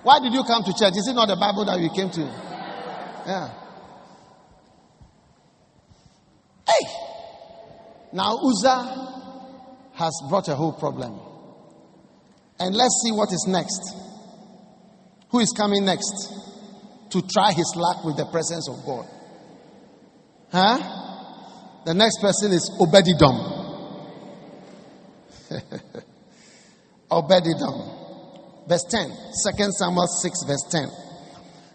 [0.06, 0.94] Why did you come to church?
[0.98, 2.22] Is it not the Bible that we came to?
[3.26, 3.49] Yeah.
[6.68, 6.86] Hey!
[8.14, 11.19] Now Uzzah has brought a whole problem.
[12.60, 13.82] And let's see what is next.
[15.30, 16.14] Who is coming next
[17.10, 19.07] to try his luck with the presence of God?
[20.52, 21.84] Huh?
[21.84, 23.41] The next person is Obededom.
[27.10, 28.05] Obededom.
[28.68, 29.10] Verse 10.
[29.10, 30.90] 2 Samuel 6, verse 10.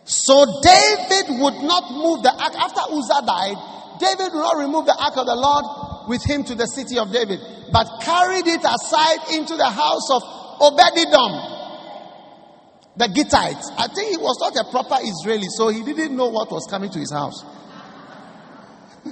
[0.04, 2.54] So David would not move the ark.
[2.58, 3.56] After Uzzah died,
[4.00, 7.12] David would not remove the ark of the Lord with him to the city of
[7.12, 7.38] David,
[7.70, 10.22] but carried it aside into the house of
[10.58, 11.30] Obededom,
[12.96, 13.62] the Gittite.
[13.78, 16.90] I think he was not a proper Israeli, so he didn't know what was coming
[16.90, 17.44] to his house.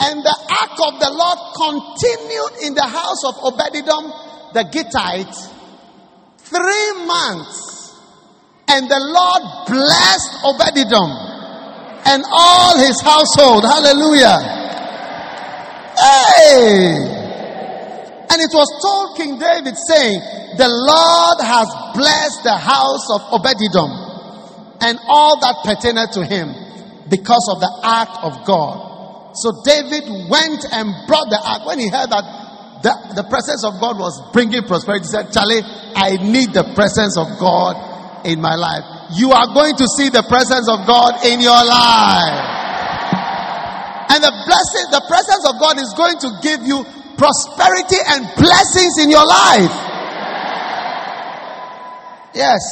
[0.00, 4.10] and the ark of the Lord continued in the house of Obededom,
[4.54, 5.59] the Gittite,
[6.50, 7.70] three months
[8.70, 11.10] And the Lord blessed Obededom
[12.06, 13.66] and all his household.
[13.66, 14.38] Hallelujah.
[15.98, 17.18] Hey!
[18.30, 20.22] And it was told King David saying,
[20.54, 21.66] the Lord has
[21.98, 23.90] blessed the house of Obededom
[24.86, 26.54] and all that pertained to him
[27.10, 29.34] because of the act of God.
[29.34, 31.66] So David went and brought the ark.
[31.66, 32.39] When he heard that
[32.82, 37.16] the, the presence of God was bringing prosperity, he said, Charlie, I need the presence
[37.20, 37.76] of God
[38.24, 38.84] in my life.
[39.16, 42.60] You are going to see the presence of God in your life.
[44.10, 46.84] And the blessing, the presence of God is going to give you
[47.20, 49.76] prosperity and blessings in your life.
[52.32, 52.64] Yes.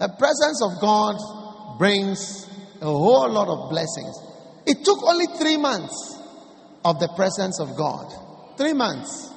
[0.00, 1.16] The presence of God
[1.78, 2.48] brings
[2.80, 4.16] a whole lot of blessings.
[4.66, 6.18] It took only three months
[6.84, 8.23] of the presence of God.
[8.56, 9.30] Three months.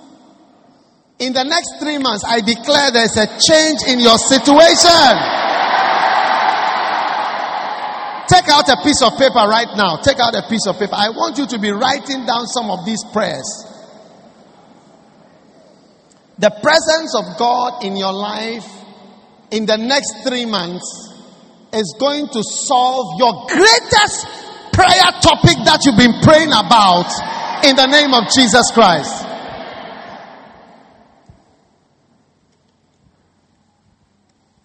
[1.19, 5.18] In the next three months, I declare there's a change in your situation.
[8.27, 9.98] Take out a piece of paper right now.
[9.98, 10.94] Take out a piece of paper.
[10.94, 13.48] I want you to be writing down some of these prayers.
[16.38, 18.68] The presence of God in your life
[19.49, 20.85] in the next three months
[21.73, 24.27] is going to solve your greatest
[24.72, 27.10] prayer topic that you've been praying about
[27.64, 29.26] in the name of Jesus Christ.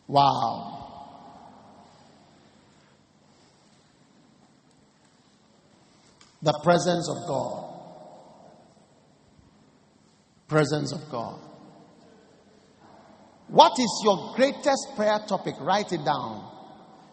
[0.06, 0.68] Wow.
[6.42, 7.68] The presence of God.
[10.48, 11.40] Presence of God.
[13.48, 15.54] What is your greatest prayer topic?
[15.60, 16.50] Write it down.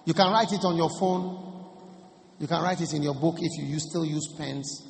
[0.05, 1.67] You can write it on your phone.
[2.39, 4.88] You can write it in your book if you still use pens.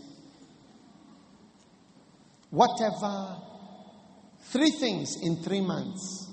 [2.50, 3.38] Whatever.
[4.52, 6.32] Three things in three months.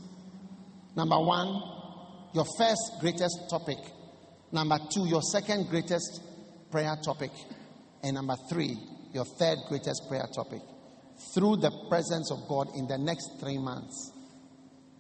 [0.97, 1.63] Number one,
[2.35, 3.79] your first greatest topic.
[4.53, 6.21] Number two, your second greatest
[6.71, 7.31] prayer topic.
[8.03, 8.77] And number three,
[9.13, 10.61] your third greatest prayer topic.
[11.35, 14.13] Through the presence of God in the next three months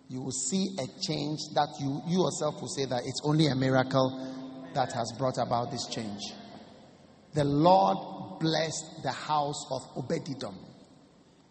[0.09, 3.55] you will see a change that you, you yourself will say that it's only a
[3.55, 6.21] miracle that has brought about this change.
[7.35, 10.55] The Lord blessed the house of Obededom,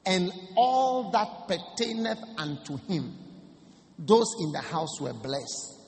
[0.05, 3.15] and all that pertaineth unto him.
[3.97, 5.79] Those in the house were blessed.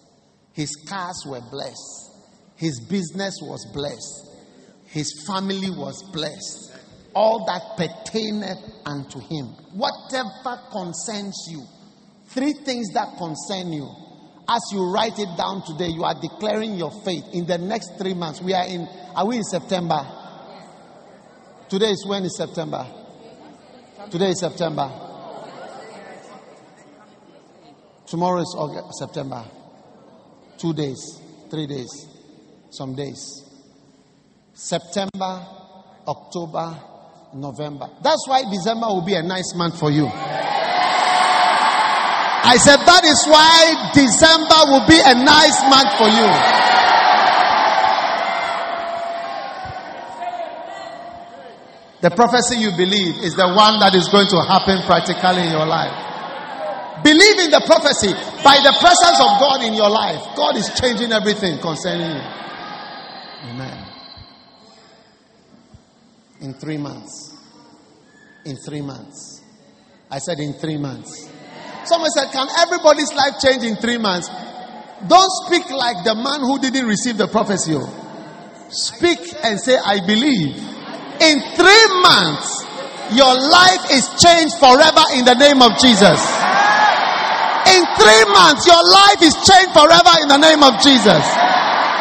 [0.53, 2.11] His cars were blessed.
[2.55, 4.45] His business was blessed.
[4.85, 6.73] His family was blessed.
[7.13, 9.45] All that pertaineth unto him.
[9.73, 11.63] Whatever concerns you
[12.27, 13.89] Three things that concern you.
[14.49, 18.13] As you write it down today, you are declaring your faith in the next three
[18.13, 18.41] months.
[18.41, 20.05] We are in, are we in September?
[21.69, 22.85] Today is when is September?
[24.09, 24.89] Today is September.
[28.07, 29.43] Tomorrow is August, September.
[30.57, 31.21] Two days,
[31.51, 32.07] three days,
[32.71, 33.43] some days.
[34.53, 35.45] September,
[36.07, 36.79] October,
[37.33, 37.89] November.
[38.01, 40.07] That's why December will be a nice month for you.
[42.47, 46.66] I said that is why December will be a nice month for you.
[52.01, 55.65] The prophecy you believe is the one that is going to happen practically in your
[55.65, 56.07] life.
[57.03, 58.13] Believe in the prophecy
[58.43, 60.21] by the presence of God in your life.
[60.35, 62.25] God is changing everything concerning you.
[63.49, 63.87] Amen.
[66.41, 67.33] In three months.
[68.45, 69.41] In three months.
[70.09, 71.29] I said in three months.
[71.85, 74.29] Someone said, Can everybody's life change in three months?
[75.07, 77.73] Don't speak like the man who didn't receive the prophecy.
[77.75, 77.89] Oh.
[78.69, 80.76] Speak and say, I believe.
[81.21, 82.65] In three months,
[83.11, 86.19] your life is changed forever in the name of Jesus.
[87.67, 91.23] In three months, your life is changed forever in the name of Jesus.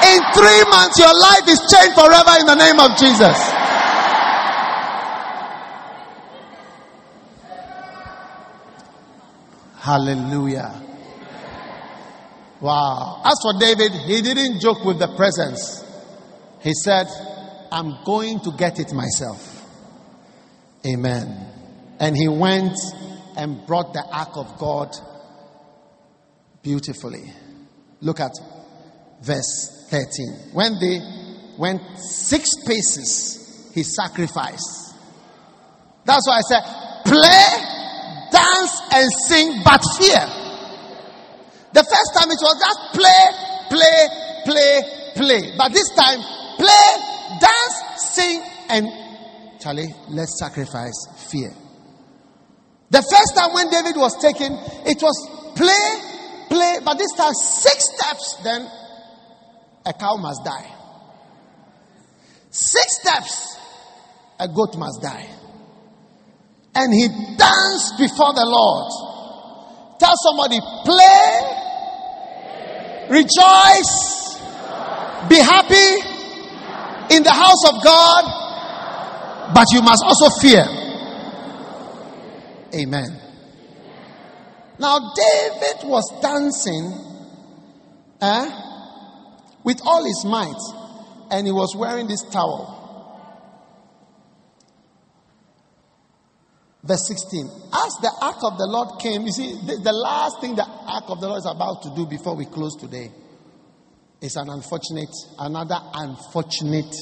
[0.05, 3.37] In three months, your life is changed forever in the name of Jesus.
[9.87, 10.83] Hallelujah.
[12.61, 13.23] Wow.
[13.25, 15.85] As for David, he didn't joke with the presence.
[16.61, 17.07] He said,
[17.77, 19.63] I'm going to get it myself.
[20.87, 21.29] Amen.
[22.01, 22.73] And he went
[23.37, 24.97] and brought the ark of God
[26.63, 27.31] beautifully.
[28.01, 28.31] Look at
[29.21, 30.55] verse 13.
[30.55, 31.01] When they
[31.59, 34.95] went six paces, he sacrificed.
[36.07, 36.63] That's why I said,
[37.05, 37.77] play
[38.33, 40.25] dance and sing, but fear.
[41.75, 43.23] The first time it was just play,
[43.69, 44.09] play,
[44.47, 45.55] play, play.
[45.59, 46.21] But this time,
[46.57, 47.83] play, dance,
[48.15, 48.87] sing, and
[49.61, 50.95] Charlie, let's sacrifice
[51.31, 51.53] fear.
[52.91, 54.53] The first time when David was taken,
[54.87, 55.17] it was
[55.57, 58.63] play, play, but this time six steps, then
[59.85, 60.73] a cow must die.
[62.51, 63.59] Six steps,
[64.39, 65.29] a goat must die.
[66.75, 68.93] And he danced before the Lord.
[69.99, 71.43] Tell somebody, play,
[73.11, 74.39] rejoice,
[75.29, 76.16] be happy
[77.11, 80.65] in the house of God, but you must also fear.
[82.75, 83.21] Amen.
[84.79, 86.93] Now, David was dancing
[88.21, 88.51] eh,
[89.65, 90.61] with all his might,
[91.31, 92.75] and he was wearing this towel.
[96.83, 97.47] Verse 16.
[97.73, 101.05] As the ark of the Lord came, you see, the, the last thing the ark
[101.09, 103.11] of the Lord is about to do before we close today
[104.21, 106.95] is an unfortunate, another unfortunate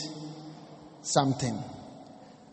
[1.03, 1.55] something.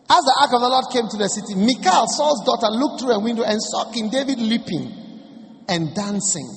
[0.08, 3.12] As the ark of the Lord came to the city, Michal, Saul's daughter, looked through
[3.12, 4.92] a window and saw King David leaping
[5.68, 6.48] and dancing,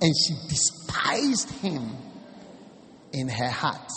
[0.00, 1.96] and she despised him
[3.12, 3.90] in her heart.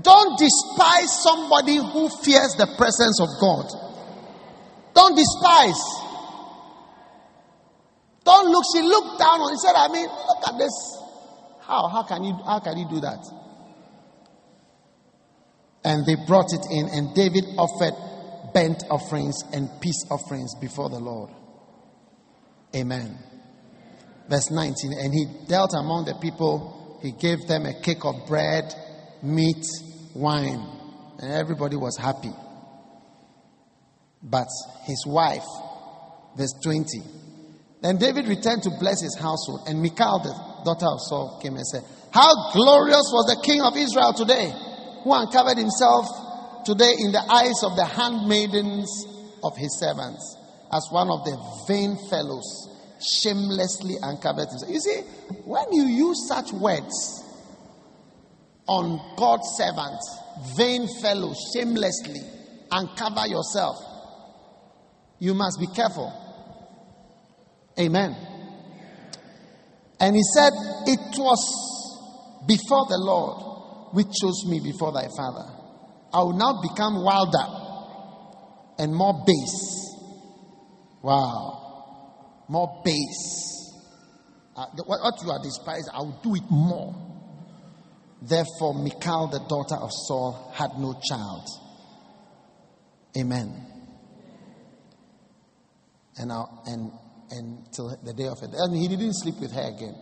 [0.00, 3.66] Don't despise somebody who fears the presence of God.
[4.94, 5.80] Don't despise.
[8.24, 8.64] Don't look.
[8.74, 9.52] She looked down on.
[9.52, 10.97] He said, "I mean, look at this.
[11.68, 11.86] How?
[11.88, 12.32] How can you?
[12.44, 13.24] How can you do that?"
[15.84, 17.94] And they brought it in, and David offered
[18.52, 21.30] burnt offerings and peace offerings before the Lord.
[22.74, 23.18] Amen.
[24.28, 24.92] Verse 19.
[24.98, 28.74] And he dealt among the people, he gave them a cake of bread,
[29.22, 29.64] meat,
[30.14, 30.66] wine,
[31.18, 32.32] and everybody was happy.
[34.22, 34.48] But
[34.84, 35.46] his wife,
[36.36, 37.02] verse 20.
[37.80, 41.66] Then David returned to bless his household, and Michal, the daughter of Saul, came and
[41.66, 41.82] said,
[42.12, 44.52] How glorious was the king of Israel today,
[45.04, 46.06] who uncovered himself
[46.64, 48.88] today in the eyes of the handmaidens
[49.42, 50.36] of his servants
[50.72, 51.36] as one of the
[51.66, 52.68] vain fellows
[53.00, 54.72] shamelessly uncovered himself.
[54.72, 55.00] You see,
[55.44, 57.24] when you use such words
[58.66, 60.04] on God's servants,
[60.56, 62.20] vain fellow, shamelessly
[62.70, 63.76] uncover yourself,
[65.18, 66.12] you must be careful.
[67.78, 68.27] Amen.
[70.00, 70.52] And he said,
[70.86, 75.50] It was before the Lord which chose me before thy father.
[76.12, 77.46] I will now become wilder
[78.78, 79.78] and more base
[81.02, 82.44] Wow.
[82.48, 83.72] More base.
[84.56, 86.94] Uh, what, what you are despised, I will do it more.
[88.20, 91.46] Therefore, Michal, the daughter of Saul, had no child.
[93.16, 93.64] Amen.
[96.16, 96.90] And, uh, and,
[97.30, 98.50] and till the day of it.
[98.52, 99.94] And he didn't sleep with her again.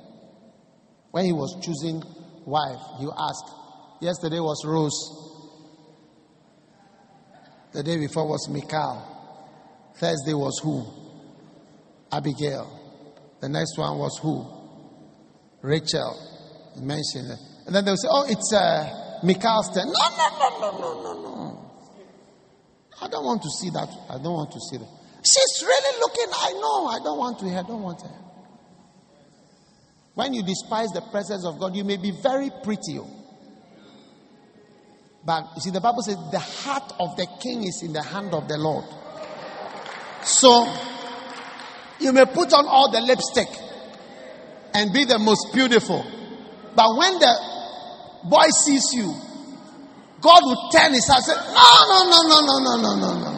[1.10, 2.02] When he was choosing
[2.44, 3.50] wife, he asked,
[4.00, 5.26] Yesterday was Rose.
[7.72, 9.16] The day before was Michal.
[9.98, 10.84] Thursday was who?
[12.12, 12.72] Abigail.
[13.40, 14.46] The next one was who?
[15.62, 16.14] Rachel.
[16.74, 17.38] He mentioned it.
[17.66, 19.20] And then they'll say, oh, it's uh,
[19.74, 19.86] turn.
[19.86, 21.70] No, no, no, no, no, no, no.
[23.00, 23.88] I don't want to see that.
[24.08, 24.95] I don't want to see that.
[25.26, 26.32] She's really looking.
[26.32, 26.86] I know.
[26.86, 27.58] I don't want to hear.
[27.58, 28.14] I don't want her.
[30.14, 32.98] When you despise the presence of God, you may be very pretty.
[32.98, 33.10] Oh.
[35.26, 38.32] But you see, the Bible says the heart of the king is in the hand
[38.32, 38.84] of the Lord.
[40.22, 40.72] So,
[41.98, 43.48] you may put on all the lipstick
[44.74, 46.04] and be the most beautiful.
[46.74, 47.34] But when the
[48.24, 49.12] boy sees you,
[50.20, 53.10] God will turn his heart and say, No, no, no, no, no, no, no, no,
[53.20, 53.35] no,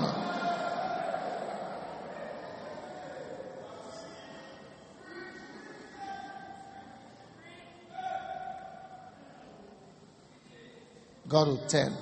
[11.28, 11.94] God will turn.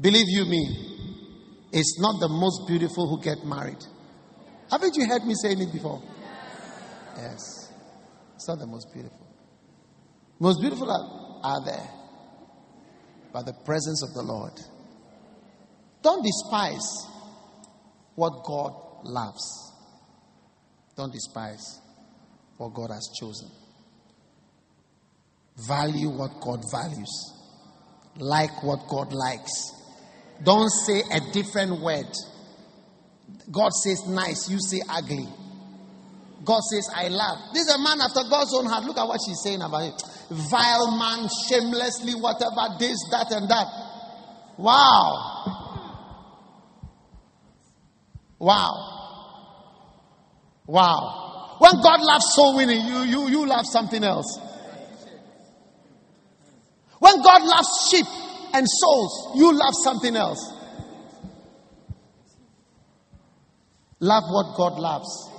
[0.00, 0.88] Believe you me,
[1.72, 3.84] it's not the most beautiful who get married.
[4.70, 6.02] Haven't you heard me saying it before?
[7.16, 7.72] Yes.
[8.34, 9.26] It's not the most beautiful.
[10.38, 11.90] Most beautiful are, are there.
[13.32, 14.52] But the presence of the Lord.
[16.02, 17.06] Don't despise
[18.14, 18.72] what God
[19.04, 19.72] loves.
[20.96, 21.80] Don't despise
[22.56, 23.50] what God has chosen.
[25.56, 27.37] Value what God values.
[28.18, 29.72] Like what God likes.
[30.42, 32.12] Don't say a different word.
[33.50, 35.26] God says nice, you say ugly.
[36.44, 37.38] God says, I love.
[37.52, 38.84] This is a man after God's own heart.
[38.84, 39.92] Look at what she's saying about him.
[40.30, 43.66] Vile man, shamelessly, whatever, this, that, and that.
[44.56, 45.68] Wow.
[48.38, 48.98] Wow.
[50.66, 51.56] Wow.
[51.58, 54.38] When God loves soul winning, you, you, you love something else.
[56.98, 58.06] When God loves sheep,
[58.52, 60.54] and souls, you love something else.
[64.00, 65.30] Love what God loves.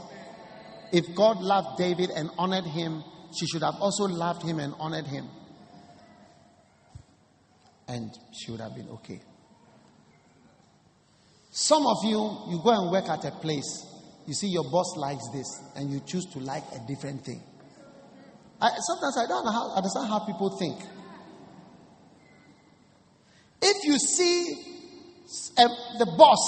[0.91, 3.03] if God loved David and honored him,
[3.37, 5.29] she should have also loved him and honored him.
[7.87, 9.21] And she would have been okay.
[11.51, 12.19] Some of you,
[12.49, 13.85] you go and work at a place,
[14.25, 17.41] you see your boss likes this, and you choose to like a different thing.
[18.61, 20.79] I, sometimes I don't how, understand how people think.
[23.61, 24.55] If you see
[25.57, 25.67] uh,
[25.99, 26.39] the boss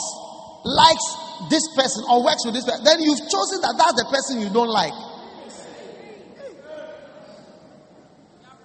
[0.63, 4.41] likes this person or works with this person, then you've chosen that that's the person
[4.41, 4.93] you don't like.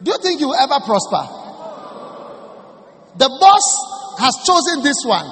[0.03, 1.25] Do you think you will ever prosper?
[3.17, 3.67] The boss
[4.21, 5.25] has chosen this one,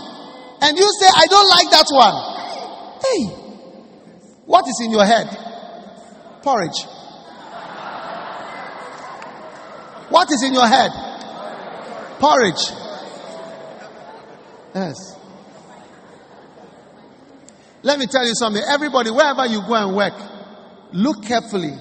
[0.62, 2.16] and you say, I don't like that one.
[3.05, 3.45] Hey,
[4.47, 5.28] what is in your head?
[6.43, 6.82] Porridge.
[10.09, 10.91] What is in your head?
[12.19, 12.84] Porridge.
[14.74, 14.96] Yes.
[17.82, 18.62] Let me tell you something.
[18.66, 20.14] Everybody, wherever you go and work,
[20.92, 21.72] look carefully.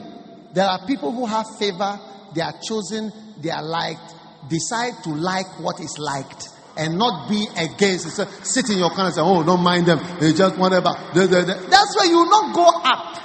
[0.53, 1.99] There are people who have favor,
[2.35, 3.11] they are chosen,
[3.41, 4.13] they are liked.
[4.49, 8.09] Decide to like what is liked and not be against.
[8.09, 9.99] Say, sit in your corner and say, Oh, don't mind them.
[10.19, 10.89] They just whatever.
[11.13, 13.23] That's why you will not go up.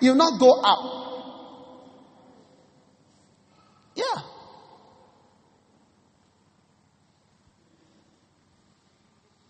[0.00, 1.04] You will not go up.
[3.96, 4.33] Yeah.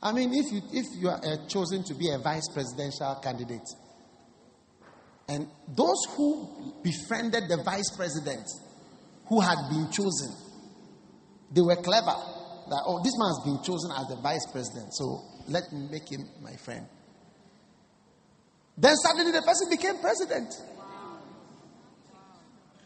[0.05, 3.67] I mean, if you, if you are uh, chosen to be a vice presidential candidate,
[5.27, 8.45] and those who befriended the vice president
[9.27, 10.29] who had been chosen,
[11.51, 12.15] they were clever.
[12.69, 16.11] That, oh, this man has been chosen as the vice president, so let me make
[16.11, 16.87] him my friend.
[18.77, 20.53] Then suddenly the person became president.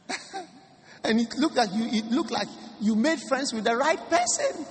[1.04, 2.48] And it looked like you, it looked like
[2.80, 4.66] you made friends with the right person.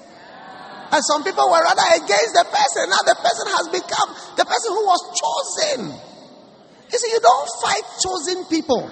[0.91, 2.87] And some people were rather against the person.
[2.87, 4.09] Now the person has become
[4.39, 5.79] the person who was chosen.
[6.87, 8.87] You see, you don't fight chosen people.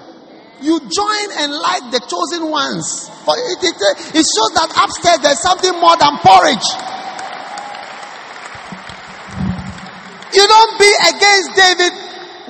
[0.60, 3.08] You join and like the chosen ones.
[3.24, 3.76] For it, it,
[4.12, 6.68] it shows that upstairs there's something more than porridge.
[10.36, 11.92] You don't be against David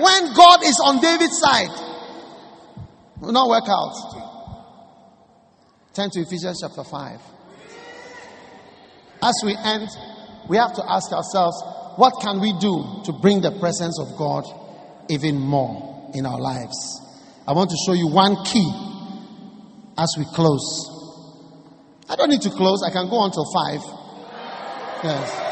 [0.02, 1.70] when God is on David's side.
[1.70, 3.94] It will not work out.
[5.94, 7.35] Turn to Ephesians chapter 5.
[9.22, 9.88] As we end,
[10.48, 11.62] we have to ask ourselves,
[11.96, 14.44] what can we do to bring the presence of God
[15.08, 17.00] even more in our lives?
[17.48, 18.70] I want to show you one key
[19.96, 20.92] as we close.
[22.08, 23.80] I don't need to close, I can go on till 5.
[25.04, 25.42] Yes.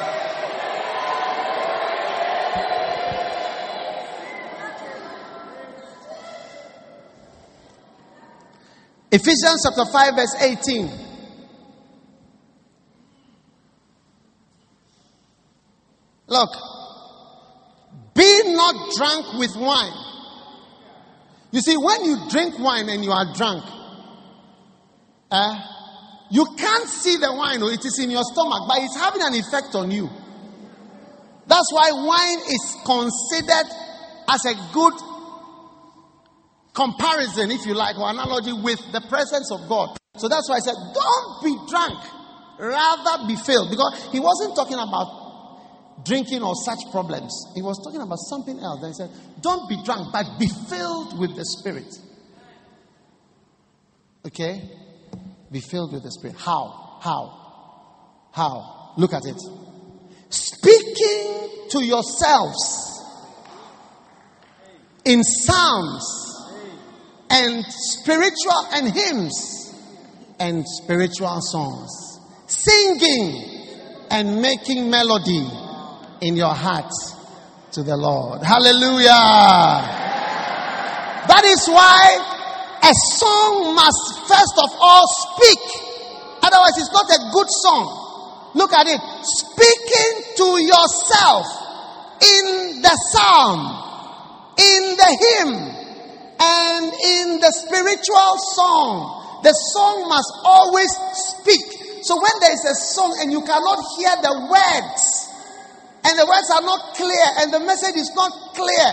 [9.11, 11.04] Ephesians chapter 5, verse 18.
[16.35, 16.51] Look,
[18.13, 19.93] be not drunk with wine.
[21.53, 23.63] You see, when you drink wine and you are drunk,
[25.31, 25.55] uh,
[26.31, 29.35] you can't see the wine, or it is in your stomach, but it's having an
[29.35, 30.11] effect on you.
[31.47, 33.71] That's why wine is considered
[34.27, 34.95] as a good
[36.75, 39.97] comparison, if you like, or analogy with the presence of God.
[40.17, 42.03] So that's why I said, don't be drunk,
[42.59, 43.71] rather be filled.
[43.71, 45.24] Because he wasn't talking about
[46.03, 48.81] drinking or such problems, he was talking about something else.
[48.81, 49.11] Then he said,
[49.41, 51.93] don't be drunk, but be filled with the Spirit.
[54.27, 54.63] Okay?
[55.51, 56.37] Be filled with the Spirit.
[56.37, 56.99] How?
[57.01, 58.29] How?
[58.33, 58.95] How?
[58.97, 59.41] Look at it.
[60.31, 62.91] Speaking to yourselves
[65.05, 66.05] in psalms
[67.31, 69.75] and spiritual and hymns
[70.41, 71.91] and spiritual songs,
[72.47, 75.47] singing and making melody
[76.25, 76.91] in your heart
[77.73, 78.43] to the Lord.
[78.43, 79.13] Hallelujah.
[81.29, 82.01] That is why
[82.81, 85.61] a song must first of all speak.
[86.41, 88.53] Otherwise, it's not a good song.
[88.55, 89.01] Look at it.
[89.21, 91.45] Speaking to yourself
[92.25, 93.61] in the psalm,
[94.57, 95.53] in the hymn,
[96.41, 102.05] and in the spiritual song, the song must always speak.
[102.05, 105.24] So when there is a song and you cannot hear the words,
[106.05, 108.91] and the words are not clear, and the message is not clear,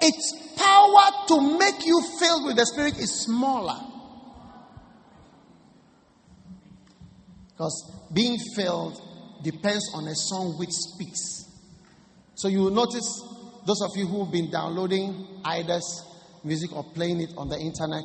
[0.00, 3.78] its power to make you filled with the Spirit is smaller.
[7.48, 9.00] Because being filled
[9.42, 11.44] depends on a song which speaks.
[12.34, 13.22] So you will notice
[13.66, 15.82] those of you who've been downloading IDAS
[16.44, 18.04] music or playing it on the internet,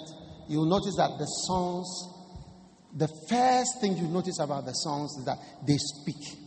[0.49, 1.88] you will notice that the songs,
[2.93, 6.44] the first thing you notice about the songs is that they speak.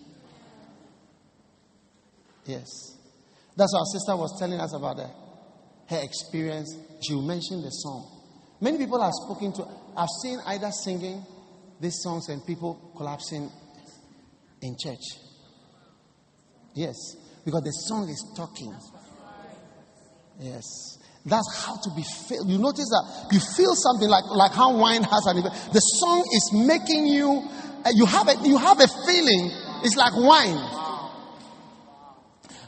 [2.48, 2.96] Yes.
[3.56, 6.74] That's what our sister was telling us about her experience,
[7.06, 8.08] she mentioned the song.
[8.60, 9.66] Many people have spoken to,
[9.96, 11.24] I've seen either singing
[11.80, 13.50] these songs and people collapsing
[14.62, 15.04] in church.
[16.74, 16.96] Yes,
[17.44, 18.74] because the song is talking.
[20.40, 20.64] Yes.
[21.24, 22.48] That's how to be filled.
[22.48, 25.72] You notice that you feel something like, like how wine has an effect.
[25.72, 27.44] The song is making you,
[27.84, 29.50] uh, you have a, you have a feeling.
[29.84, 30.87] It's like wine.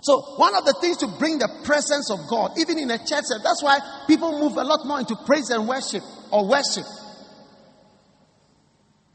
[0.02, 3.24] So one of the things to bring the presence of God, even in a church,
[3.28, 6.02] that's why people move a lot more into praise and worship
[6.32, 6.84] or worship.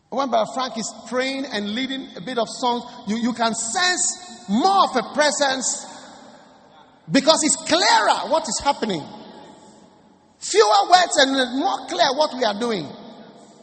[0.09, 4.47] When Brother Frank is praying and leading a bit of songs, you, you can sense
[4.47, 5.85] more of a presence
[7.11, 9.03] because it's clearer what is happening.
[10.39, 12.87] Fewer words and more clear what we are doing.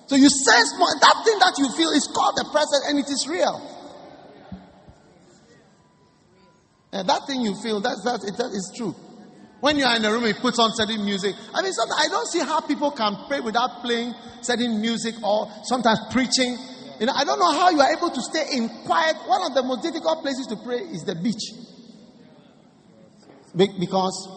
[0.06, 0.92] So you sense more.
[1.00, 3.71] That thing that you feel is called the presence and it is real.
[6.92, 8.94] And that thing you feel, that's, that, it, is true.
[9.60, 11.34] When you are in a room, it puts on certain music.
[11.54, 14.12] I mean, I don't see how people can pray without playing
[14.42, 16.58] certain music or sometimes preaching.
[17.00, 19.16] You know, I don't know how you are able to stay in quiet.
[19.26, 21.42] One of the most difficult places to pray is the beach.
[23.54, 24.28] Because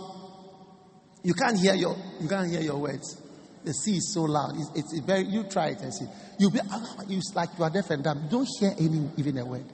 [1.23, 3.19] you can't hear your you can't hear your words.
[3.63, 4.53] The sea is so loud.
[4.57, 5.23] It's, it's very.
[5.23, 6.05] You try it and see.
[6.37, 8.23] You'll be ah, you like you are deaf and dumb.
[8.25, 9.65] You don't hear any even a word.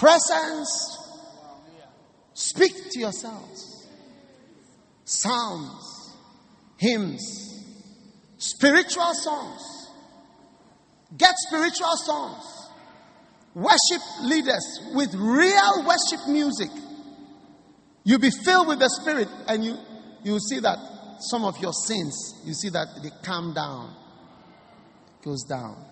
[0.00, 0.96] Presence.
[2.32, 3.86] Speak to yourselves.
[5.04, 6.16] Psalms,
[6.78, 7.20] hymns,
[8.38, 9.60] spiritual songs.
[11.18, 12.44] Get spiritual songs.
[13.54, 16.70] Worship leaders with real worship music.
[18.04, 19.76] You'll be filled with the Spirit and you,
[20.24, 20.78] you will see that
[21.18, 23.94] some of your sins, you see that they calm down,
[25.22, 25.89] goes down.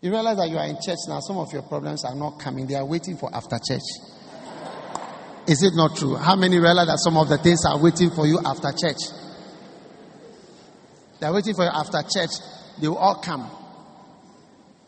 [0.00, 2.66] You realize that you are in church now, some of your problems are not coming,
[2.66, 3.82] they are waiting for after church.
[5.46, 6.16] Is it not true?
[6.16, 9.00] How many realize that some of the things are waiting for you after church?
[11.20, 12.30] They are waiting for you after church,
[12.80, 13.50] they will all come.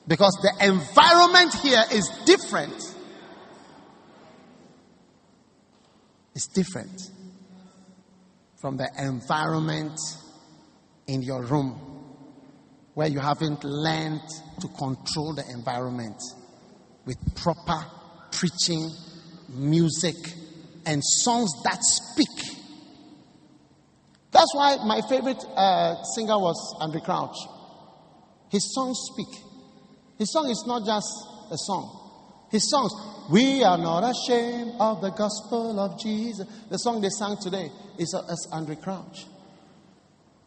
[0.09, 2.75] Because the environment here is different.
[6.35, 7.11] It's different
[8.61, 9.99] from the environment
[11.07, 11.92] in your room
[12.95, 14.21] where you haven't learned
[14.61, 16.21] to control the environment
[17.05, 17.85] with proper
[18.31, 18.91] preaching,
[19.49, 20.17] music,
[20.87, 22.59] and songs that speak.
[24.31, 27.37] That's why my favorite uh, singer was Andraé Crouch.
[28.51, 29.43] His songs speak.
[30.19, 31.09] His song is not just
[31.51, 31.99] a song.
[32.51, 32.93] His songs,
[33.31, 36.47] we are not ashamed of the gospel of Jesus.
[36.69, 39.27] The song they sang today is, uh, is Andraé Crouch.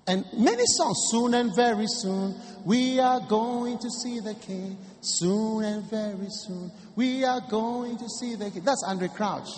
[0.07, 4.77] And many songs, soon and very soon, we are going to see the King.
[5.01, 8.63] Soon and very soon, we are going to see the King.
[8.63, 9.49] That's Andraé Crouch.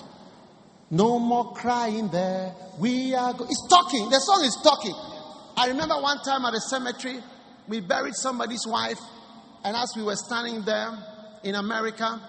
[0.89, 2.53] No more crying there.
[2.79, 3.33] We are.
[3.33, 4.09] Go- it's talking.
[4.09, 4.95] The song is talking.
[5.57, 7.19] I remember one time at a cemetery,
[7.67, 8.99] we buried somebody's wife,
[9.65, 10.91] and as we were standing there
[11.43, 12.21] in America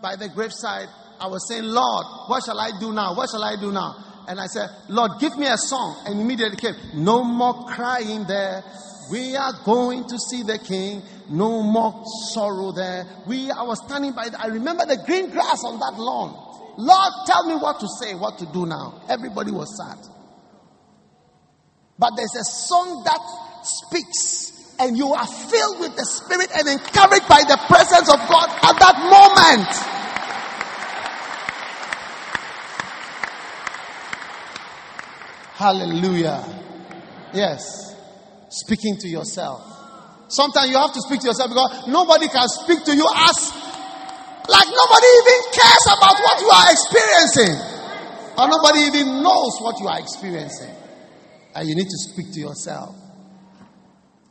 [0.00, 0.88] by the graveside,
[1.20, 3.14] I was saying, Lord, what shall I do now?
[3.14, 4.15] What shall I do now?
[4.28, 6.02] And I said, Lord, give me a song.
[6.06, 8.62] And immediately came, No more crying there.
[9.10, 11.02] We are going to see the king.
[11.28, 13.06] No more sorrow there.
[13.26, 16.42] We, I was standing by, I remember the green grass on that lawn.
[16.78, 19.02] Lord, tell me what to say, what to do now.
[19.08, 19.98] Everybody was sad.
[21.98, 23.20] But there's a song that
[23.62, 28.50] speaks, and you are filled with the Spirit and encouraged by the presence of God
[28.50, 29.95] at that moment.
[35.56, 36.44] Hallelujah.
[37.32, 37.96] Yes.
[38.50, 39.64] Speaking to yourself.
[40.28, 43.52] Sometimes you have to speak to yourself because nobody can speak to you as
[44.48, 47.56] like nobody even cares about what you are experiencing.
[48.36, 50.74] Or nobody even knows what you are experiencing.
[51.54, 52.94] And you need to speak to yourself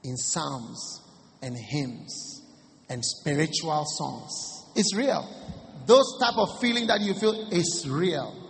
[0.03, 1.01] in psalms
[1.41, 2.43] and hymns
[2.87, 4.31] and spiritual songs.
[4.75, 5.27] It's real.
[5.87, 8.43] Those type of feeling that you feel is real.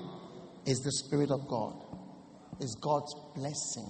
[0.65, 1.84] Is the Spirit of God.
[2.59, 3.89] Is God's blessing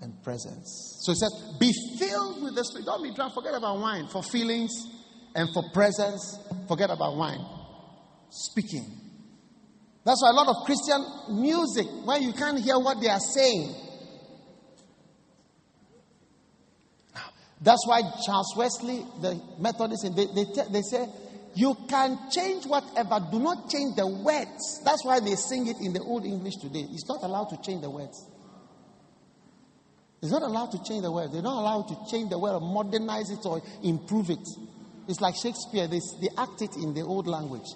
[0.00, 0.98] and presence.
[1.02, 2.86] So he says, be filled with the Spirit.
[2.86, 3.34] Don't be drunk.
[3.34, 4.08] Forget about wine.
[4.08, 4.72] For feelings
[5.34, 6.38] and for presence,
[6.68, 7.44] forget about wine.
[8.30, 8.98] Speaking.
[10.04, 13.74] That's why a lot of Christian music, where you can't hear what they are saying.
[17.60, 21.06] That's why Charles Wesley, the Methodist, they, they, they say,
[21.54, 24.80] you can change whatever, do not change the words.
[24.84, 26.86] That's why they sing it in the Old English today.
[26.90, 28.26] It's not allowed to change the words.
[30.22, 31.32] It's not allowed to change the words.
[31.32, 34.46] They're not allowed to change the word or modernize it or improve it.
[35.08, 37.66] It's like Shakespeare, they, they act it in the old language.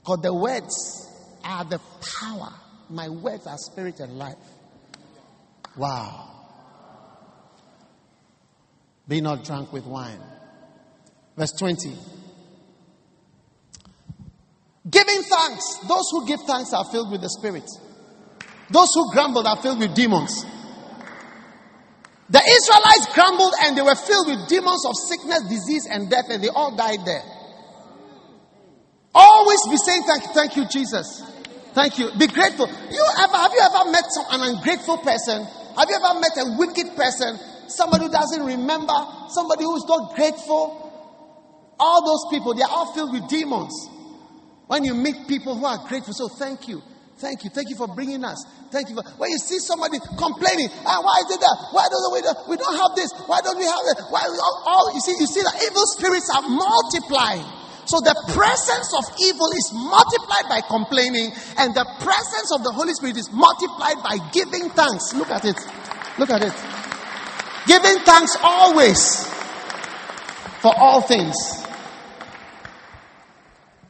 [0.00, 1.10] Because the words
[1.42, 1.80] are the
[2.20, 2.52] power.
[2.88, 4.36] My words are spirit and life.
[5.76, 6.30] Wow.
[9.08, 10.20] Be not drunk with wine.
[11.36, 11.96] Verse 20.
[14.88, 15.78] Giving thanks.
[15.88, 17.64] Those who give thanks are filled with the Spirit.
[18.70, 20.44] Those who grumbled are filled with demons.
[22.28, 26.42] The Israelites grumbled and they were filled with demons of sickness, disease, and death, and
[26.42, 27.22] they all died there.
[29.14, 31.22] Always be saying thank you, thank you, Jesus.
[31.72, 32.10] Thank you.
[32.18, 32.66] Be grateful.
[32.66, 35.44] You ever have you ever met some, an ungrateful person?
[35.76, 37.38] Have you ever met a wicked person?
[37.68, 38.94] Somebody who doesn't remember,
[39.28, 40.80] somebody who's not grateful.
[41.78, 43.72] All those people, they are all filled with demons.
[44.66, 46.80] When you meet people who are grateful, so thank you.
[47.18, 47.50] Thank you.
[47.50, 48.42] Thank you for bringing us.
[48.72, 48.96] Thank you.
[48.96, 51.56] For, when you see somebody complaining, ah, why is it that?
[51.70, 52.20] Why don't we,
[52.50, 53.12] we don't have this?
[53.30, 53.98] Why don't we have it?
[54.10, 57.46] Why all, all you see, you see that evil spirits are multiplying.
[57.86, 61.30] So the presence of evil is multiplied by complaining,
[61.60, 65.14] and the presence of the Holy Spirit is multiplied by giving thanks.
[65.14, 65.60] Look at it.
[66.18, 66.54] Look at it.
[67.68, 69.28] Giving thanks always
[70.60, 71.63] for all things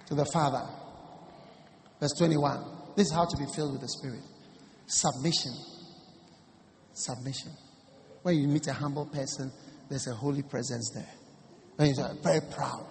[0.06, 0.66] to the Father.
[2.00, 2.64] Verse 21.
[2.96, 4.22] This is how to be filled with the Spirit.
[4.86, 5.52] Submission.
[6.92, 7.52] Submission.
[8.22, 9.50] When you meet a humble person,
[9.88, 11.08] there's a holy presence there.
[11.76, 12.86] When you're very proud.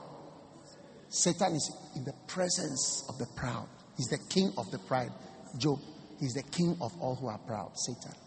[1.10, 3.68] Satan is in the presence of the proud.
[3.98, 5.12] He's the king of the pride.
[5.58, 5.80] Job,
[6.20, 7.72] he's the king of all who are proud.
[7.76, 8.18] Satan.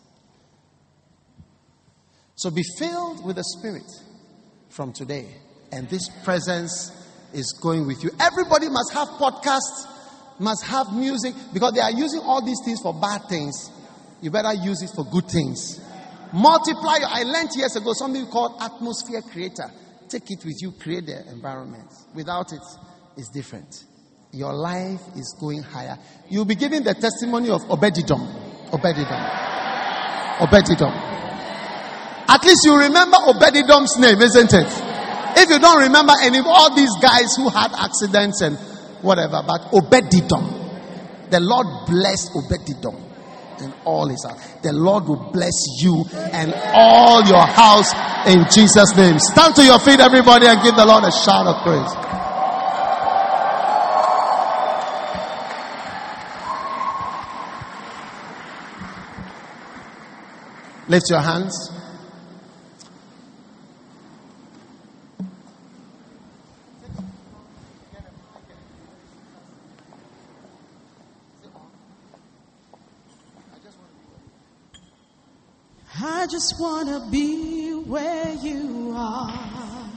[2.37, 3.91] So be filled with the Spirit
[4.69, 5.27] from today.
[5.73, 6.93] And this presence
[7.37, 8.11] is going with you.
[8.19, 9.93] Everybody must have podcasts
[10.39, 13.71] must have music because they are using all these things for bad things.
[14.21, 15.81] You better use it for good things.
[16.33, 16.99] Multiply.
[17.07, 19.71] I learned years ago something called atmosphere creator.
[20.09, 21.89] Take it with you, create the environment.
[22.15, 22.61] Without it,
[23.17, 23.85] it's different.
[24.33, 25.99] Your life is going higher.
[26.29, 28.71] You'll be giving the testimony of Obededom.
[28.71, 29.23] Obededom.
[30.39, 30.93] Obededom.
[32.29, 34.86] At least you remember Obededom's name, isn't it?
[35.37, 38.57] If you don't remember any of all these guys who had accidents and
[39.03, 40.65] whatever, but Obededom.
[41.31, 43.07] The Lord bless Obededom
[43.61, 44.41] and all his house.
[44.63, 47.93] The Lord will bless you and all your house
[48.27, 49.19] in Jesus' name.
[49.19, 52.17] Stand to your feet, everybody, and give the Lord a shout of praise.
[60.89, 61.76] Lift your hands.
[76.09, 79.91] I just want to be where you are,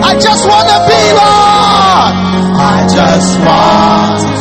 [0.00, 2.12] I just want to be, Lord.
[2.60, 4.37] I just want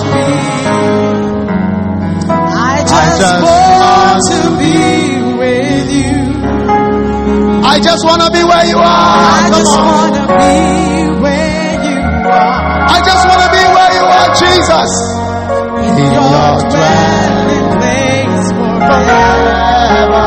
[7.77, 8.81] I just want to be where you are.
[8.81, 12.89] I Come just want to be where you are.
[12.89, 14.89] I just want to be where you are, Jesus.
[15.85, 18.49] In your dwelling place
[18.81, 20.25] forever.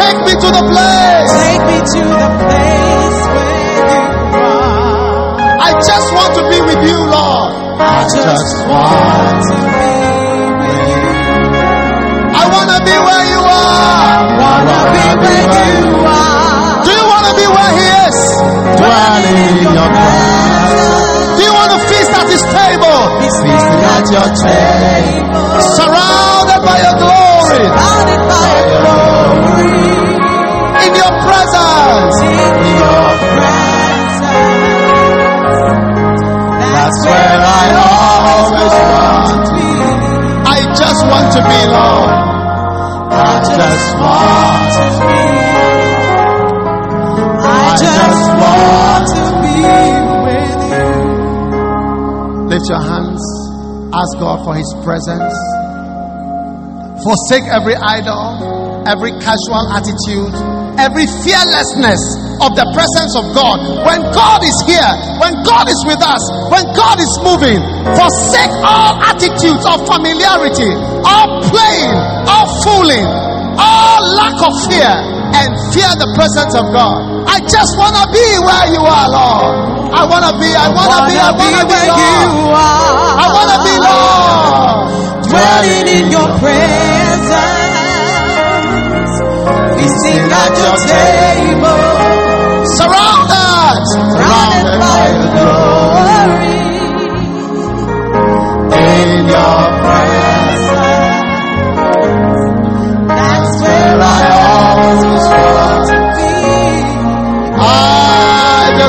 [0.00, 1.28] Take me to the place.
[1.44, 4.00] Take me to the place where you
[4.32, 5.60] are.
[5.60, 7.52] I just want to be with you, Lord.
[7.84, 9.92] I just want to be
[10.56, 11.04] with you.
[12.32, 14.24] I want to be where you are.
[14.40, 16.11] I want to be where you are
[17.54, 18.16] where He is.
[18.80, 21.36] Dwelling in your presence.
[21.36, 22.98] Do you want to feast at His table?
[23.22, 25.60] He's feasting at your table.
[25.78, 27.64] Surrounded by your glory.
[27.68, 29.70] Surrounded by your glory.
[30.82, 32.16] In your presence.
[32.26, 33.06] In your
[33.36, 34.20] presence.
[36.72, 39.70] That's where I always want to be.
[40.44, 42.16] I just want to be, Lord.
[43.12, 45.11] I just want to be.
[52.62, 53.18] Lift your hands.
[53.90, 55.34] Ask God for His presence.
[57.02, 60.30] Forsake every idol, every casual attitude,
[60.78, 61.98] every fearlessness
[62.38, 63.58] of the presence of God.
[63.82, 66.22] When God is here, when God is with us,
[66.54, 67.58] when God is moving,
[67.98, 70.70] forsake all attitudes of familiarity,
[71.02, 71.98] all playing,
[72.30, 73.10] all fooling,
[73.58, 74.94] all lack of fear,
[75.34, 77.26] and fear the presence of God.
[77.26, 79.71] I just want to be where you are, Lord.
[79.92, 82.56] I want to be, I want to be, I want to be, Lord.
[83.22, 85.22] I want to be, Lord.
[85.28, 87.30] Dwelling in your presence.
[89.76, 91.84] Feasting at your table.
[92.76, 93.82] Surrounded.
[94.16, 96.56] Surrounded by your glory.
[98.80, 100.11] In your presence.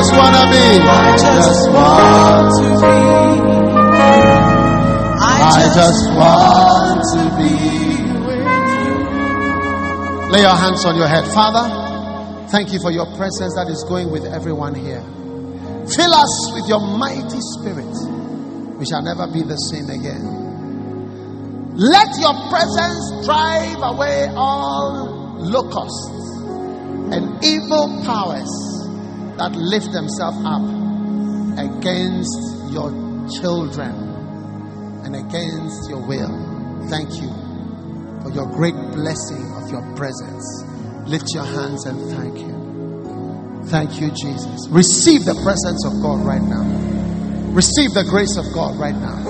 [0.04, 0.66] Just want to be.
[0.84, 2.96] I just want to be.
[5.24, 7.52] I just want to be
[8.28, 8.44] with
[8.84, 8.96] you.
[10.30, 11.24] Lay your hands on your head.
[11.32, 15.00] Father, thank you for your presence that is going with everyone here.
[15.88, 17.96] Fill us with your mighty spirit.
[18.76, 20.20] We shall never be the same again.
[21.76, 26.12] Let your presence drive away all locusts
[27.14, 28.73] and evil powers
[29.38, 30.62] that lift themselves up
[31.58, 32.90] against your
[33.40, 33.92] children
[35.04, 36.34] and against your will.
[36.88, 37.30] Thank you
[38.22, 40.46] for your great blessing of your presence.
[41.06, 42.54] Lift your hands and thank you.
[43.66, 44.68] Thank you, Jesus.
[44.70, 46.64] Receive the presence of God right now.
[47.52, 49.20] Receive the grace of God right now.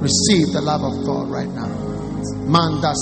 [0.00, 1.68] Receive the love of God right now.
[2.44, 2.92] Manda.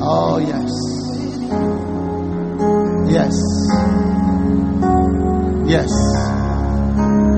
[0.00, 1.77] Oh yes.
[3.08, 3.32] Yes.
[5.66, 7.37] Yes.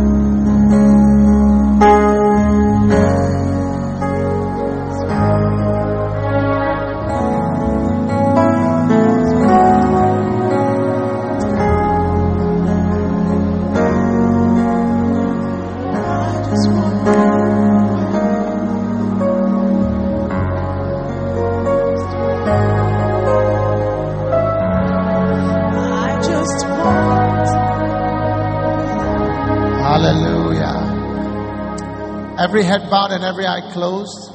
[32.51, 34.35] Every head bowed and every eye closed.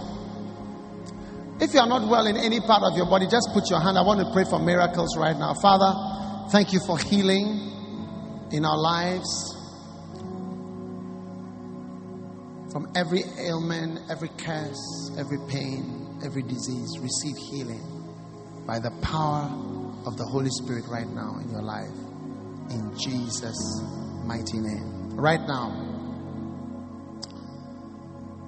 [1.59, 3.97] If you are not well in any part of your body, just put your hand.
[3.97, 5.53] I want to pray for miracles right now.
[5.53, 5.91] Father,
[6.49, 7.59] thank you for healing
[8.53, 9.27] in our lives.
[12.71, 17.83] From every ailment, every curse, every pain, every disease, receive healing
[18.65, 19.43] by the power
[20.05, 21.91] of the Holy Spirit right now in your life.
[22.69, 23.81] In Jesus'
[24.23, 25.17] mighty name.
[25.17, 25.84] Right now,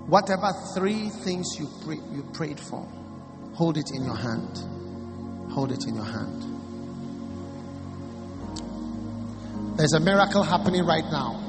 [0.07, 2.87] whatever three things you, pray, you prayed for,
[3.53, 4.57] hold it in your hand.
[5.51, 6.43] Hold it in your hand.
[9.77, 11.43] There's a miracle happening right now.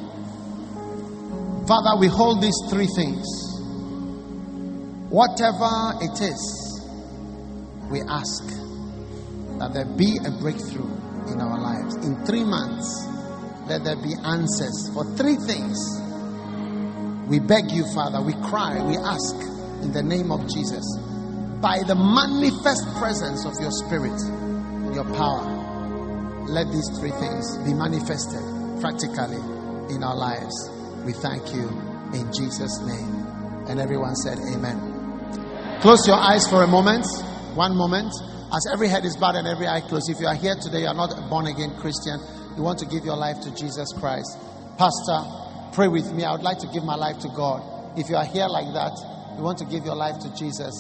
[1.66, 3.26] Father, we hold these three things.
[5.10, 6.85] Whatever it is,
[7.90, 8.44] we ask
[9.59, 10.89] that there be a breakthrough
[11.32, 11.97] in our lives.
[12.05, 13.06] In three months,
[13.66, 15.76] let there be answers for three things.
[17.29, 19.37] We beg you, Father, we cry, we ask
[19.83, 20.85] in the name of Jesus,
[21.61, 24.17] by the manifest presence of your Spirit,
[24.95, 25.45] your power,
[26.49, 28.41] let these three things be manifested
[28.81, 29.37] practically
[29.95, 30.55] in our lives.
[31.05, 31.69] We thank you
[32.15, 33.29] in Jesus' name.
[33.69, 35.79] And everyone said, Amen.
[35.81, 37.05] Close your eyes for a moment.
[37.55, 38.13] One moment.
[38.51, 40.09] As every head is bowed and every eye closed.
[40.09, 42.19] If you are here today, you are not a born again Christian,
[42.57, 44.39] you want to give your life to Jesus Christ.
[44.79, 45.21] Pastor,
[45.79, 46.25] pray with me.
[46.25, 47.63] I would like to give my life to God.
[47.97, 48.99] If you are here like that,
[49.39, 50.75] you want to give your life to Jesus.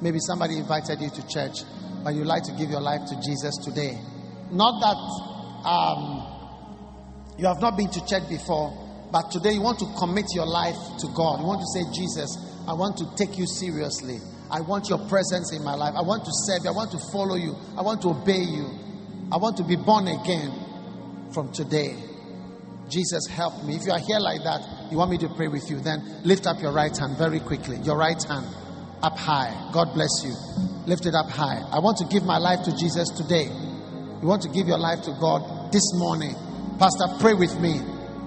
[0.00, 1.66] Maybe somebody invited you to church,
[2.04, 3.98] but you'd like to give your life to Jesus today.
[4.54, 4.94] Not that
[5.66, 8.70] um, you have not been to church before,
[9.10, 11.42] but today you want to commit your life to God.
[11.42, 12.38] You want to say, Jesus,
[12.70, 14.22] I want to take you seriously.
[14.54, 15.98] I want your presence in my life.
[15.98, 16.70] I want to serve you.
[16.70, 17.58] I want to follow you.
[17.74, 18.70] I want to obey you.
[19.34, 20.54] I want to be born again
[21.34, 22.03] from today.
[22.94, 23.74] Jesus, help me.
[23.74, 25.80] If you are here like that, You want me to pray with you?
[25.80, 27.78] Then lift up your right hand very quickly.
[27.82, 28.46] Your right hand
[29.02, 29.50] up high.
[29.72, 30.34] God bless you.
[30.86, 31.58] Lift it up high.
[31.72, 33.50] I want to give my life to Jesus today.
[34.22, 36.36] You want to give your life to God this morning.
[36.78, 37.80] Pastor, pray with me.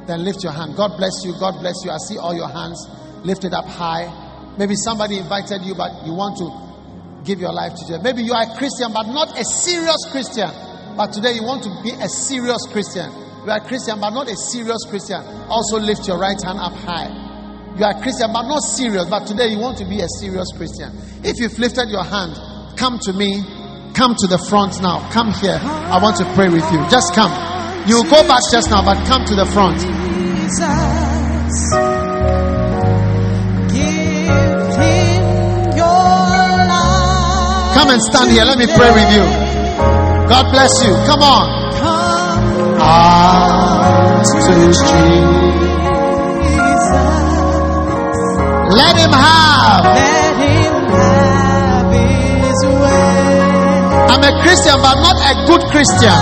[0.07, 0.75] Then lift your hand.
[0.75, 1.33] God bless you.
[1.39, 1.91] God bless you.
[1.91, 2.83] I see all your hands.
[3.23, 4.11] lifted up high.
[4.57, 6.47] Maybe somebody invited you, but you want to
[7.23, 8.03] give your life to Jesus.
[8.03, 10.49] Maybe you are a Christian, but not a serious Christian.
[10.97, 13.07] But today you want to be a serious Christian.
[13.47, 15.23] You are a Christian, but not a serious Christian.
[15.47, 17.07] Also lift your right hand up high.
[17.79, 19.07] You are a Christian, but not serious.
[19.07, 20.91] But today you want to be a serious Christian.
[21.23, 22.35] If you've lifted your hand,
[22.75, 23.39] come to me.
[23.95, 24.99] Come to the front now.
[25.15, 25.55] Come here.
[25.63, 26.83] I want to pray with you.
[26.91, 27.31] Just come.
[27.87, 29.79] You'll go back just now, but come to the front.
[29.79, 30.67] Jesus.
[37.79, 38.43] Come and stand here.
[38.43, 39.23] Let me pray with you.
[40.27, 40.91] God bless you.
[41.07, 41.56] Come on.
[42.79, 44.97] Ah, to Jesus.
[48.77, 49.83] Let him have.
[49.85, 53.41] Let him have his way.
[54.11, 56.17] I'm a Christian, but I'm not a good Christian.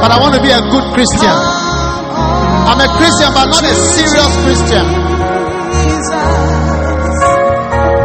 [0.00, 1.36] But I want to be a good Christian.
[2.68, 4.86] I'm a Christian, but not a serious Christian.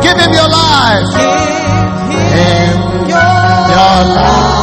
[0.02, 1.10] Give him your life.
[2.10, 4.61] Give him your life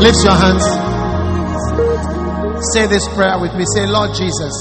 [0.00, 0.64] Lift your hands.
[2.72, 3.66] Say this prayer with me.
[3.66, 4.54] Say, Lord Jesus,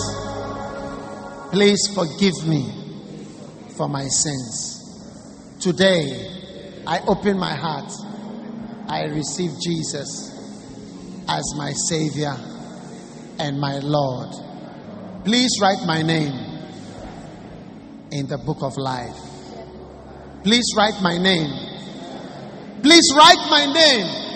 [1.50, 2.68] please forgive me
[3.78, 5.56] for my sins.
[5.62, 7.90] Today, I open my heart.
[8.90, 10.30] I receive Jesus
[11.30, 12.36] as my Savior
[13.40, 14.36] and my Lord.
[15.24, 16.34] Please write my name
[18.12, 19.16] in the book of life.
[20.44, 22.82] Please write my name.
[22.82, 24.29] Please write my name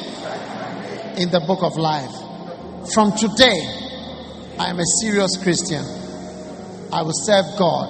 [1.17, 2.11] in the book of life.
[2.93, 3.59] From today,
[4.59, 5.83] I am a serious Christian.
[6.91, 7.87] I will serve God.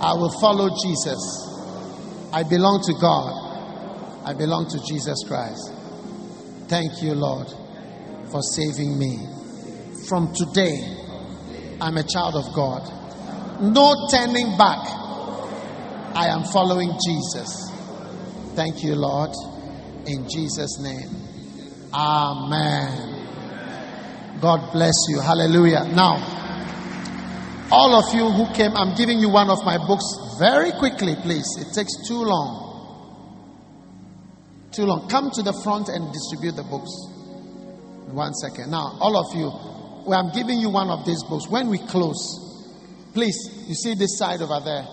[0.00, 1.20] I will follow Jesus.
[2.32, 4.24] I belong to God.
[4.24, 5.72] I belong to Jesus Christ.
[6.68, 7.48] Thank you, Lord,
[8.30, 9.18] for saving me.
[10.08, 10.80] From today,
[11.80, 12.82] I'm a child of God.
[13.60, 14.80] No turning back.
[16.14, 17.70] I am following Jesus.
[18.54, 19.30] Thank you, Lord.
[20.06, 21.29] In Jesus' name.
[21.92, 23.20] Amen.
[24.40, 25.20] God bless you.
[25.20, 25.84] Hallelujah.
[25.92, 26.16] Now,
[27.70, 30.04] all of you who came, I'm giving you one of my books
[30.38, 31.46] very quickly, please.
[31.58, 32.68] It takes too long.
[34.72, 35.08] Too long.
[35.08, 36.90] Come to the front and distribute the books.
[38.12, 38.70] One second.
[38.70, 39.50] Now, all of you,
[40.06, 41.48] well, I'm giving you one of these books.
[41.48, 42.18] When we close,
[43.12, 43.36] please,
[43.66, 44.86] you see this side over there.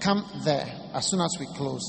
[0.00, 1.82] Come there as soon as we close.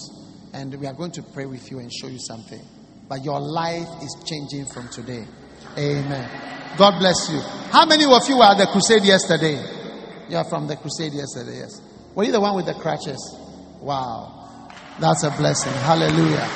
[0.53, 2.61] And we are going to pray with you and show you something.
[3.07, 5.25] But your life is changing from today.
[5.77, 6.29] Amen.
[6.77, 7.39] God bless you.
[7.71, 9.61] How many of you were at the crusade yesterday?
[10.29, 11.81] You are from the crusade yesterday, yes.
[12.15, 13.19] Were you the one with the crutches?
[13.79, 14.69] Wow.
[14.99, 15.73] That's a blessing.
[15.73, 16.47] Hallelujah.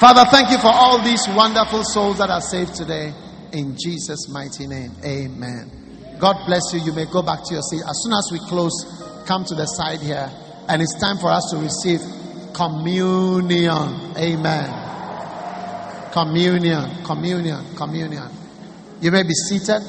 [0.00, 3.12] Father, thank you for all these wonderful souls that are saved today.
[3.52, 4.90] In Jesus' mighty name.
[5.04, 5.70] Amen.
[6.18, 6.80] God bless you.
[6.80, 7.82] You may go back to your seat.
[7.88, 8.72] As soon as we close,
[9.26, 10.28] come to the side here.
[10.68, 12.00] And it's time for us to receive
[12.54, 14.16] communion.
[14.16, 14.70] Amen.
[16.12, 18.30] Communion, communion, communion.
[19.00, 19.82] You may be seated.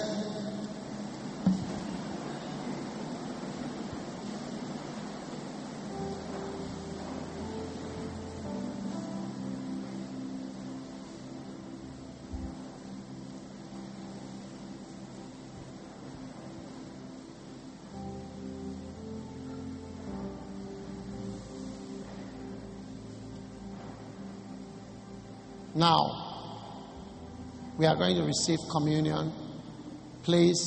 [25.86, 26.02] Now,
[27.78, 29.32] we are going to receive communion.
[30.24, 30.60] Please,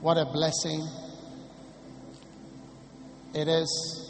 [0.00, 0.86] what a blessing
[3.34, 4.07] it is.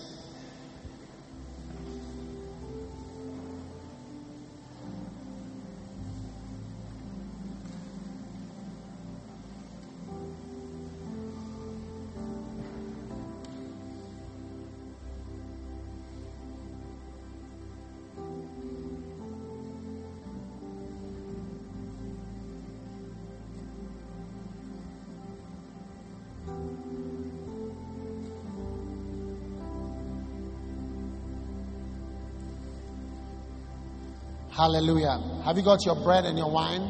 [34.58, 35.22] Hallelujah.
[35.44, 36.82] Have you got your bread and your wine?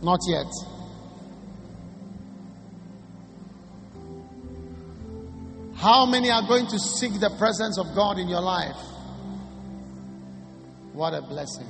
[0.00, 0.46] Not yet.
[5.76, 8.78] How many are going to seek the presence of God in your life?
[10.94, 11.68] What a blessing.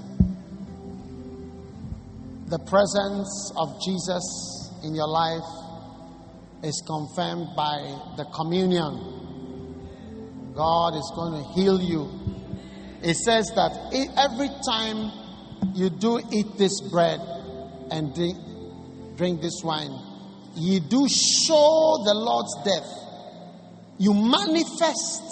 [2.46, 5.42] The presence of Jesus in your life
[6.62, 10.52] is confirmed by the communion.
[10.54, 12.17] God is going to heal you.
[13.02, 13.72] It says that
[14.16, 15.12] every time
[15.74, 17.20] you do eat this bread
[17.90, 18.36] and drink,
[19.16, 19.92] drink this wine,
[20.56, 22.88] you do show the Lord's death.
[23.98, 25.22] You manifest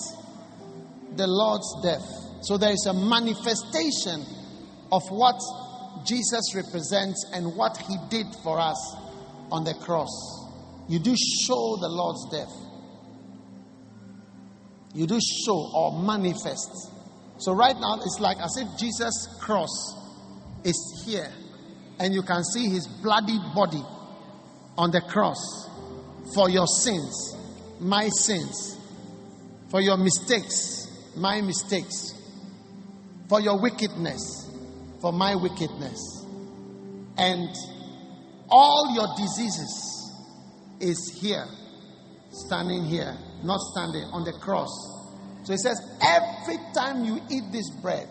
[1.17, 2.07] the Lord's death.
[2.43, 4.25] So there is a manifestation
[4.93, 5.41] of what
[6.07, 8.97] Jesus represents and what he did for us
[9.51, 10.11] on the cross.
[10.89, 12.53] You do show the Lord's death.
[14.95, 16.93] You do show or manifest.
[17.39, 19.71] So right now it's like as if Jesus' cross
[20.65, 21.31] is here
[21.99, 23.83] and you can see his bloody body
[24.79, 25.69] on the cross
[26.35, 27.37] for your sins,
[27.81, 28.79] my sins,
[29.71, 30.87] for your mistakes,
[31.17, 32.15] my mistakes,
[33.29, 34.51] for your wickedness,
[35.01, 36.25] for my wickedness.
[37.17, 37.49] And
[38.49, 40.13] all your diseases
[40.81, 41.47] is here,
[42.31, 44.96] standing here, not standing on the cross.
[45.47, 48.09] So it says, every time you eat this bread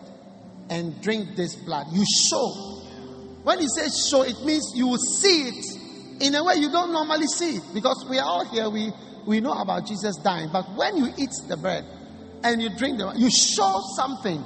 [0.70, 2.48] and drink this blood, you show.
[3.42, 6.92] When he says show, it means you will see it in a way you don't
[6.92, 7.62] normally see it.
[7.74, 8.90] Because we are all here, we,
[9.26, 10.48] we know about Jesus dying.
[10.50, 11.84] But when you eat the bread
[12.42, 14.42] and you drink the you show something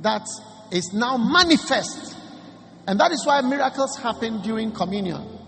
[0.00, 0.26] that
[0.72, 2.16] is now manifest.
[2.88, 5.38] And that is why miracles happen during communion.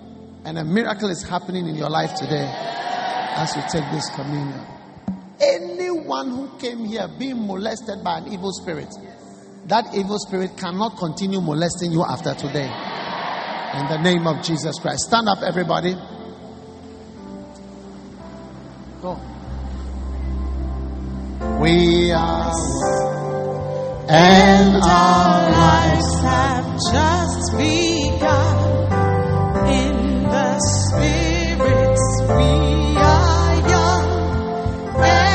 [0.44, 2.48] And a miracle is happening in your life today
[3.34, 4.64] as you take this communion.
[6.03, 8.89] Anyone who came here being molested by an evil spirit,
[9.66, 12.66] that evil spirit cannot continue molesting you after today.
[12.66, 15.05] In the name of Jesus Christ.
[15.06, 15.95] Stand up, everybody.
[19.01, 19.21] Go.
[21.61, 22.53] We are
[24.09, 28.59] and our lives have just begun.
[29.71, 35.31] In the spirits we are young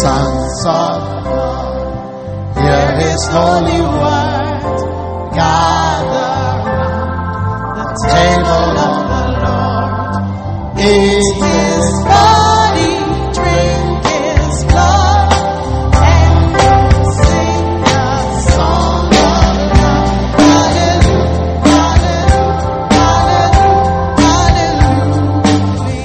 [0.00, 4.48] Sons of God, hear His holy word.
[5.34, 6.32] Gather
[6.68, 10.12] round the table of the Lord.
[10.78, 12.92] Eat His body.
[13.34, 15.32] Drink his blood.
[15.94, 16.52] and
[17.16, 18.02] sing the
[18.50, 20.08] song of love.
[20.38, 21.30] Hallelujah,
[22.08, 22.58] hallelujah,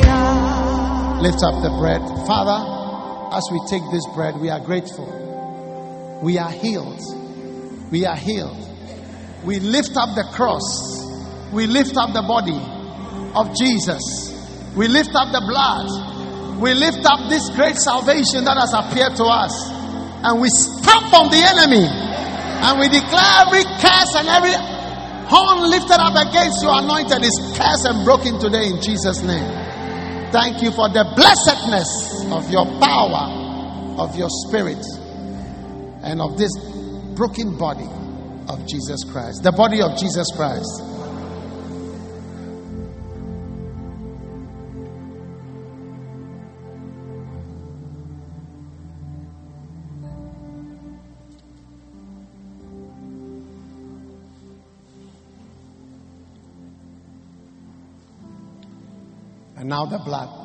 [0.03, 2.01] hallelujah, Lift up the bread.
[2.27, 2.72] Father,
[3.33, 5.09] as we take this bread, we are grateful.
[6.21, 7.01] We are healed.
[7.89, 8.61] We are healed.
[9.43, 11.01] We lift up the cross.
[11.51, 12.61] We lift up the body
[13.33, 14.29] of Jesus.
[14.77, 16.61] We lift up the blood.
[16.61, 19.53] We lift up this great salvation that has appeared to us.
[20.21, 21.89] And we stamp on the enemy.
[21.89, 24.53] And we declare every curse and every
[25.25, 29.49] horn lifted up against your anointed is cursed and broken today in Jesus' name.
[30.29, 34.83] Thank you for the blessedness of your power, of your spirit,
[36.03, 36.51] and of this
[37.15, 37.87] broken body
[38.49, 39.43] of Jesus Christ.
[39.43, 40.89] The body of Jesus Christ.
[59.55, 60.42] And now the blood.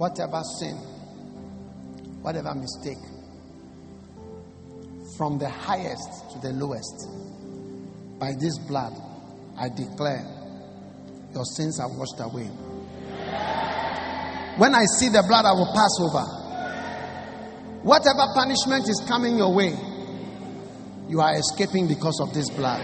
[0.00, 0.76] Whatever sin,
[2.22, 2.96] whatever mistake,
[5.18, 7.06] from the highest to the lowest,
[8.18, 8.94] by this blood,
[9.58, 10.24] I declare
[11.34, 12.46] your sins are washed away.
[14.56, 16.24] When I see the blood, I will pass over.
[17.82, 19.76] Whatever punishment is coming your way,
[21.10, 22.80] you are escaping because of this blood.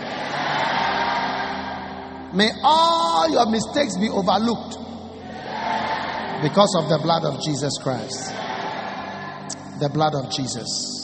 [2.35, 4.86] May all your mistakes be overlooked
[6.43, 8.33] because of the blood of Jesus Christ.
[9.81, 10.95] The blood of Jesus.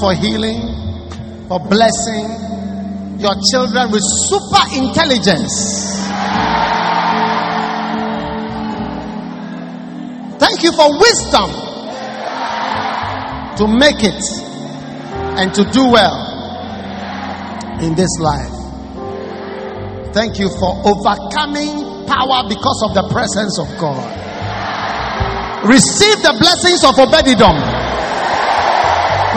[0.00, 0.62] For healing,
[1.48, 2.26] for blessing
[3.18, 5.98] your children with super intelligence.
[10.38, 11.50] Thank you for wisdom
[13.58, 14.22] to make it
[15.38, 16.28] and to do well
[17.82, 18.54] in this life.
[20.14, 24.02] Thank you for overcoming power because of the presence of God.
[25.68, 27.67] Receive the blessings of Obededom.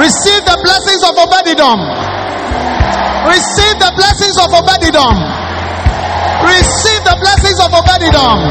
[0.02, 1.78] Receive the blessings of Obededom.
[3.30, 5.14] Receive the blessings of Obededom.
[6.42, 8.42] Receive the blessings of Obededom.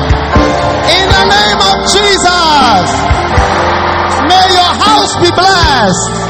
[0.95, 2.87] In the name of Jesus.
[4.31, 6.23] May your house be blessed.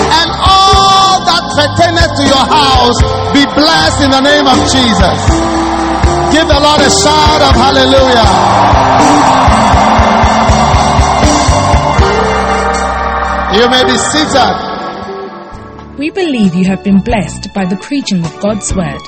[0.00, 3.04] And all that pertaineth to your house
[3.36, 5.20] be blessed in the name of Jesus.
[6.32, 9.51] Give the Lord a shout of hallelujah.
[13.54, 14.56] You may be seated.
[15.98, 19.02] We believe you have been blessed by the preaching of God's Word.